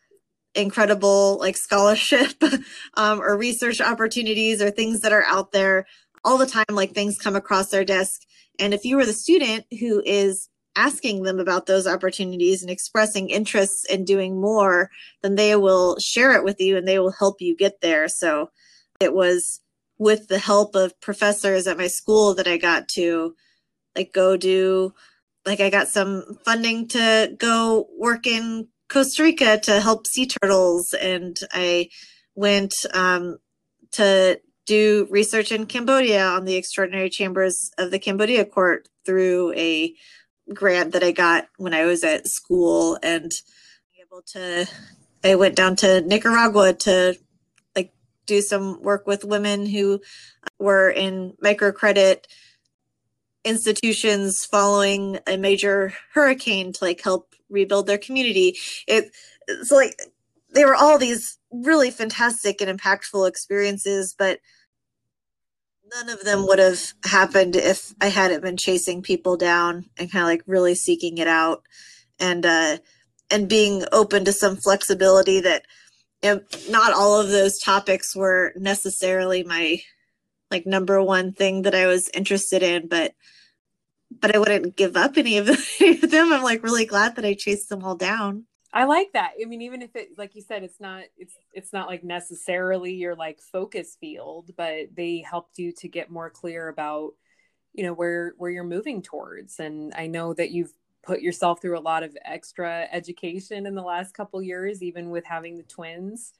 incredible 0.54 1.38
like 1.38 1.56
scholarship 1.56 2.42
um, 2.94 3.20
or 3.20 3.36
research 3.36 3.80
opportunities 3.80 4.60
or 4.60 4.70
things 4.70 5.00
that 5.00 5.12
are 5.12 5.24
out 5.26 5.52
there. 5.52 5.86
All 6.24 6.38
the 6.38 6.46
time 6.46 6.64
like 6.70 6.92
things 6.92 7.18
come 7.18 7.36
across 7.36 7.70
their 7.70 7.84
desk. 7.84 8.22
And 8.58 8.72
if 8.72 8.84
you 8.84 8.98
are 8.98 9.06
the 9.06 9.12
student 9.12 9.64
who 9.80 10.02
is 10.04 10.48
asking 10.76 11.22
them 11.22 11.38
about 11.38 11.66
those 11.66 11.86
opportunities 11.86 12.62
and 12.62 12.70
expressing 12.70 13.28
interests 13.28 13.84
in 13.84 14.04
doing 14.06 14.40
more 14.40 14.90
then 15.22 15.34
they 15.34 15.54
will 15.54 15.98
share 15.98 16.32
it 16.32 16.44
with 16.44 16.58
you 16.60 16.78
and 16.78 16.88
they 16.88 16.98
will 16.98 17.12
help 17.12 17.42
you 17.42 17.54
get 17.54 17.82
there. 17.82 18.08
So 18.08 18.50
it 19.00 19.12
was 19.12 19.60
with 20.02 20.28
the 20.28 20.38
help 20.38 20.74
of 20.74 21.00
professors 21.00 21.68
at 21.68 21.76
my 21.76 21.86
school 21.86 22.34
that 22.34 22.48
i 22.48 22.56
got 22.56 22.88
to 22.88 23.34
like 23.96 24.12
go 24.12 24.36
do 24.36 24.92
like 25.46 25.60
i 25.60 25.70
got 25.70 25.86
some 25.86 26.24
funding 26.44 26.88
to 26.88 27.32
go 27.38 27.86
work 27.98 28.26
in 28.26 28.66
Costa 28.92 29.22
Rica 29.22 29.58
to 29.58 29.80
help 29.80 30.06
sea 30.06 30.26
turtles, 30.26 30.92
and 30.92 31.38
I 31.50 31.88
went 32.34 32.74
um, 32.92 33.38
to 33.92 34.38
do 34.66 35.06
research 35.10 35.50
in 35.50 35.64
Cambodia 35.64 36.22
on 36.26 36.44
the 36.44 36.56
Extraordinary 36.56 37.08
Chambers 37.08 37.70
of 37.78 37.90
the 37.90 37.98
Cambodia 37.98 38.44
Court 38.44 38.88
through 39.06 39.54
a 39.54 39.94
grant 40.52 40.92
that 40.92 41.02
I 41.02 41.12
got 41.12 41.46
when 41.56 41.72
I 41.72 41.86
was 41.86 42.04
at 42.04 42.28
school, 42.28 42.98
and 43.02 43.32
able 43.98 44.22
to. 44.32 44.68
I 45.24 45.36
went 45.36 45.56
down 45.56 45.76
to 45.76 46.02
Nicaragua 46.02 46.74
to 46.74 47.16
like 47.74 47.94
do 48.26 48.42
some 48.42 48.82
work 48.82 49.06
with 49.06 49.24
women 49.24 49.64
who 49.64 50.02
were 50.58 50.90
in 50.90 51.32
microcredit 51.42 52.24
institutions 53.44 54.44
following 54.44 55.18
a 55.26 55.36
major 55.38 55.94
hurricane 56.12 56.72
to 56.74 56.84
like 56.84 57.00
help 57.00 57.32
rebuild 57.52 57.86
their 57.86 57.98
community. 57.98 58.56
It 58.86 59.12
like 59.70 59.98
they 60.54 60.64
were 60.64 60.74
all 60.74 60.98
these 60.98 61.38
really 61.50 61.90
fantastic 61.90 62.60
and 62.60 62.78
impactful 62.78 63.28
experiences, 63.28 64.14
but 64.18 64.40
none 65.94 66.08
of 66.08 66.24
them 66.24 66.46
would 66.46 66.58
have 66.58 66.94
happened 67.04 67.56
if 67.56 67.94
I 68.00 68.06
hadn't 68.06 68.42
been 68.42 68.56
chasing 68.56 69.02
people 69.02 69.36
down 69.36 69.86
and 69.98 70.10
kind 70.10 70.22
of 70.22 70.28
like 70.28 70.42
really 70.46 70.74
seeking 70.74 71.18
it 71.18 71.28
out 71.28 71.62
and 72.18 72.44
uh 72.46 72.78
and 73.30 73.48
being 73.48 73.84
open 73.92 74.24
to 74.24 74.32
some 74.32 74.56
flexibility 74.56 75.40
that 75.40 75.64
you 76.22 76.34
know, 76.34 76.40
not 76.70 76.92
all 76.92 77.20
of 77.20 77.30
those 77.30 77.58
topics 77.58 78.14
were 78.14 78.52
necessarily 78.56 79.42
my 79.42 79.80
like 80.50 80.66
number 80.66 81.02
one 81.02 81.32
thing 81.32 81.62
that 81.62 81.74
I 81.74 81.86
was 81.86 82.10
interested 82.10 82.62
in, 82.62 82.86
but 82.88 83.14
but 84.20 84.34
I 84.34 84.38
wouldn't 84.38 84.76
give 84.76 84.96
up 84.96 85.12
any 85.16 85.38
of, 85.38 85.46
them. 85.46 86.32
I'm 86.32 86.42
like 86.42 86.62
really 86.62 86.86
glad 86.86 87.16
that 87.16 87.24
I 87.24 87.34
chased 87.34 87.68
them 87.68 87.84
all 87.84 87.96
down. 87.96 88.44
I 88.74 88.84
like 88.84 89.12
that. 89.12 89.32
I 89.40 89.44
mean, 89.44 89.60
even 89.62 89.82
if 89.82 89.94
it, 89.94 90.16
like 90.16 90.34
you 90.34 90.40
said, 90.40 90.62
it's 90.62 90.80
not, 90.80 91.04
it's, 91.18 91.34
it's 91.52 91.74
not 91.74 91.88
like 91.88 92.02
necessarily 92.02 92.94
your 92.94 93.14
like 93.14 93.40
focus 93.40 93.98
field, 94.00 94.50
but 94.56 94.94
they 94.96 95.22
helped 95.28 95.58
you 95.58 95.72
to 95.72 95.88
get 95.88 96.10
more 96.10 96.30
clear 96.30 96.68
about, 96.68 97.12
you 97.74 97.84
know, 97.84 97.92
where, 97.92 98.32
where 98.38 98.50
you're 98.50 98.64
moving 98.64 99.02
towards. 99.02 99.60
And 99.60 99.92
I 99.94 100.06
know 100.06 100.32
that 100.34 100.52
you've 100.52 100.72
put 101.02 101.20
yourself 101.20 101.60
through 101.60 101.78
a 101.78 101.80
lot 101.80 102.02
of 102.02 102.16
extra 102.24 102.88
education 102.90 103.66
in 103.66 103.74
the 103.74 103.82
last 103.82 104.14
couple 104.14 104.40
years, 104.40 104.82
even 104.82 105.10
with 105.10 105.26
having 105.26 105.58
the 105.58 105.64
twins 105.64 106.32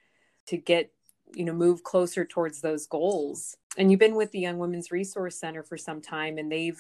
to 0.47 0.57
get, 0.57 0.91
you 1.35 1.45
know, 1.45 1.53
move 1.53 1.83
closer 1.83 2.25
towards 2.25 2.63
those 2.63 2.87
goals. 2.87 3.57
And 3.77 3.91
you've 3.91 4.01
been 4.01 4.15
with 4.15 4.31
the 4.31 4.41
Young 4.41 4.57
Women's 4.57 4.91
Resource 4.91 5.39
Center 5.39 5.63
for 5.63 5.77
some 5.77 6.01
time 6.01 6.39
and 6.39 6.51
they've, 6.51 6.79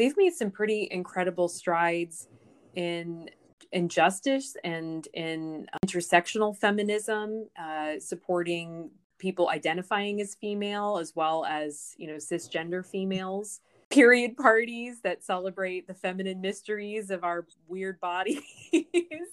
they've 0.00 0.16
made 0.16 0.32
some 0.32 0.50
pretty 0.50 0.88
incredible 0.90 1.46
strides 1.46 2.28
in 2.74 3.28
in 3.70 3.88
justice 3.88 4.56
and 4.64 5.06
in 5.14 5.66
intersectional 5.84 6.56
feminism, 6.56 7.46
uh, 7.56 7.92
supporting 8.00 8.90
people 9.18 9.50
identifying 9.50 10.20
as 10.20 10.34
female 10.34 10.98
as 10.98 11.14
well 11.14 11.44
as 11.44 11.94
you 11.98 12.06
know 12.06 12.16
cisgender 12.16 12.84
females. 12.84 13.60
Period 13.90 14.36
parties 14.36 15.02
that 15.02 15.22
celebrate 15.22 15.86
the 15.86 15.94
feminine 15.94 16.40
mysteries 16.40 17.10
of 17.10 17.22
our 17.22 17.46
weird 17.68 18.00
bodies 18.00 18.40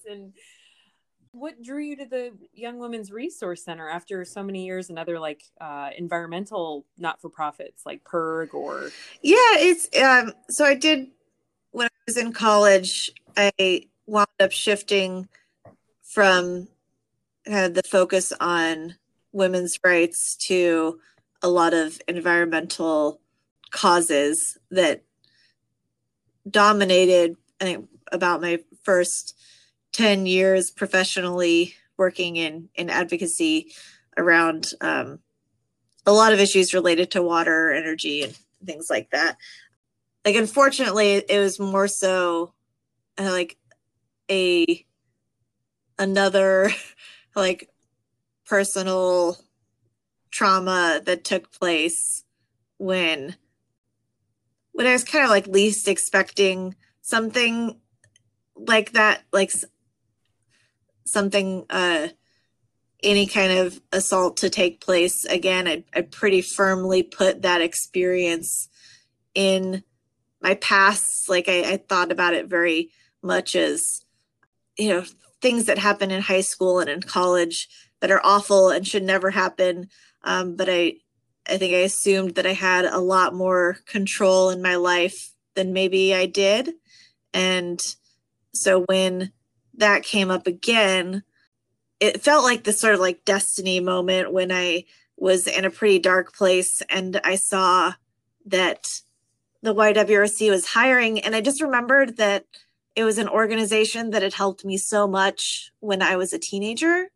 and 0.10 0.34
what 1.32 1.62
drew 1.62 1.80
you 1.80 1.96
to 1.96 2.06
the 2.06 2.32
young 2.54 2.80
women's 2.80 3.12
resource 3.12 3.64
center 3.64 3.90
after 3.90 4.24
so 4.26 4.44
many 4.44 4.66
years 4.66 4.90
and 4.90 4.98
other 4.98 5.20
like 5.20 5.44
uh, 5.62 5.90
environmental 5.98 6.86
not-for-profits 6.98 7.86
like 7.86 8.04
PIRG 8.04 8.54
or 8.54 8.92
yeah 9.22 9.36
it's 9.56 9.88
um 10.02 10.34
so 10.50 10.66
i 10.66 10.74
did 10.74 11.08
when 11.72 11.88
i 11.88 11.90
was 12.06 12.18
in 12.18 12.34
college 12.34 13.12
i 13.36 13.82
wound 14.06 14.28
up 14.40 14.52
shifting 14.52 15.28
from 16.04 16.68
kind 17.46 17.66
of 17.66 17.74
the 17.74 17.84
focus 17.84 18.34
on 18.40 18.96
women's 19.32 19.80
rights 19.84 20.36
to 20.36 21.00
a 21.42 21.50
lot 21.50 21.74
of 21.74 22.02
environmental 22.08 23.20
causes 23.72 24.58
that 24.72 25.04
dominated 26.50 27.36
i 27.62 27.66
think 27.66 27.90
about 28.12 28.42
my 28.42 28.60
first 28.84 29.37
10 29.94 30.26
years 30.26 30.72
professionally 30.72 31.76
working 31.98 32.36
in 32.36 32.70
in 32.76 32.90
advocacy 32.90 33.72
around 34.18 34.74
um, 34.82 35.20
a 36.06 36.12
lot 36.12 36.34
of 36.34 36.40
issues 36.40 36.74
related 36.74 37.12
to 37.12 37.22
water 37.22 37.72
energy 37.72 38.24
and 38.24 38.38
things 38.66 38.90
like 38.90 39.10
that. 39.12 39.38
Like 40.26 40.36
unfortunately 40.36 41.14
it 41.14 41.40
was 41.40 41.60
more 41.60 41.88
so 41.88 42.54
uh, 43.18 43.32
like 43.32 43.58
a 44.30 44.86
another 46.00 46.72
like 47.36 47.70
personal 48.46 49.38
trauma 50.32 51.02
that 51.06 51.24
took 51.24 51.52
place 51.52 52.24
when 52.78 53.36
when 54.72 54.86
I 54.86 54.92
was 54.92 55.04
kind 55.04 55.24
of 55.24 55.32
like 55.32 55.48
least 55.48 55.88
expecting 55.88 56.76
something 57.02 57.80
like 58.56 58.92
that 58.92 59.24
like 59.32 59.52
something 61.08 61.66
uh 61.70 62.08
any 63.04 63.28
kind 63.28 63.52
of 63.52 63.80
assault 63.92 64.38
to 64.38 64.50
take 64.50 64.82
place 64.82 65.26
again 65.26 65.68
i 65.68 65.84
i 65.96 66.02
pretty 66.02 66.42
firmly 66.42 67.04
put 67.04 67.42
that 67.44 67.62
experience 67.62 68.70
in 69.36 69.84
my 70.42 70.56
past. 70.56 71.30
Like 71.30 71.48
I, 71.48 71.74
I 71.74 71.78
thought 71.78 72.12
about 72.12 72.34
it 72.34 72.48
very 72.48 72.90
much 73.22 73.56
as 73.56 74.04
you 74.78 74.90
know 74.90 75.04
things 75.42 75.66
that 75.66 75.78
happen 75.78 76.12
in 76.12 76.22
high 76.22 76.42
school 76.42 76.80
and 76.80 76.90
in 76.90 77.02
college 77.02 77.68
that 78.00 78.12
are 78.12 78.22
awful 78.24 78.70
and 78.70 78.88
should 78.88 79.04
never 79.04 79.32
happen. 79.32 79.90
Um, 80.24 80.56
but 80.56 80.68
i 80.70 80.94
i 81.50 81.58
think 81.58 81.74
i 81.74 81.78
assumed 81.78 82.36
that 82.36 82.46
i 82.46 82.54
had 82.54 82.86
a 82.86 83.00
lot 83.00 83.34
more 83.34 83.78
control 83.86 84.50
in 84.50 84.62
my 84.62 84.76
life 84.76 85.32
than 85.56 85.74
maybe 85.74 86.14
i 86.14 86.26
did. 86.26 86.74
And 87.34 87.80
so 88.54 88.84
when 88.86 89.32
that 89.78 90.04
came 90.04 90.30
up 90.30 90.48
again, 90.48 91.24
it 92.00 92.22
felt 92.22 92.44
like 92.44 92.64
this 92.64 92.80
sort 92.80 92.94
of 92.94 93.00
like 93.00 93.26
destiny 93.26 93.80
moment 93.80 94.32
when 94.32 94.52
I 94.52 94.86
was 95.18 95.48
in 95.48 95.66
a 95.66 95.72
pretty 95.72 96.00
dark 96.00 96.36
place 96.36 96.82
and 96.90 97.20
I 97.24 97.36
saw 97.36 97.94
that 98.46 99.02
the 99.64 99.74
YWRC 99.74 100.50
was 100.50 100.68
hiring. 100.68 101.20
And 101.20 101.36
I 101.36 101.42
just 101.42 101.62
remembered 101.62 102.18
that 102.18 102.46
it 102.96 103.04
was 103.04 103.18
an 103.18 103.28
organization 103.28 104.12
that 104.12 104.22
had 104.22 104.34
helped 104.34 104.64
me 104.64 104.78
so 104.78 105.08
much 105.08 105.72
when 105.80 106.02
I 106.02 106.16
was 106.16 106.34
a 106.34 106.40
teenager 106.40 107.08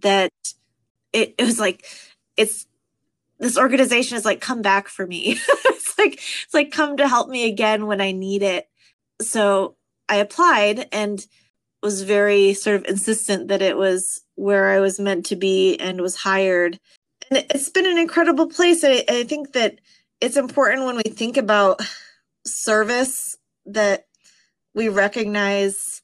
that 0.00 0.32
it, 1.12 1.34
it 1.38 1.44
was 1.44 1.58
like, 1.58 1.84
it's 2.36 2.66
this 3.38 3.58
organization 3.58 4.16
is 4.16 4.24
like 4.24 4.40
come 4.40 4.62
back 4.62 4.88
for 4.88 5.06
me. 5.06 5.38
it's 5.48 5.98
like 5.98 6.14
it's 6.14 6.54
like 6.54 6.72
come 6.72 6.96
to 6.96 7.08
help 7.08 7.28
me 7.28 7.46
again 7.46 7.86
when 7.86 8.00
I 8.00 8.12
need 8.12 8.42
it. 8.42 8.68
So 9.20 9.76
I 10.08 10.16
applied 10.16 10.88
and 10.92 11.24
was 11.82 12.02
very 12.02 12.54
sort 12.54 12.76
of 12.76 12.84
insistent 12.86 13.48
that 13.48 13.62
it 13.62 13.76
was 13.76 14.20
where 14.34 14.68
I 14.68 14.80
was 14.80 14.98
meant 14.98 15.26
to 15.26 15.36
be 15.36 15.76
and 15.76 16.00
was 16.00 16.16
hired. 16.16 16.78
And 17.30 17.44
it's 17.50 17.70
been 17.70 17.86
an 17.86 17.98
incredible 17.98 18.48
place. 18.48 18.82
I, 18.84 19.04
I 19.08 19.24
think 19.24 19.52
that 19.52 19.78
it's 20.20 20.36
important 20.36 20.84
when 20.84 20.96
we 20.96 21.02
think 21.02 21.36
about 21.36 21.80
service 22.44 23.36
that 23.66 24.06
we 24.74 24.88
recognize 24.88 26.02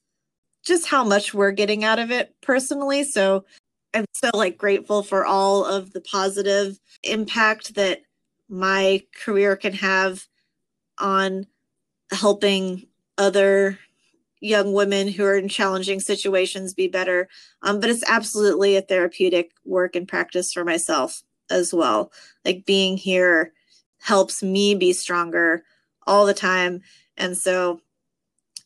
just 0.64 0.86
how 0.86 1.04
much 1.04 1.34
we're 1.34 1.52
getting 1.52 1.84
out 1.84 1.98
of 1.98 2.10
it 2.10 2.34
personally. 2.40 3.04
So 3.04 3.44
I'm 3.92 4.06
so 4.12 4.30
like 4.32 4.56
grateful 4.56 5.02
for 5.02 5.24
all 5.24 5.64
of 5.64 5.92
the 5.92 6.00
positive 6.00 6.78
impact 7.02 7.74
that 7.74 8.02
my 8.48 9.02
career 9.24 9.56
can 9.56 9.72
have 9.74 10.26
on 10.98 11.46
helping 12.10 12.86
other 13.18 13.78
young 14.40 14.72
women 14.72 15.08
who 15.08 15.24
are 15.24 15.36
in 15.36 15.48
challenging 15.48 16.00
situations 16.00 16.74
be 16.74 16.88
better. 16.88 17.28
Um, 17.62 17.80
but 17.80 17.90
it's 17.90 18.04
absolutely 18.06 18.76
a 18.76 18.82
therapeutic 18.82 19.52
work 19.64 19.96
and 19.96 20.06
practice 20.06 20.52
for 20.52 20.64
myself 20.64 21.22
as 21.50 21.72
well. 21.72 22.12
Like 22.44 22.64
being 22.66 22.96
here 22.96 23.52
helps 24.00 24.42
me 24.42 24.74
be 24.74 24.92
stronger 24.92 25.64
all 26.06 26.26
the 26.26 26.34
time. 26.34 26.82
And 27.16 27.36
so, 27.36 27.80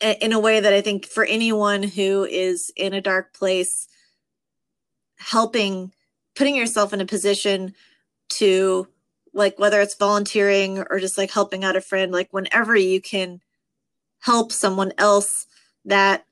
in 0.01 0.33
a 0.33 0.41
way 0.41 0.61
that 0.61 0.73
I 0.73 0.81
think 0.81 1.07
for 1.07 1.25
anyone 1.25 1.83
who 1.83 2.25
is 2.25 2.73
in 2.77 2.93
a 2.93 3.01
dark 3.01 3.33
place, 3.33 3.89
helping, 5.16 5.93
putting 6.37 6.55
yourself 6.55 6.93
in 6.93 7.01
a 7.01 7.07
position 7.07 7.75
to, 8.31 8.87
like, 9.35 9.59
whether 9.59 9.81
it's 9.81 9.97
volunteering 9.97 10.85
or 10.89 11.01
just 11.01 11.19
like 11.19 11.33
helping 11.33 11.64
out 11.64 11.75
a 11.75 11.81
friend, 11.81 12.12
like, 12.12 12.29
whenever 12.33 12.77
you 12.77 13.01
can 13.01 13.41
help 14.21 14.53
someone 14.53 14.93
else, 14.99 15.47
that 15.89 16.24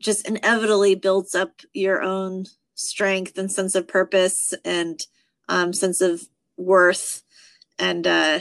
just 0.00 0.26
inevitably 0.28 0.94
builds 0.94 1.34
up 1.34 1.62
your 1.72 2.02
own 2.02 2.46
strength 2.74 3.38
and 3.38 3.50
sense 3.50 3.74
of 3.74 3.88
purpose 3.88 4.52
and 4.64 5.06
um, 5.48 5.72
sense 5.72 6.00
of 6.00 6.28
worth 6.56 7.22
and 7.78 8.06
uh, 8.06 8.40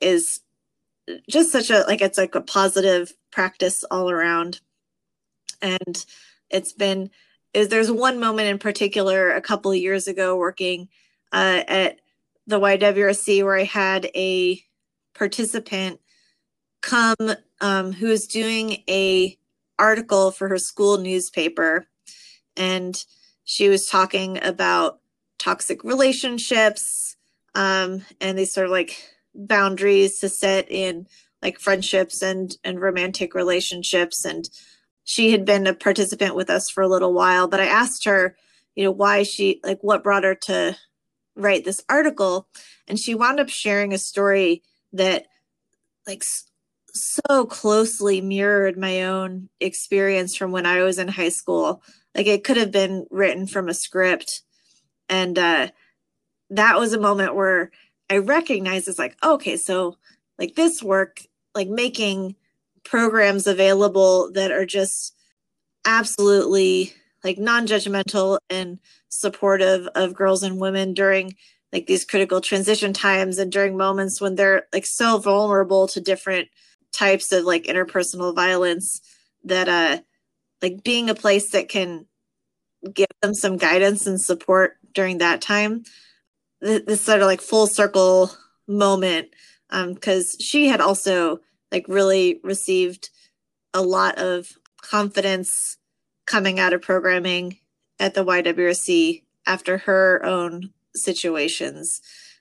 is 0.00 0.40
just 1.28 1.52
such 1.52 1.70
a 1.70 1.84
like 1.86 2.00
it's 2.00 2.18
like 2.18 2.34
a 2.34 2.40
positive 2.40 3.12
practice 3.30 3.84
all 3.84 4.10
around. 4.10 4.60
And 5.62 6.04
it's 6.50 6.72
been 6.72 7.10
is 7.52 7.68
there's 7.68 7.90
one 7.90 8.18
moment 8.18 8.48
in 8.48 8.58
particular 8.58 9.30
a 9.30 9.40
couple 9.40 9.70
of 9.70 9.76
years 9.78 10.08
ago 10.08 10.36
working 10.36 10.88
uh, 11.32 11.62
at 11.68 12.00
the 12.46 12.60
YWRC 12.60 13.44
where 13.44 13.56
I 13.56 13.64
had 13.64 14.10
a 14.14 14.60
participant 15.14 16.00
come 16.82 17.16
um, 17.60 17.92
who 17.92 18.08
was 18.08 18.26
doing 18.26 18.82
a 18.88 19.38
article 19.78 20.30
for 20.30 20.48
her 20.48 20.58
school 20.58 20.98
newspaper 20.98 21.86
and 22.56 23.04
she 23.44 23.68
was 23.68 23.88
talking 23.88 24.42
about 24.42 25.00
toxic 25.38 25.84
relationships 25.84 27.16
um, 27.54 28.04
and 28.20 28.38
these 28.38 28.52
sort 28.52 28.66
of 28.66 28.72
like 28.72 28.96
boundaries 29.34 30.18
to 30.20 30.28
set 30.28 30.70
in 30.70 31.06
like 31.42 31.58
friendships 31.58 32.22
and 32.22 32.56
and 32.64 32.80
romantic 32.80 33.34
relationships 33.34 34.24
and 34.24 34.48
she 35.04 35.32
had 35.32 35.44
been 35.44 35.66
a 35.66 35.74
participant 35.74 36.34
with 36.34 36.48
us 36.48 36.70
for 36.70 36.82
a 36.82 36.88
little 36.88 37.12
while 37.12 37.48
but 37.48 37.60
i 37.60 37.66
asked 37.66 38.04
her 38.04 38.36
you 38.74 38.84
know 38.84 38.92
why 38.92 39.22
she 39.22 39.60
like 39.64 39.78
what 39.82 40.04
brought 40.04 40.24
her 40.24 40.34
to 40.34 40.76
write 41.36 41.64
this 41.64 41.82
article 41.88 42.48
and 42.86 42.98
she 42.98 43.14
wound 43.14 43.40
up 43.40 43.48
sharing 43.48 43.92
a 43.92 43.98
story 43.98 44.62
that 44.92 45.26
like 46.06 46.22
so 46.94 47.44
closely 47.46 48.20
mirrored 48.20 48.78
my 48.78 49.02
own 49.02 49.48
experience 49.60 50.36
from 50.36 50.52
when 50.52 50.64
i 50.66 50.82
was 50.82 50.98
in 50.98 51.08
high 51.08 51.28
school. 51.28 51.82
Like 52.14 52.26
it 52.26 52.44
could 52.44 52.56
have 52.56 52.70
been 52.70 53.06
written 53.10 53.46
from 53.46 53.68
a 53.68 53.74
script. 53.74 54.42
And 55.08 55.38
uh 55.38 55.68
that 56.50 56.78
was 56.78 56.92
a 56.92 57.00
moment 57.00 57.34
where 57.34 57.70
I 58.10 58.18
recognized 58.18 58.86
it's 58.86 58.98
like, 58.98 59.16
okay, 59.24 59.56
so 59.56 59.96
like 60.38 60.54
this 60.54 60.82
work, 60.82 61.22
like 61.54 61.68
making 61.68 62.36
programs 62.84 63.46
available 63.46 64.30
that 64.32 64.52
are 64.52 64.66
just 64.66 65.14
absolutely 65.86 66.92
like 67.24 67.38
non-judgmental 67.38 68.38
and 68.50 68.78
supportive 69.08 69.88
of 69.94 70.14
girls 70.14 70.42
and 70.42 70.60
women 70.60 70.92
during 70.92 71.34
like 71.72 71.86
these 71.86 72.04
critical 72.04 72.40
transition 72.40 72.92
times 72.92 73.38
and 73.38 73.50
during 73.50 73.76
moments 73.76 74.20
when 74.20 74.34
they're 74.34 74.64
like 74.72 74.86
so 74.86 75.18
vulnerable 75.18 75.88
to 75.88 76.00
different 76.00 76.48
types 76.94 77.32
of 77.32 77.44
like 77.44 77.64
interpersonal 77.64 78.34
violence 78.34 79.00
that 79.44 79.68
uh 79.68 79.98
like 80.62 80.82
being 80.82 81.10
a 81.10 81.14
place 81.14 81.50
that 81.50 81.68
can 81.68 82.06
give 82.92 83.06
them 83.22 83.34
some 83.34 83.56
guidance 83.56 84.06
and 84.06 84.20
support 84.20 84.76
during 84.92 85.18
that 85.18 85.40
time 85.40 85.84
this 86.60 87.02
sort 87.02 87.20
of 87.20 87.26
like 87.26 87.40
full 87.40 87.66
circle 87.66 88.30
moment 88.66 89.28
um 89.70 89.92
because 89.92 90.34
um, 90.34 90.40
she 90.40 90.68
had 90.68 90.80
also 90.80 91.38
like 91.70 91.84
really 91.88 92.40
received 92.42 93.10
a 93.74 93.82
lot 93.82 94.18
of 94.18 94.52
confidence 94.80 95.76
coming 96.26 96.58
out 96.58 96.72
of 96.72 96.80
programming 96.80 97.58
at 97.98 98.14
the 98.14 98.24
YWRC 98.24 99.22
after 99.46 99.78
her 99.78 100.24
own 100.24 100.70
situations. 100.94 102.00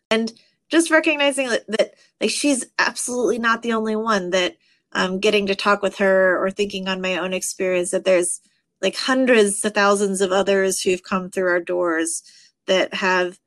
And 0.09 0.31
just 0.73 0.89
recognizing 0.89 1.49
that, 1.49 1.67
that 1.67 1.93
like 2.19 2.31
she's 2.31 2.65
absolutely 2.79 3.37
not 3.37 3.61
the 3.61 3.73
only 3.73 3.95
one 3.95 4.31
that 4.31 4.57
um, 4.91 5.19
getting 5.19 5.45
to 5.45 5.55
talk 5.55 5.83
with 5.83 5.97
her 5.97 6.43
or 6.43 6.49
thinking 6.49 6.87
on 6.87 6.99
my 6.99 7.17
own 7.17 7.31
experience 7.31 7.91
that 7.91 8.05
there's 8.05 8.41
like 8.81 8.97
hundreds 8.97 9.61
to 9.61 9.69
thousands 9.69 10.19
of 10.19 10.31
others 10.31 10.81
who've 10.81 11.03
come 11.03 11.29
through 11.29 11.47
our 11.47 11.59
doors 11.59 12.23
that 12.65 12.95
have 12.95 13.37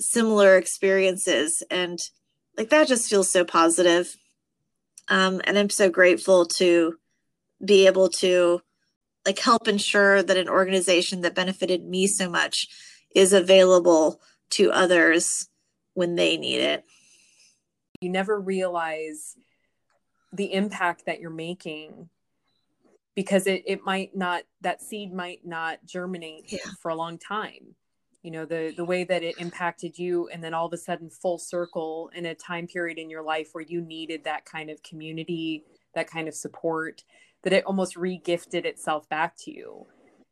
similar 0.00 0.56
experiences. 0.56 1.62
And 1.70 1.98
like 2.56 2.70
that 2.70 2.88
just 2.88 3.10
feels 3.10 3.30
so 3.30 3.44
positive. 3.44 4.16
Um, 5.08 5.42
and 5.44 5.58
i'm 5.58 5.70
so 5.70 5.88
grateful 5.88 6.44
to 6.44 6.96
be 7.64 7.86
able 7.86 8.08
to 8.08 8.60
like 9.26 9.38
help 9.38 9.68
ensure 9.68 10.22
that 10.22 10.36
an 10.36 10.48
organization 10.48 11.22
that 11.22 11.34
benefited 11.34 11.84
me 11.84 12.06
so 12.06 12.28
much 12.28 12.68
is 13.14 13.32
available 13.32 14.20
to 14.50 14.70
others 14.70 15.47
when 15.98 16.14
they 16.14 16.36
need 16.36 16.60
it. 16.60 16.84
You 18.00 18.08
never 18.08 18.40
realize 18.40 19.34
the 20.32 20.52
impact 20.52 21.06
that 21.06 21.18
you're 21.18 21.28
making 21.28 22.08
because 23.16 23.48
it, 23.48 23.64
it 23.66 23.80
might 23.84 24.14
not 24.14 24.44
that 24.60 24.80
seed 24.80 25.12
might 25.12 25.44
not 25.44 25.80
germinate 25.84 26.52
yeah. 26.52 26.58
for 26.80 26.92
a 26.92 26.94
long 26.94 27.18
time. 27.18 27.74
You 28.22 28.30
know 28.30 28.44
the 28.44 28.72
the 28.76 28.84
way 28.84 29.02
that 29.02 29.24
it 29.24 29.40
impacted 29.40 29.98
you 29.98 30.28
and 30.28 30.42
then 30.42 30.54
all 30.54 30.66
of 30.66 30.72
a 30.72 30.76
sudden 30.76 31.10
full 31.10 31.36
circle 31.36 32.12
in 32.14 32.26
a 32.26 32.34
time 32.34 32.68
period 32.68 32.98
in 32.98 33.10
your 33.10 33.24
life 33.24 33.48
where 33.50 33.64
you 33.64 33.80
needed 33.80 34.22
that 34.22 34.44
kind 34.44 34.70
of 34.70 34.80
community 34.84 35.64
that 35.96 36.08
kind 36.08 36.28
of 36.28 36.34
support 36.34 37.02
that 37.42 37.52
it 37.52 37.64
almost 37.64 37.96
regifted 37.96 38.64
itself 38.64 39.08
back 39.08 39.34
to 39.38 39.50
you 39.50 39.86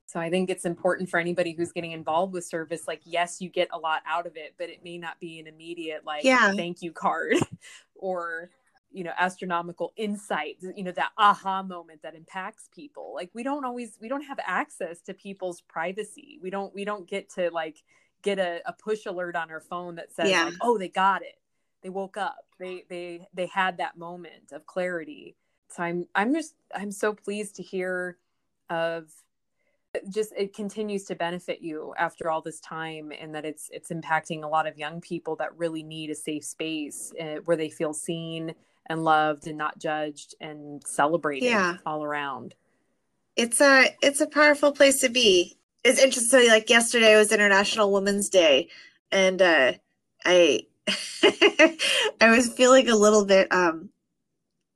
so 0.07 0.19
i 0.19 0.31
think 0.31 0.49
it's 0.49 0.65
important 0.65 1.09
for 1.09 1.19
anybody 1.19 1.53
who's 1.53 1.73
getting 1.73 1.93
involved 1.93 2.33
with 2.33 2.45
service 2.45 2.87
like 2.87 3.01
yes 3.05 3.41
you 3.41 3.49
get 3.49 3.69
a 3.73 3.79
lot 3.79 4.03
out 4.07 4.27
of 4.27 4.37
it 4.37 4.55
but 4.59 4.69
it 4.71 4.83
may 4.83 4.99
not 4.99 5.19
be 5.21 5.39
an 5.39 5.47
immediate 5.47 6.05
like 6.05 6.25
yeah. 6.25 6.53
thank 6.53 6.83
you 6.83 6.93
card 6.93 7.35
or 7.95 8.51
you 8.97 9.05
know 9.05 9.13
astronomical 9.19 9.93
insight 9.97 10.57
you 10.75 10.83
know 10.83 10.93
that 10.93 11.13
aha 11.19 11.63
moment 11.63 12.01
that 12.03 12.15
impacts 12.15 12.69
people. 12.75 13.13
Like 13.15 13.31
we 13.35 13.43
don't 13.43 13.65
always 13.65 13.99
we 14.01 14.09
don't 14.09 14.23
have 14.23 14.39
access 14.45 15.01
to 15.03 15.15
people's 15.15 15.61
privacy. 15.61 16.39
We 16.43 16.49
don't 16.49 16.75
we 16.75 16.85
don't 16.85 17.07
get 17.07 17.29
to 17.35 17.51
like 17.51 17.83
get 18.23 18.39
a, 18.39 18.61
a 18.65 18.73
push 18.73 19.05
alert 19.07 19.37
on 19.37 19.51
our 19.51 19.61
phone 19.61 19.97
that 19.97 20.13
says 20.15 20.31
yeah. 20.31 20.45
like 20.45 20.55
oh 20.63 20.79
they 20.79 20.89
got 20.89 21.23
it. 21.23 21.37
They 21.83 21.91
woke 21.91 22.17
up. 22.17 22.47
They 22.59 22.85
they 22.89 23.29
they 23.35 23.47
had 23.47 23.79
that 23.79 23.99
moment 23.99 24.53
of 24.53 24.65
clarity. 24.67 25.37
So 25.69 25.83
i'm 25.83 26.07
i'm 26.15 26.33
just 26.33 26.55
i'm 26.75 26.93
so 26.93 27.13
pleased 27.13 27.57
to 27.57 27.63
hear 27.63 28.17
of 28.71 29.11
just 30.09 30.33
it 30.37 30.55
continues 30.55 31.05
to 31.05 31.15
benefit 31.15 31.61
you 31.61 31.95
after 31.99 32.31
all 32.31 32.41
this 32.41 32.61
time 32.61 33.13
and 33.19 33.35
that 33.35 33.45
it's 33.45 33.69
it's 33.73 33.91
impacting 33.91 34.43
a 34.43 34.49
lot 34.49 34.67
of 34.67 34.79
young 34.79 35.01
people 35.01 35.37
that 35.37 35.57
really 35.57 35.83
need 35.83 36.11
a 36.11 36.15
safe 36.15 36.45
space 36.45 37.13
uh, 37.21 37.37
where 37.45 37.57
they 37.57 37.71
feel 37.71 37.93
seen 37.93 38.55
and 38.89 39.05
loved 39.05 39.47
and 39.47 39.59
not 39.59 39.79
judged 39.79 40.35
and 40.41 40.85
celebrated 40.87 41.47
yeah. 41.47 41.77
all 41.85 42.05
around. 42.05 42.55
It's 43.35 43.61
a 43.61 43.95
it's 44.03 44.21
a 44.21 44.27
powerful 44.27 44.73
place 44.73 45.01
to 45.01 45.09
be. 45.09 45.59
It's 45.85 46.01
interesting. 46.01 46.49
Like 46.49 46.71
yesterday 46.71 47.17
was 47.17 47.33
International 47.33 47.93
Women's 47.93 48.29
Day, 48.29 48.69
and 49.13 49.41
uh, 49.43 49.73
I 50.25 50.63
I 51.23 52.31
was 52.31 52.53
feeling 52.53 52.89
a 52.89 52.97
little 52.97 53.25
bit 53.25 53.53
um 53.53 53.91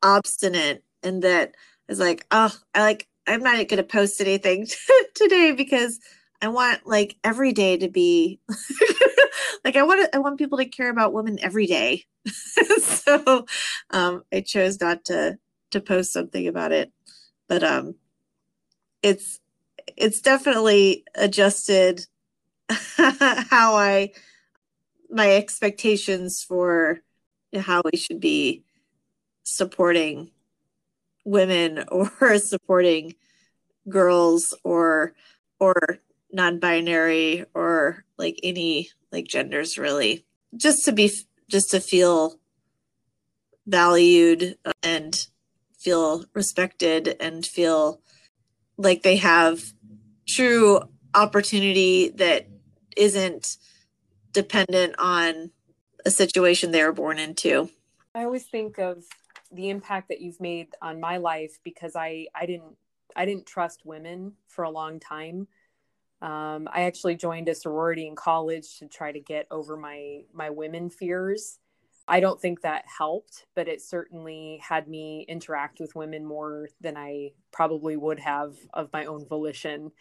obstinate, 0.02 0.84
and 1.02 1.22
that 1.22 1.54
I 1.88 1.92
was 1.92 2.00
like, 2.00 2.26
oh, 2.30 2.52
I 2.74 2.82
like 2.82 3.08
I'm 3.31 3.43
not 3.45 3.57
going 3.68 3.76
to 3.76 3.85
post 3.85 4.20
anything 4.20 4.66
today 5.14 5.53
because 5.53 6.01
I 6.43 6.49
want 6.49 6.85
like 6.85 7.16
every 7.22 7.53
day 7.53 7.76
to 7.76 7.89
be 7.89 8.41
like 9.64 9.76
I 9.76 9.85
want 9.85 10.12
I 10.12 10.18
want 10.18 10.39
people 10.39 10.59
to 10.59 10.64
care 10.64 10.91
about 10.91 11.12
women 11.12 11.39
every 11.41 11.66
day. 11.66 12.05
so 12.83 13.47
um, 13.91 14.24
I 14.33 14.41
chose 14.41 14.81
not 14.81 15.05
to 15.07 15.39
to 15.70 15.81
post 15.81 16.12
something 16.12 16.49
about 16.49 16.72
it, 16.72 16.93
but 17.49 17.62
um, 17.62 17.95
it's 19.01 19.39
it's 19.97 20.20
definitely 20.20 21.05
adjusted 21.14 22.07
how 22.97 23.76
I 23.76 24.11
my 25.09 25.37
expectations 25.37 26.43
for 26.43 26.99
how 27.57 27.83
we 27.85 27.97
should 27.97 28.18
be 28.20 28.64
supporting 29.45 30.33
women 31.24 31.84
or 31.90 32.38
supporting 32.38 33.14
girls 33.88 34.54
or 34.64 35.14
or 35.58 35.98
non-binary 36.32 37.44
or 37.54 38.04
like 38.18 38.38
any 38.42 38.88
like 39.10 39.26
genders 39.26 39.78
really 39.78 40.24
just 40.56 40.84
to 40.84 40.92
be 40.92 41.10
just 41.48 41.70
to 41.70 41.80
feel 41.80 42.38
valued 43.66 44.56
and 44.82 45.26
feel 45.78 46.24
respected 46.34 47.16
and 47.20 47.46
feel 47.46 48.00
like 48.76 49.02
they 49.02 49.16
have 49.16 49.72
true 50.28 50.80
opportunity 51.14 52.10
that 52.10 52.46
isn't 52.96 53.56
dependent 54.32 54.94
on 54.98 55.50
a 56.04 56.10
situation 56.10 56.70
they 56.70 56.82
were 56.82 56.92
born 56.92 57.18
into. 57.18 57.70
I 58.14 58.24
always 58.24 58.44
think 58.46 58.78
of 58.78 59.04
the 59.53 59.70
impact 59.70 60.09
that 60.09 60.20
you've 60.20 60.40
made 60.40 60.68
on 60.80 61.01
my 61.01 61.16
life 61.16 61.59
because 61.64 61.96
I 61.96 62.26
I 62.34 62.46
didn't 62.46 62.76
I 63.16 63.24
didn't 63.24 63.46
trust 63.46 63.84
women 63.84 64.32
for 64.48 64.64
a 64.64 64.70
long 64.70 65.01
time. 65.01 65.48
Um, 66.22 66.68
I 66.70 66.82
actually 66.82 67.16
joined 67.16 67.48
a 67.48 67.55
sorority 67.55 68.07
in 68.07 68.14
college 68.14 68.78
to 68.78 68.86
try 68.86 69.11
to 69.12 69.20
get 69.20 69.46
over 69.51 69.76
my 69.76 70.22
my 70.32 70.51
women 70.51 70.90
fears. 70.90 71.59
I 72.09 72.20
don't 72.20 72.40
think 72.40 72.62
that 72.62 72.84
helped, 72.98 73.46
but 73.55 73.68
it 73.68 73.80
certainly 73.80 74.61
had 74.66 74.88
me 74.88 75.24
interact 75.28 75.78
with 75.78 75.94
women 75.94 76.24
more 76.24 76.68
than 76.80 76.96
I 76.96 77.30
probably 77.53 77.96
would 77.96 78.18
have 78.18 78.57
of 78.74 78.92
my 78.92 79.05
own 79.05 79.26
volition. 79.26 79.92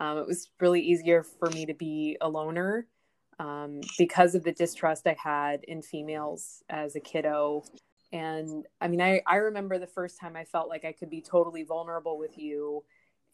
Um, 0.00 0.18
it 0.18 0.26
was 0.26 0.50
really 0.60 0.80
easier 0.80 1.22
for 1.22 1.48
me 1.50 1.64
to 1.66 1.74
be 1.74 2.16
a 2.20 2.28
loner 2.28 2.88
um, 3.38 3.80
because 3.96 4.34
of 4.34 4.42
the 4.42 4.52
distrust 4.52 5.06
I 5.06 5.16
had 5.22 5.62
in 5.64 5.82
females 5.82 6.64
as 6.68 6.96
a 6.96 7.00
kiddo. 7.00 7.62
And 8.12 8.66
I 8.80 8.88
mean, 8.88 9.00
I, 9.00 9.22
I 9.26 9.36
remember 9.36 9.78
the 9.78 9.86
first 9.86 10.20
time 10.20 10.36
I 10.36 10.44
felt 10.44 10.68
like 10.68 10.84
I 10.84 10.92
could 10.92 11.10
be 11.10 11.22
totally 11.22 11.62
vulnerable 11.62 12.18
with 12.18 12.36
you. 12.38 12.84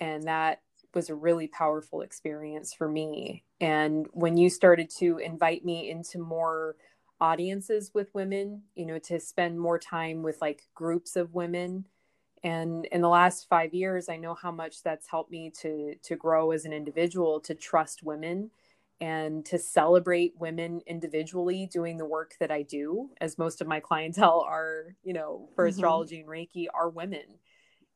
And 0.00 0.24
that 0.24 0.62
was 0.94 1.10
a 1.10 1.14
really 1.14 1.48
powerful 1.48 2.02
experience 2.02 2.72
for 2.72 2.88
me. 2.88 3.44
And 3.60 4.06
when 4.12 4.36
you 4.36 4.48
started 4.48 4.88
to 4.98 5.18
invite 5.18 5.64
me 5.64 5.90
into 5.90 6.18
more 6.18 6.76
audiences 7.20 7.90
with 7.92 8.14
women, 8.14 8.62
you 8.76 8.86
know, 8.86 8.98
to 9.00 9.18
spend 9.18 9.58
more 9.58 9.78
time 9.78 10.22
with 10.22 10.40
like 10.40 10.62
groups 10.74 11.16
of 11.16 11.34
women. 11.34 11.84
And 12.44 12.86
in 12.86 13.00
the 13.00 13.08
last 13.08 13.48
five 13.48 13.74
years, 13.74 14.08
I 14.08 14.16
know 14.16 14.34
how 14.34 14.52
much 14.52 14.84
that's 14.84 15.08
helped 15.08 15.32
me 15.32 15.50
to 15.60 15.96
to 16.04 16.14
grow 16.14 16.52
as 16.52 16.64
an 16.64 16.72
individual, 16.72 17.40
to 17.40 17.54
trust 17.54 18.04
women 18.04 18.52
and 19.00 19.44
to 19.46 19.58
celebrate 19.58 20.34
women 20.38 20.80
individually 20.86 21.68
doing 21.72 21.98
the 21.98 22.04
work 22.04 22.34
that 22.40 22.50
I 22.50 22.62
do, 22.62 23.10
as 23.20 23.38
most 23.38 23.60
of 23.60 23.68
my 23.68 23.80
clientele 23.80 24.44
are, 24.46 24.96
you 25.04 25.12
know, 25.12 25.48
for 25.54 25.64
mm-hmm. 25.64 25.70
astrology 25.70 26.20
and 26.20 26.28
Reiki 26.28 26.66
are 26.72 26.88
women. 26.88 27.24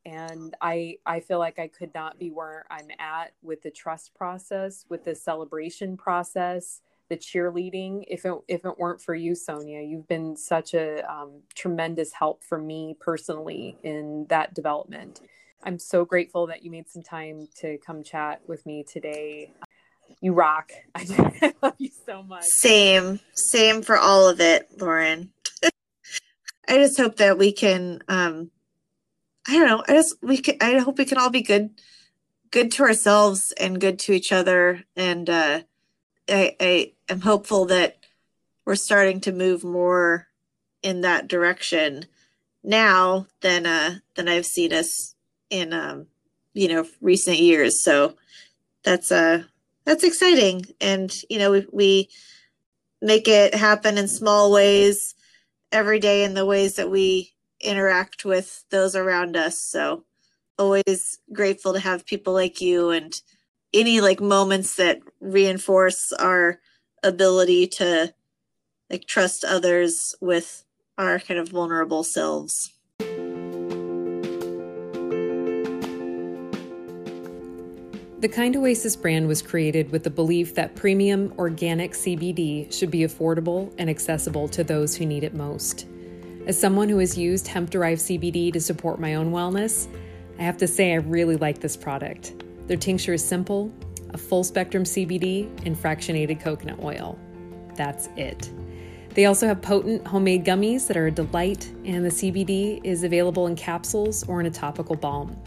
And 0.05 0.55
I 0.61 0.97
I 1.07 1.21
feel 1.21 1.39
like 1.39 1.59
I 1.59 1.69
could 1.69 1.95
not 1.95 2.19
be 2.19 2.31
where 2.31 2.67
I'm 2.71 2.89
at 2.99 3.33
with 3.43 3.63
the 3.63 3.71
trust 3.71 4.15
process, 4.15 4.85
with 4.89 5.05
the 5.05 5.15
celebration 5.15 5.97
process, 5.97 6.81
the 7.09 7.17
cheerleading. 7.17 8.05
If 8.09 8.25
it 8.25 8.35
if 8.49 8.65
it 8.65 8.79
weren't 8.79 9.01
for 9.01 9.15
you, 9.15 9.35
Sonia, 9.35 9.81
you've 9.81 10.09
been 10.09 10.37
such 10.37 10.75
a 10.75 11.09
um, 11.13 11.43
tremendous 11.55 12.13
help 12.13 12.43
for 12.43 12.59
me 12.59 12.97
personally 13.01 13.77
in 13.85 14.27
that 14.29 14.55
development. 14.55 15.21
I'm 15.65 15.79
so 15.79 16.05
grateful 16.05 16.49
that 16.49 16.65
you 16.65 16.73
made 16.73 16.89
some 16.89 17.05
time 17.05 17.47
to 17.61 17.79
come 17.79 18.03
chat 18.03 18.41
with 18.49 18.67
me 18.67 18.83
today 18.83 19.53
you 20.21 20.33
rock. 20.33 20.73
I, 20.95 21.53
love 21.63 21.75
you 21.79 21.91
so 22.07 22.23
much. 22.23 22.45
Same, 22.45 23.21
same 23.35 23.83
for 23.83 23.97
all 23.97 24.29
of 24.29 24.41
it, 24.41 24.69
Lauren. 24.81 25.33
I 26.69 26.79
just 26.79 26.99
hope 26.99 27.17
that 27.17 27.39
we 27.39 27.53
can. 27.53 28.03
um 28.09 28.51
I 29.47 29.55
don't 29.55 29.67
know. 29.67 29.85
I 29.89 29.93
just 29.95 30.17
we 30.23 30.39
can. 30.39 30.57
I 30.61 30.79
hope 30.79 30.99
we 30.99 31.05
can 31.05 31.19
all 31.19 31.31
be 31.31 31.43
good, 31.43 31.71
good 32.51 32.71
to 32.73 32.85
ourselves 32.85 33.53
and 33.59 33.81
good 33.81 33.99
to 34.01 34.13
each 34.13 34.31
other. 34.31 34.85
And 34.95 35.29
uh, 35.29 35.63
I, 36.29 36.57
I 36.61 36.93
am 37.09 37.21
hopeful 37.21 37.67
that 37.67 37.99
we're 38.65 38.77
starting 38.77 39.21
to 39.23 39.33
move 39.33 39.65
more 39.65 40.29
in 40.83 41.01
that 41.01 41.29
direction 41.29 42.07
now 42.65 43.27
than 43.41 43.67
uh 43.67 43.97
than 44.15 44.29
I've 44.29 44.47
seen 44.47 44.73
us 44.73 45.15
in 45.51 45.73
um 45.73 46.07
you 46.55 46.69
know 46.69 46.87
recent 47.01 47.39
years. 47.39 47.83
So 47.83 48.17
that's 48.85 49.11
uh 49.11 49.45
that's 49.85 50.05
exciting. 50.05 50.67
And 50.81 51.15
you 51.29 51.39
know 51.39 51.53
we, 51.53 51.67
we 51.73 52.09
make 53.01 53.29
it 53.29 53.55
happen 53.55 53.99
in 53.99 54.09
small 54.09 54.53
ways 54.53 55.15
every 55.73 55.99
day 55.99 56.25
in 56.25 56.35
the 56.35 56.47
ways 56.47 56.75
that 56.77 56.91
we 56.91 57.33
interact 57.61 58.25
with 58.25 58.65
those 58.71 58.95
around 58.95 59.37
us. 59.37 59.59
So 59.59 60.05
always 60.59 61.19
grateful 61.33 61.73
to 61.73 61.81
have 61.81 62.07
people 62.07 62.33
like 62.33 62.61
you 62.61 62.91
and 62.91 63.21
any 63.73 64.01
like 64.01 64.21
moments 64.21 64.77
that 64.77 65.01
reinforce 65.21 66.13
our 66.13 66.61
ability 67.03 67.67
to 67.67 68.15
like 68.91 69.07
trust 69.07 69.45
others 69.45 70.15
with 70.21 70.65
our 70.99 71.19
kind 71.19 71.41
of 71.41 71.49
vulnerable 71.49 72.05
selves 72.05 72.73
The 78.23 78.29
Kind 78.29 78.55
Oasis 78.55 78.95
brand 78.95 79.27
was 79.27 79.43
created 79.43 79.91
with 79.91 80.05
the 80.05 80.11
belief 80.11 80.55
that 80.55 80.77
premium 80.77 81.35
organic 81.39 81.91
CBD 81.91 82.73
should 82.73 82.89
be 82.89 83.01
affordable 83.01 83.75
and 83.79 83.91
accessible 83.91 84.47
to 84.51 84.63
those 84.63 84.95
who 84.95 85.05
need 85.05 85.25
it 85.25 85.35
most. 85.35 85.87
As 86.47 86.57
someone 86.57 86.89
who 86.89 86.99
has 86.99 87.19
used 87.19 87.49
hemp 87.49 87.71
derived 87.71 88.01
CBD 88.01 88.53
to 88.53 88.61
support 88.61 89.01
my 89.01 89.17
own 89.17 89.33
wellness, 89.33 89.89
I 90.39 90.43
have 90.43 90.57
to 90.59 90.69
say 90.69 90.93
I 90.93 90.99
really 90.99 91.35
like 91.35 91.59
this 91.59 91.77
product. 91.77 92.45
Their 92.69 92.77
tincture 92.77 93.15
is 93.15 93.27
simple, 93.27 93.75
a 94.11 94.19
full 94.19 94.45
spectrum 94.45 94.85
CBD, 94.85 95.49
and 95.67 95.77
fractionated 95.77 96.39
coconut 96.39 96.79
oil. 96.81 97.19
That's 97.75 98.09
it. 98.17 98.53
They 99.15 99.25
also 99.25 99.49
have 99.49 99.61
potent 99.61 100.07
homemade 100.07 100.45
gummies 100.45 100.87
that 100.87 100.97
are 100.97 101.09
a 101.09 101.11
delight, 101.11 101.73
and 101.85 102.05
the 102.05 102.11
CBD 102.11 102.83
is 102.85 103.03
available 103.03 103.49
in 103.49 103.57
capsules 103.57 104.23
or 104.29 104.39
in 104.39 104.47
a 104.47 104.51
topical 104.51 104.95
balm. 104.95 105.42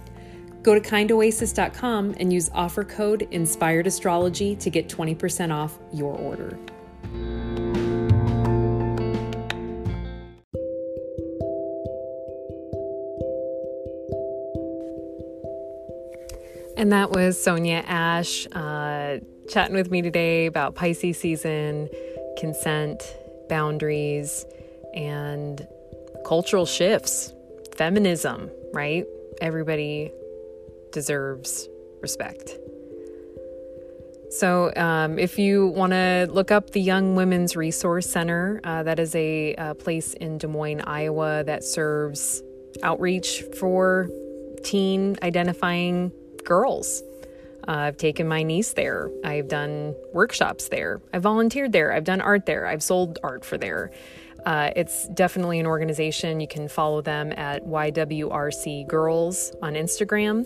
Go 0.66 0.74
to 0.74 0.82
kindoasis.com 0.82 2.16
and 2.20 2.34
use 2.34 2.49
offer 2.51 2.84
code 2.84 3.28
Inspired 3.30 3.86
Astrology 3.86 4.55
to 4.55 4.72
get 4.72 4.89
20% 4.89 5.53
off 5.53 5.78
your 5.93 6.16
order. 6.16 6.57
And 16.76 16.91
that 16.91 17.11
was 17.11 17.39
Sonia 17.39 17.84
Ashe 17.86 18.47
uh, 18.53 19.18
chatting 19.47 19.76
with 19.76 19.91
me 19.91 20.01
today 20.01 20.47
about 20.47 20.74
Pisces 20.74 21.20
season, 21.20 21.89
consent, 22.39 23.03
boundaries, 23.49 24.47
and 24.95 25.68
cultural 26.26 26.66
shifts, 26.66 27.34
feminism, 27.78 28.49
right? 28.74 29.05
Everybody 29.41 30.11
deserves 30.95 31.67
respect. 32.01 32.57
So, 34.31 34.73
um, 34.75 35.19
if 35.19 35.37
you 35.37 35.67
want 35.67 35.91
to 35.91 36.27
look 36.31 36.51
up 36.51 36.71
the 36.71 36.81
Young 36.81 37.15
Women's 37.15 37.55
Resource 37.55 38.09
Center, 38.09 38.59
uh, 38.63 38.81
that 38.83 38.97
is 38.97 39.13
a, 39.13 39.53
a, 39.55 39.75
place 39.75 40.13
in 40.13 40.39
Des 40.39 40.47
Moines, 40.47 40.81
Iowa, 40.81 41.43
that 41.43 41.63
serves 41.63 42.41
outreach 42.81 43.43
for 43.59 44.09
teen 44.63 45.17
identifying 45.21 46.11
girls. 46.43 47.03
Uh, 47.67 47.71
I've 47.87 47.97
taken 47.97 48.27
my 48.27 48.43
niece 48.43 48.73
there. 48.73 49.09
I've 49.23 49.47
done 49.47 49.95
workshops 50.13 50.69
there. 50.69 51.01
I've 51.13 51.23
volunteered 51.23 51.71
there. 51.71 51.93
I've 51.93 52.03
done 52.03 52.21
art 52.21 52.45
there. 52.45 52.65
I've 52.67 52.83
sold 52.83 53.19
art 53.21 53.43
for 53.45 53.57
there. 53.57 53.91
Uh, 54.45 54.69
it's 54.75 55.07
definitely 55.09 55.59
an 55.59 55.65
organization. 55.65 56.39
You 56.39 56.47
can 56.47 56.67
follow 56.67 57.01
them 57.01 57.31
at 57.35 57.65
YWRC 57.65 58.87
Girls 58.87 59.53
on 59.61 59.73
Instagram 59.73 60.45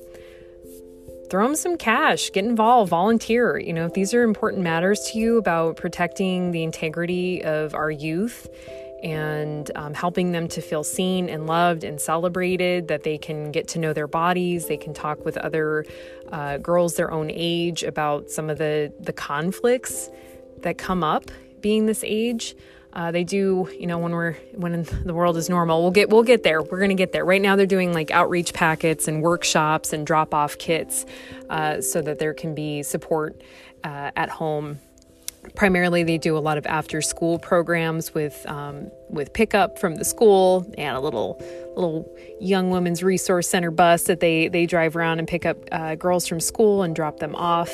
throw 1.30 1.46
them 1.46 1.56
some 1.56 1.78
cash, 1.78 2.32
get 2.32 2.46
involved, 2.46 2.90
volunteer. 2.90 3.58
You 3.58 3.74
know, 3.74 3.86
if 3.86 3.94
these 3.94 4.14
are 4.14 4.24
important 4.24 4.64
matters 4.64 5.10
to 5.12 5.20
you 5.20 5.38
about 5.38 5.76
protecting 5.76 6.52
the 6.52 6.64
integrity 6.64 7.44
of 7.44 7.76
our 7.76 7.92
youth 7.92 8.48
and 9.04 9.72
um, 9.76 9.94
helping 9.94 10.32
them 10.32 10.48
to 10.50 10.62
feel 10.62 10.84
seen 10.84 11.30
and 11.30 11.48
loved 11.48 11.84
and 11.84 12.02
celebrated, 12.02 12.88
that 12.90 13.04
they 13.04 13.18
can 13.18 13.52
get 13.52 13.68
to 13.70 13.80
know 13.80 13.94
their 13.94 14.08
bodies, 14.08 14.68
they 14.68 14.78
can 14.78 14.94
talk 14.94 15.24
with 15.24 15.38
other 15.38 15.86
uh, 16.32 16.58
girls 16.58 16.96
their 16.96 17.12
own 17.12 17.32
age 17.34 17.84
about 17.84 18.30
some 18.30 18.50
of 18.50 18.58
the, 18.58 18.92
the 19.00 19.14
conflicts 19.14 20.10
that 20.62 20.78
come 20.78 21.04
up 21.04 21.32
being 21.62 21.86
this 21.86 22.04
age. 22.06 22.56
Uh, 22.92 23.12
they 23.12 23.24
do, 23.24 23.70
you 23.78 23.86
know, 23.86 24.00
when 24.00 24.12
we're 24.12 24.34
when 24.54 24.84
the 25.06 25.14
world 25.14 25.38
is 25.38 25.50
normal, 25.50 25.82
we'll 25.82 25.92
get 25.92 26.10
we'll 26.10 26.24
get 26.24 26.44
there. 26.44 26.62
We're 26.62 26.80
gonna 26.80 26.96
get 26.96 27.12
there. 27.12 27.24
Right 27.24 27.42
now, 27.42 27.56
they're 27.56 27.66
doing 27.66 27.94
like 27.94 28.12
outreach 28.12 28.54
packets 28.54 29.08
and 29.08 29.22
workshops 29.22 29.94
and 29.94 30.08
drop 30.08 30.34
off 30.34 30.58
kits, 30.58 31.06
uh, 31.50 31.82
so 31.82 32.02
that 32.02 32.20
there 32.20 32.34
can 32.34 32.56
be 32.56 32.82
support 32.82 33.42
uh, 33.84 34.12
at 34.16 34.30
home 34.30 34.80
primarily 35.56 36.04
they 36.04 36.18
do 36.18 36.38
a 36.38 36.40
lot 36.40 36.58
of 36.58 36.66
after 36.66 37.02
school 37.02 37.40
programs 37.40 38.14
with 38.14 38.46
um, 38.48 38.92
with 39.10 39.34
pickup 39.34 39.80
from 39.80 39.96
the 39.96 40.06
school 40.06 40.70
and 40.78 40.96
a 40.96 41.00
little 41.00 41.42
little 41.76 42.14
young 42.40 42.70
women's 42.70 43.04
resource 43.04 43.48
center 43.48 43.72
bus 43.72 44.04
that 44.04 44.20
they 44.20 44.48
they 44.48 44.66
drive 44.66 44.96
around 44.96 45.20
and 45.20 45.28
pick 45.28 45.46
up 45.46 45.58
uh, 45.72 45.96
girls 45.96 46.28
from 46.28 46.40
school 46.40 46.84
and 46.84 46.96
drop 46.96 47.20
them 47.20 47.36
off. 47.36 47.74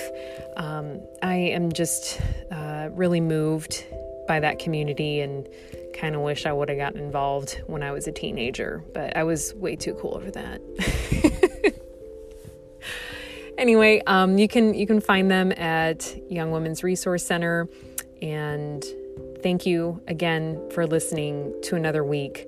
Um, 0.57 1.01
I 1.21 1.35
am 1.35 1.71
just 1.71 2.21
uh, 2.51 2.89
really 2.91 3.21
moved 3.21 3.83
by 4.27 4.39
that 4.39 4.59
community 4.59 5.21
and 5.21 5.47
kind 5.93 6.15
of 6.15 6.21
wish 6.21 6.45
I 6.45 6.53
would 6.53 6.69
have 6.69 6.77
gotten 6.77 6.99
involved 6.99 7.61
when 7.67 7.83
I 7.83 7.91
was 7.91 8.07
a 8.07 8.11
teenager, 8.11 8.83
but 8.93 9.15
I 9.15 9.23
was 9.23 9.53
way 9.55 9.75
too 9.75 9.93
cool 9.95 10.19
for 10.19 10.31
that. 10.31 10.61
anyway, 13.57 14.01
um, 14.05 14.37
you 14.37 14.47
can 14.47 14.73
you 14.73 14.85
can 14.85 14.99
find 14.99 15.31
them 15.31 15.51
at 15.53 16.15
Young 16.29 16.51
Women's 16.51 16.83
Resource 16.83 17.25
Center, 17.25 17.67
and 18.21 18.83
thank 19.41 19.65
you 19.65 20.01
again 20.07 20.61
for 20.71 20.85
listening 20.85 21.53
to 21.63 21.75
another 21.75 22.03
week 22.03 22.47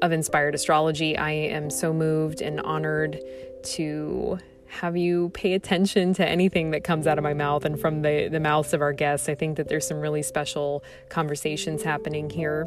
of 0.00 0.12
Inspired 0.12 0.54
Astrology. 0.54 1.16
I 1.16 1.32
am 1.32 1.70
so 1.70 1.92
moved 1.92 2.40
and 2.40 2.60
honored 2.60 3.20
to 3.64 4.38
have 4.68 4.96
you 4.96 5.30
pay 5.30 5.54
attention 5.54 6.14
to 6.14 6.28
anything 6.28 6.70
that 6.70 6.84
comes 6.84 7.06
out 7.06 7.18
of 7.18 7.24
my 7.24 7.34
mouth 7.34 7.64
and 7.64 7.80
from 7.80 8.02
the, 8.02 8.28
the 8.30 8.40
mouths 8.40 8.72
of 8.72 8.80
our 8.80 8.92
guests. 8.92 9.28
I 9.28 9.34
think 9.34 9.56
that 9.56 9.68
there's 9.68 9.86
some 9.86 9.98
really 9.98 10.22
special 10.22 10.84
conversations 11.08 11.82
happening 11.82 12.30
here. 12.30 12.66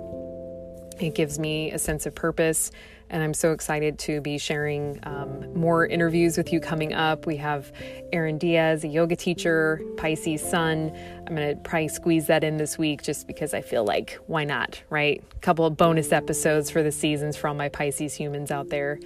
It 0.99 1.15
gives 1.15 1.39
me 1.39 1.71
a 1.71 1.79
sense 1.79 2.05
of 2.05 2.15
purpose 2.15 2.71
and 3.11 3.21
I'm 3.21 3.33
so 3.33 3.51
excited 3.51 3.99
to 3.99 4.21
be 4.21 4.37
sharing 4.37 4.97
um, 5.03 5.53
more 5.53 5.85
interviews 5.85 6.37
with 6.37 6.53
you 6.53 6.61
coming 6.61 6.93
up. 6.93 7.25
We 7.25 7.35
have 7.37 7.71
Aaron 8.13 8.37
Diaz, 8.37 8.85
a 8.85 8.87
yoga 8.87 9.17
teacher, 9.17 9.81
Pisces 9.97 10.41
sun. 10.41 10.95
I'm 11.27 11.35
going 11.35 11.55
to 11.55 11.61
probably 11.61 11.89
squeeze 11.89 12.27
that 12.27 12.45
in 12.45 12.55
this 12.55 12.77
week 12.77 13.03
just 13.03 13.27
because 13.27 13.53
I 13.53 13.61
feel 13.61 13.83
like 13.83 14.17
why 14.27 14.45
not, 14.45 14.81
right? 14.89 15.21
A 15.35 15.39
couple 15.39 15.65
of 15.65 15.75
bonus 15.75 16.13
episodes 16.13 16.71
for 16.71 16.81
the 16.83 16.91
seasons 16.91 17.35
for 17.35 17.49
all 17.49 17.53
my 17.53 17.67
Pisces 17.67 18.13
humans 18.13 18.49
out 18.49 18.69
there. 18.69 18.97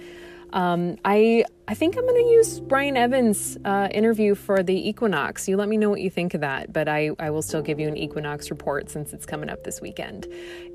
Um, 0.52 0.96
I 1.04 1.44
I 1.68 1.74
think 1.74 1.96
I'm 1.96 2.06
going 2.06 2.22
to 2.22 2.30
use 2.30 2.60
Brian 2.60 2.96
Evans' 2.96 3.58
uh, 3.64 3.88
interview 3.90 4.36
for 4.36 4.62
the 4.62 4.88
equinox. 4.88 5.48
You 5.48 5.56
let 5.56 5.68
me 5.68 5.76
know 5.76 5.90
what 5.90 6.00
you 6.00 6.10
think 6.10 6.34
of 6.34 6.42
that, 6.42 6.72
but 6.72 6.88
I, 6.88 7.10
I 7.18 7.30
will 7.30 7.42
still 7.42 7.60
give 7.60 7.80
you 7.80 7.88
an 7.88 7.96
equinox 7.96 8.50
report 8.50 8.88
since 8.88 9.12
it's 9.12 9.26
coming 9.26 9.50
up 9.50 9.64
this 9.64 9.80
weekend. 9.80 10.28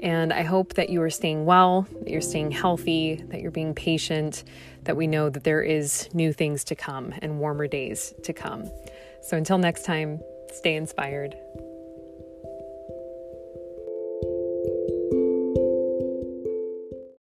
And 0.04 0.34
I 0.34 0.44
hope 0.44 0.74
that 0.74 0.90
you 0.90 1.02
are 1.02 1.10
staying 1.10 1.46
well, 1.46 1.88
that 2.02 2.10
you're 2.10 2.20
staying 2.20 2.52
healthy, 2.52 3.24
that 3.30 3.40
you're 3.40 3.52
being 3.52 3.74
patient, 3.74 4.44
that 4.84 4.98
we 4.98 5.08
know 5.08 5.30
that 5.30 5.46
there 5.46 5.62
is 5.62 6.10
new 6.14 6.34
things 6.34 6.66
to 6.66 6.76
come 6.76 7.14
and 7.22 7.40
warmer 7.40 7.68
days 7.68 8.14
to 8.24 8.34
come. 8.34 8.70
So 9.22 9.38
until 9.38 9.60
next 9.60 9.86
time, 9.86 10.20
stay 10.52 10.76
inspired. 10.76 11.36